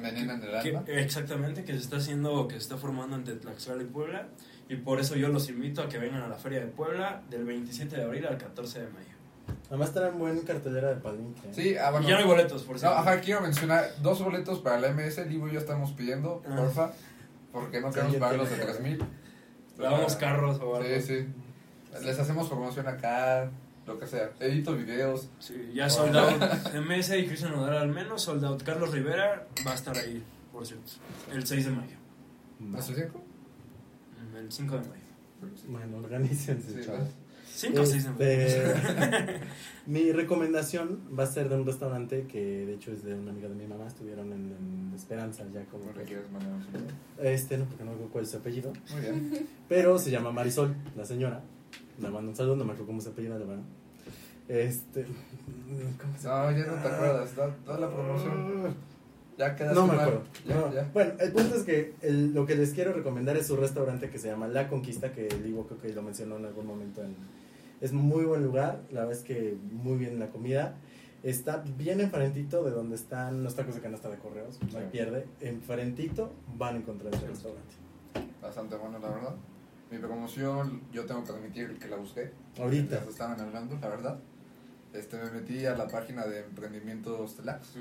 Que 0.01 0.07
envenenan 0.09 0.43
el 0.43 0.61
Que- 0.61 0.69
alma. 0.69 0.83
exactamente, 0.87 1.63
que 1.63 1.73
se 1.73 1.79
está 1.79 1.97
haciendo, 1.97 2.47
que 2.47 2.55
se 2.55 2.61
está 2.61 2.77
formando 2.77 3.15
entre 3.15 3.35
Tlaxcala 3.35 3.83
y 3.83 3.85
Puebla. 3.85 4.27
Y 4.69 4.75
por 4.77 4.99
eso 4.99 5.15
yo 5.15 5.27
los 5.29 5.49
invito 5.49 5.81
a 5.81 5.89
que 5.89 5.97
vengan 5.97 6.21
a 6.21 6.27
la 6.27 6.35
Feria 6.37 6.59
de 6.61 6.67
Puebla 6.67 7.21
del 7.29 7.43
27 7.45 7.95
de 7.97 8.03
abril 8.03 8.25
al 8.25 8.37
14 8.37 8.79
de 8.81 8.87
mayo. 8.89 9.07
Además 9.67 9.93
traen 9.93 10.17
buen 10.17 10.39
cartelera 10.41 10.89
de 10.89 10.95
palenque. 11.01 11.41
¿eh? 11.49 11.51
Sí, 11.53 11.75
ah, 11.77 11.91
bueno. 11.91 12.05
Y 12.05 12.09
ya 12.09 12.15
no 12.15 12.21
hay 12.21 12.27
boletos, 12.27 12.63
por 12.63 12.75
No, 12.75 12.79
cierto. 12.79 12.97
ajá, 12.97 13.19
quiero 13.19 13.41
mencionar 13.41 13.85
dos 14.01 14.23
boletos 14.23 14.59
para 14.59 14.79
la 14.79 14.87
MS. 14.89 15.25
Livo 15.25 15.47
y 15.49 15.53
yo 15.53 15.59
estamos 15.59 15.91
pidiendo, 15.91 16.41
Ah. 16.47 16.55
porfa. 16.55 16.91
Porque 17.51 17.81
no 17.81 17.89
Sí, 17.89 17.95
queremos 17.95 17.97
alguien 18.15 18.19
pagar 18.21 18.37
los 18.37 18.49
de 18.49 18.55
tiene 18.55 18.71
3000. 18.71 19.03
Lavamos 19.77 20.15
carros 20.15 20.59
o 20.61 20.75
algo. 20.75 20.87
Sí, 20.87 21.01
sí. 21.01 21.27
Les 22.03 22.17
hacemos 22.17 22.47
promoción 22.47 22.87
acá, 22.87 23.51
lo 23.85 23.99
que 23.99 24.07
sea. 24.07 24.31
Edito 24.39 24.75
videos. 24.75 25.29
Sí, 25.39 25.71
ya 25.73 25.89
sold 25.89 26.15
out. 26.15 26.41
MS 26.73 27.17
y 27.17 27.27
Cristian 27.27 27.51
Nodal 27.51 27.77
al 27.77 27.89
menos, 27.89 28.21
sold 28.21 28.43
out. 28.45 28.63
Carlos 28.63 28.91
Rivera 28.91 29.47
va 29.65 29.71
a 29.71 29.75
estar 29.75 29.97
ahí, 29.97 30.23
por 30.51 30.65
cierto. 30.65 30.91
El 31.31 31.45
6 31.45 31.65
de 31.65 31.71
mayo. 31.71 31.97
¿No 32.59 32.79
es 32.79 32.89
el 32.89 32.95
cinco? 32.95 33.21
El 34.37 34.51
5 34.51 34.75
de 34.75 34.81
mayo. 34.81 35.03
Bueno, 35.67 35.97
organícense, 35.97 36.73
Sí, 36.81 36.85
chavos. 36.85 37.09
Cinco 37.55 37.81
o 37.81 37.85
seis 37.85 38.07
Este, 38.17 38.73
mi 39.85 40.11
recomendación 40.11 41.01
va 41.17 41.23
a 41.23 41.27
ser 41.27 41.49
de 41.49 41.55
un 41.55 41.67
restaurante 41.67 42.25
que 42.25 42.65
de 42.65 42.73
hecho 42.73 42.91
es 42.91 43.03
de 43.03 43.13
una 43.13 43.29
amiga 43.29 43.47
de 43.47 43.53
mi 43.53 43.67
mamá, 43.67 43.85
estuvieron 43.85 44.33
en, 44.33 44.55
en 44.57 44.91
Esperanza 44.95 45.43
ya 45.53 45.63
como... 45.65 45.85
¿No 45.85 45.93
le 45.93 46.03
quieres 46.03 46.31
mandar 46.31 46.51
un 46.51 46.63
saludo? 46.63 46.87
Este, 47.21 47.57
no, 47.59 47.65
porque 47.65 47.83
no 47.83 47.91
recuerdo 47.91 48.11
cuál 48.11 48.23
es 48.23 48.31
su 48.31 48.37
apellido, 48.37 48.73
Muy 48.91 49.01
bien. 49.01 49.47
pero 49.69 49.99
se 49.99 50.09
llama 50.09 50.31
Marisol, 50.31 50.75
la 50.97 51.05
señora. 51.05 51.41
Le 51.99 52.09
mando 52.09 52.29
un 52.31 52.35
saludo, 52.35 52.55
no 52.57 52.65
me 52.65 52.71
acuerdo 52.71 52.87
cómo 52.87 53.01
se 53.01 53.09
apellida, 53.09 53.37
de 53.37 53.45
verdad. 53.45 53.63
Este... 54.47 55.05
¿cómo 56.01 56.17
se 56.17 56.27
No, 56.27 56.51
ya 56.51 56.65
no 56.65 56.73
te 56.81 56.87
acuerdas. 56.87 57.35
Da, 57.35 57.55
da 57.65 57.79
la 57.79 57.89
promoción. 57.89 58.75
Ya 59.37 59.55
quedaste 59.55 59.75
No 59.79 59.87
me 59.87 59.93
mal. 59.95 59.99
acuerdo. 60.01 60.23
Ya, 60.45 60.55
No. 60.55 60.73
ya. 60.73 60.89
Bueno, 60.93 61.13
el 61.19 61.31
punto 61.31 61.55
es 61.55 61.63
que 61.63 61.93
el- 62.01 62.33
lo 62.33 62.45
que 62.45 62.55
les 62.55 62.73
quiero 62.73 62.93
recomendar 62.93 63.35
es 63.37 63.47
su 63.47 63.55
restaurante 63.55 64.09
que 64.09 64.19
se 64.19 64.27
llama 64.27 64.47
La 64.47 64.67
Conquista, 64.69 65.11
que 65.11 65.27
el 65.27 65.45
Ivo 65.45 65.65
creo 65.67 65.79
que 65.81 65.89
lo 65.93 66.01
mencionó 66.03 66.37
en 66.37 66.45
algún 66.45 66.67
momento. 66.67 67.01
en- 67.01 67.15
es 67.81 67.91
muy 67.91 68.23
buen 68.25 68.43
lugar, 68.43 68.79
la 68.91 69.01
verdad 69.01 69.17
es 69.17 69.23
que 69.23 69.57
muy 69.71 69.97
bien 69.97 70.17
la 70.19 70.29
comida. 70.29 70.75
Está 71.21 71.63
bien 71.77 71.99
enfrentito 72.01 72.63
de 72.63 72.71
donde 72.71 72.95
están 72.95 73.43
los 73.43 73.55
tacos 73.55 73.75
de 73.75 73.81
canasta 73.81 74.09
de 74.09 74.17
correos, 74.17 74.59
no 74.61 74.79
Sí. 74.79 74.85
pierde. 74.91 75.25
Enfrentito 75.41 76.31
van 76.57 76.75
a 76.75 76.77
encontrar 76.79 77.13
ese 77.15 77.27
restaurante. 77.27 77.75
Bastante 78.41 78.75
bueno, 78.77 78.99
la 78.99 79.09
verdad. 79.09 79.35
Mi 79.93 79.99
promoción, 79.99 80.81
yo 80.91 81.05
tengo 81.05 81.23
que 81.23 81.31
admitir 81.33 81.77
que 81.77 81.87
la 81.87 81.97
busqué. 81.97 82.31
Ahorita. 82.57 83.03
Estaban 83.07 83.39
hablando, 83.39 83.77
la 83.79 83.89
verdad. 83.89 84.19
Este, 84.91 85.17
me 85.21 85.29
metí 85.29 85.67
a 85.67 85.75
la 85.77 85.87
página 85.87 86.25
de 86.25 86.39
emprendimientos 86.39 87.35
Telax. 87.35 87.75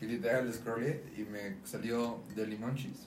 Y 0.00 0.04
literal 0.04 0.52
scrollé 0.52 1.04
y 1.16 1.20
me 1.22 1.58
salió 1.64 2.24
de 2.34 2.48
Limonchis. 2.48 3.06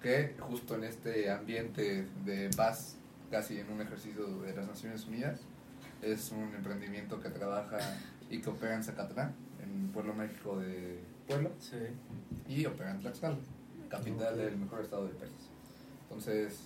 Que 0.00 0.34
justo 0.40 0.76
en 0.76 0.84
este 0.84 1.30
ambiente 1.30 2.06
de 2.24 2.48
paz, 2.56 2.96
casi 3.30 3.58
en 3.60 3.70
un 3.70 3.82
ejercicio 3.82 4.28
de 4.40 4.54
las 4.56 4.66
Naciones 4.66 5.04
Unidas, 5.06 5.40
es 6.00 6.30
un 6.32 6.54
emprendimiento 6.54 7.20
que 7.20 7.28
trabaja 7.28 7.76
y 8.30 8.38
que 8.40 8.48
opera 8.48 8.76
en 8.76 8.82
Zacatlán, 8.82 9.34
en 9.62 9.88
Pueblo 9.92 10.14
México 10.14 10.58
de 10.58 11.00
Puebla, 11.28 11.50
Sí. 11.60 11.76
y 12.48 12.64
opera 12.64 12.92
en 12.92 13.00
Tlaxcala, 13.00 13.36
capital 13.90 14.32
Ok. 14.32 14.40
del 14.40 14.56
mejor 14.56 14.80
estado 14.80 15.04
del 15.06 15.16
país. 15.16 15.50
Entonces, 16.04 16.60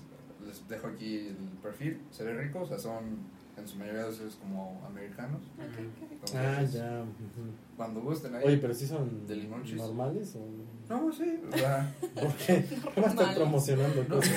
les 0.47 0.67
dejo 0.69 0.87
aquí 0.89 1.29
el 1.29 1.37
perfil, 1.63 2.01
se 2.11 2.25
ve 2.25 2.35
rico, 2.35 2.61
o 2.61 2.67
sea, 2.67 2.79
son 2.79 3.39
en 3.57 3.67
su 3.67 3.77
mayoría 3.77 4.03
de 4.03 4.09
veces 4.11 4.37
como 4.41 4.81
americanos. 4.87 5.41
Entonces, 5.59 6.37
Ah, 6.41 6.63
ya. 6.63 7.03
ujú. 7.03 7.51
Cuando 7.77 8.01
gusten 8.03 8.35
ahí. 8.37 8.43
Oye, 8.45 8.59
pero 8.59 8.73
sí 8.75 8.87
son 8.87 9.27
¿De 9.27 9.37
normales 9.77 10.37
o 10.37 10.47
No, 10.95 11.13
sí, 11.13 11.41
o 11.53 11.57
sea, 11.57 11.93
¿Por 12.15 12.33
qué? 12.35 12.65
¿Cómo 12.95 13.07
están 13.09 13.35
promocionando 13.35 14.05
No 14.09 14.15
cosas 14.17 14.33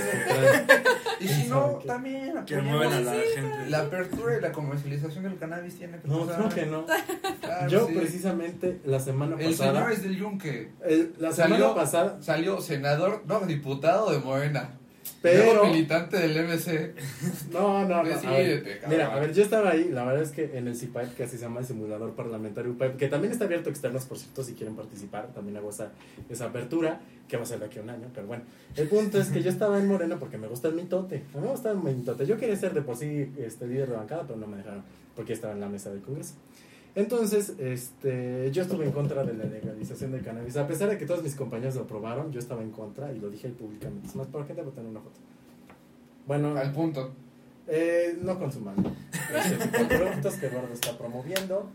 y 1.19 1.27
si 1.27 1.47
no, 1.49 1.77
que- 1.79 1.85
también 1.87 2.33
Que 2.45 2.57
mueven 2.61 2.91
a 2.93 2.99
la 3.01 3.11
gente. 3.13 3.69
La 3.69 3.81
apertura 3.81 4.37
y 4.37 4.41
la 4.41 4.51
comercialización 4.51 5.23
del 5.23 5.37
cannabis 5.37 5.75
tiene 5.77 5.99
que 5.99 6.07
No, 6.07 6.25
pasar. 6.25 6.49
creo 6.49 6.49
que 6.49 6.65
no. 6.71 6.85
Claro, 7.41 7.69
Yo 7.69 7.87
sí. 7.87 7.93
precisamente 7.93 8.81
la 8.85 8.99
semana 8.99 9.35
El 9.39 9.51
pasada... 9.51 9.73
señor 9.73 9.91
es 9.91 10.01
del 10.03 10.17
Yunque. 10.17 10.71
el- 10.83 11.13
la 11.19 11.31
semana 11.31 11.55
Salió- 11.57 11.75
pasada... 11.75 12.21
Salió 12.23 12.59
senador, 12.59 13.23
no, 13.27 13.39
diputado 13.41 14.11
de 14.11 14.17
Morena. 14.19 14.79
Pero... 15.21 15.53
Luego 15.53 15.67
militante 15.67 16.17
del 16.17 16.47
MC. 16.47 16.93
No, 17.51 17.85
no, 17.85 18.03
no. 18.03 18.09
a 18.11 18.31
ver, 18.31 18.81
mira, 18.87 19.13
a 19.13 19.19
ver, 19.19 19.33
yo 19.33 19.43
estaba 19.43 19.71
ahí, 19.71 19.89
la 19.89 20.05
verdad 20.05 20.23
es 20.23 20.31
que 20.31 20.57
en 20.57 20.67
el 20.67 20.75
CIPAIP, 20.75 21.15
que 21.15 21.23
así 21.23 21.37
se 21.37 21.43
llama 21.43 21.59
el 21.59 21.65
simulador 21.65 22.13
parlamentario 22.15 22.71
UPAIP, 22.71 22.97
que 22.97 23.07
también 23.07 23.31
está 23.31 23.45
abierto 23.45 23.69
a 23.69 23.71
externos, 23.71 24.05
por 24.05 24.17
cierto, 24.17 24.43
si 24.43 24.53
quieren 24.53 24.75
participar, 24.75 25.27
también 25.33 25.57
hago 25.57 25.69
esa, 25.69 25.91
esa 26.29 26.45
apertura, 26.45 27.01
que 27.27 27.37
va 27.37 27.43
a 27.43 27.45
ser 27.45 27.59
de 27.59 27.65
aquí 27.65 27.79
a 27.79 27.81
un 27.81 27.89
año, 27.89 28.07
pero 28.13 28.27
bueno. 28.27 28.43
El 28.75 28.87
punto 28.87 29.19
es 29.19 29.27
que 29.27 29.43
yo 29.43 29.49
estaba 29.49 29.77
en 29.79 29.87
Morena 29.87 30.17
porque 30.17 30.37
me 30.37 30.47
gusta 30.47 30.69
el 30.69 30.75
mitote, 30.75 31.23
a 31.33 31.37
mí 31.37 31.43
me 31.43 31.51
gusta 31.51 31.71
el 31.71 31.77
mitote. 31.77 32.25
Yo 32.25 32.37
quería 32.37 32.55
ser 32.55 32.73
de 32.73 32.81
por 32.81 32.97
sí 32.97 33.31
este, 33.37 33.67
líder 33.67 33.89
de 33.89 33.97
bancada, 33.97 34.23
pero 34.25 34.39
no 34.39 34.47
me 34.47 34.57
dejaron, 34.57 34.83
porque 35.15 35.33
estaba 35.33 35.53
en 35.53 35.59
la 35.59 35.69
mesa 35.69 35.91
del 35.91 36.01
Congreso. 36.01 36.35
Entonces, 36.93 37.53
este, 37.57 38.51
yo 38.51 38.63
estuve 38.63 38.85
en 38.85 38.91
contra 38.91 39.23
de 39.23 39.33
la 39.33 39.45
legalización 39.45 40.11
del 40.11 40.23
cannabis. 40.23 40.57
A 40.57 40.67
pesar 40.67 40.89
de 40.89 40.97
que 40.97 41.05
todos 41.05 41.23
mis 41.23 41.35
compañeros 41.35 41.75
lo 41.75 41.83
aprobaron, 41.83 42.31
yo 42.31 42.39
estaba 42.39 42.61
en 42.61 42.71
contra 42.71 43.11
y 43.13 43.19
lo 43.19 43.29
dije 43.29 43.47
ahí 43.47 43.53
públicamente. 43.53 44.07
Es 44.07 44.15
más, 44.15 44.27
por 44.27 44.45
gente 44.45 44.61
tener 44.63 44.89
una 44.89 44.99
foto. 44.99 45.19
Bueno, 46.27 46.55
Al 46.57 46.71
punto. 46.73 47.11
eh, 47.67 48.17
no 48.21 48.37
consuman 48.37 48.75
productos 49.89 50.35
que 50.35 50.47
Eduardo 50.47 50.73
está 50.73 50.97
promoviendo. 50.97 51.69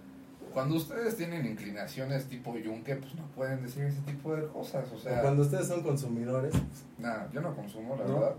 Cuando 0.52 0.76
ustedes 0.76 1.16
tienen 1.16 1.44
inclinaciones 1.46 2.26
tipo 2.26 2.56
Yunque, 2.56 2.96
pues 2.96 3.14
no 3.14 3.26
pueden 3.34 3.62
decir 3.62 3.84
ese 3.84 4.00
tipo 4.02 4.34
de 4.34 4.46
cosas. 4.48 4.90
O 4.92 4.96
O 4.96 4.98
sea, 4.98 5.20
cuando 5.22 5.42
ustedes 5.42 5.66
son 5.66 5.82
consumidores, 5.82 6.54
nada, 6.98 7.28
yo 7.32 7.40
no 7.40 7.54
consumo, 7.54 7.96
la 7.96 8.04
¿No? 8.06 8.14
verdad. 8.14 8.34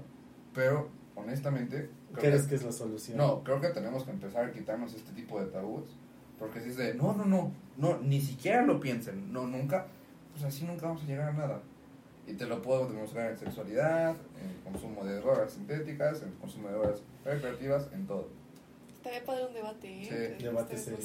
Pero, 0.53 0.89
honestamente, 1.15 1.89
¿crees 2.13 2.43
que- 2.43 2.49
que 2.49 2.55
es 2.55 2.63
la 2.63 2.71
solución? 2.71 3.17
No, 3.17 3.43
creo 3.43 3.61
que 3.61 3.69
tenemos 3.69 4.03
que 4.03 4.11
empezar 4.11 4.45
a 4.45 4.51
quitarnos 4.51 4.93
este 4.95 5.11
tipo 5.13 5.39
de 5.39 5.47
tabúes. 5.47 5.85
Porque 6.39 6.61
si 6.61 6.69
es 6.69 6.77
de, 6.77 6.93
no, 6.93 7.13
no, 7.13 7.25
no, 7.25 7.51
no, 7.77 7.97
ni 8.01 8.21
siquiera 8.21 8.61
lo 8.63 8.79
piensen, 8.79 9.31
no, 9.33 9.47
nunca, 9.47 9.85
pues 10.33 10.43
así 10.45 10.65
nunca 10.65 10.87
vamos 10.87 11.03
a 11.03 11.05
llegar 11.05 11.29
a 11.29 11.33
nada. 11.33 11.59
Y 12.27 12.33
te 12.33 12.45
lo 12.45 12.61
puedo 12.61 12.87
demostrar 12.87 13.31
en 13.31 13.37
sexualidad, 13.37 14.15
en 14.41 14.71
consumo 14.71 15.03
de 15.05 15.15
drogas 15.17 15.53
sintéticas, 15.53 16.21
en 16.21 16.31
consumo 16.33 16.67
de 16.67 16.73
drogas 16.75 16.99
recreativas, 17.23 17.87
en 17.93 18.05
todo. 18.05 18.27
Estaría 18.97 19.23
padre 19.23 19.45
un 19.45 19.53
debate, 19.53 20.03
¿eh? 20.03 20.35
Sí, 20.37 20.43
debate 20.43 20.77
serio. 20.77 20.99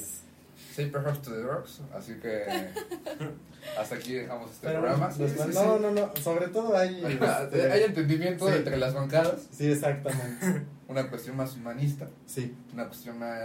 Say 0.75 0.85
perhaps 0.91 1.21
to 1.23 1.31
the 1.31 1.37
drugs, 1.41 1.81
así 1.95 2.13
que 2.21 2.43
hasta 3.79 3.95
aquí 3.95 4.13
dejamos 4.13 4.51
este 4.51 4.67
Pero, 4.67 4.81
programa. 4.81 5.11
Sí, 5.11 5.21
los- 5.23 5.31
sí, 5.31 5.37
no, 5.39 5.45
sí. 5.77 5.81
no, 5.81 5.91
no, 5.91 6.15
sobre 6.17 6.47
todo 6.49 6.77
hay... 6.77 7.03
este, 7.43 7.71
Hay 7.71 7.83
entendimiento 7.83 8.47
sí. 8.47 8.53
entre 8.57 8.77
las 8.77 8.93
bancadas, 8.93 9.47
Sí, 9.51 9.71
exactamente. 9.71 10.61
una 10.93 11.09
cuestión 11.09 11.35
más 11.35 11.55
humanista, 11.55 12.07
Sí, 12.25 12.55
una 12.73 12.87
cuestión 12.87 13.19
más... 13.19 13.41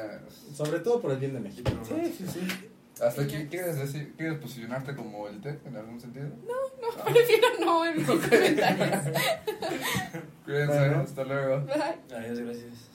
sobre 0.54 0.80
todo 0.80 1.00
por 1.00 1.10
el 1.12 1.18
bien 1.18 1.32
de 1.34 1.40
México. 1.40 1.70
Sí, 1.82 2.14
sí, 2.16 2.24
sí. 2.32 2.68
Hasta 3.02 3.22
aquí, 3.22 3.46
¿quieres 3.48 3.76
decir, 3.78 4.12
quieres 4.16 4.38
posicionarte 4.38 4.94
como 4.96 5.28
el 5.28 5.40
TEC 5.40 5.64
en 5.66 5.76
algún 5.76 6.00
sentido? 6.00 6.26
No, 6.46 7.04
prefiero 7.04 7.46
no 7.60 7.86
en 7.86 7.96
mis 7.98 8.06
comentarios. 8.06 9.02
Cuídense, 10.44 10.78
Bueno. 10.78 11.00
hasta 11.02 11.24
luego. 11.24 11.60
Bye. 11.66 12.16
Adiós, 12.16 12.38
gracias. 12.40 12.87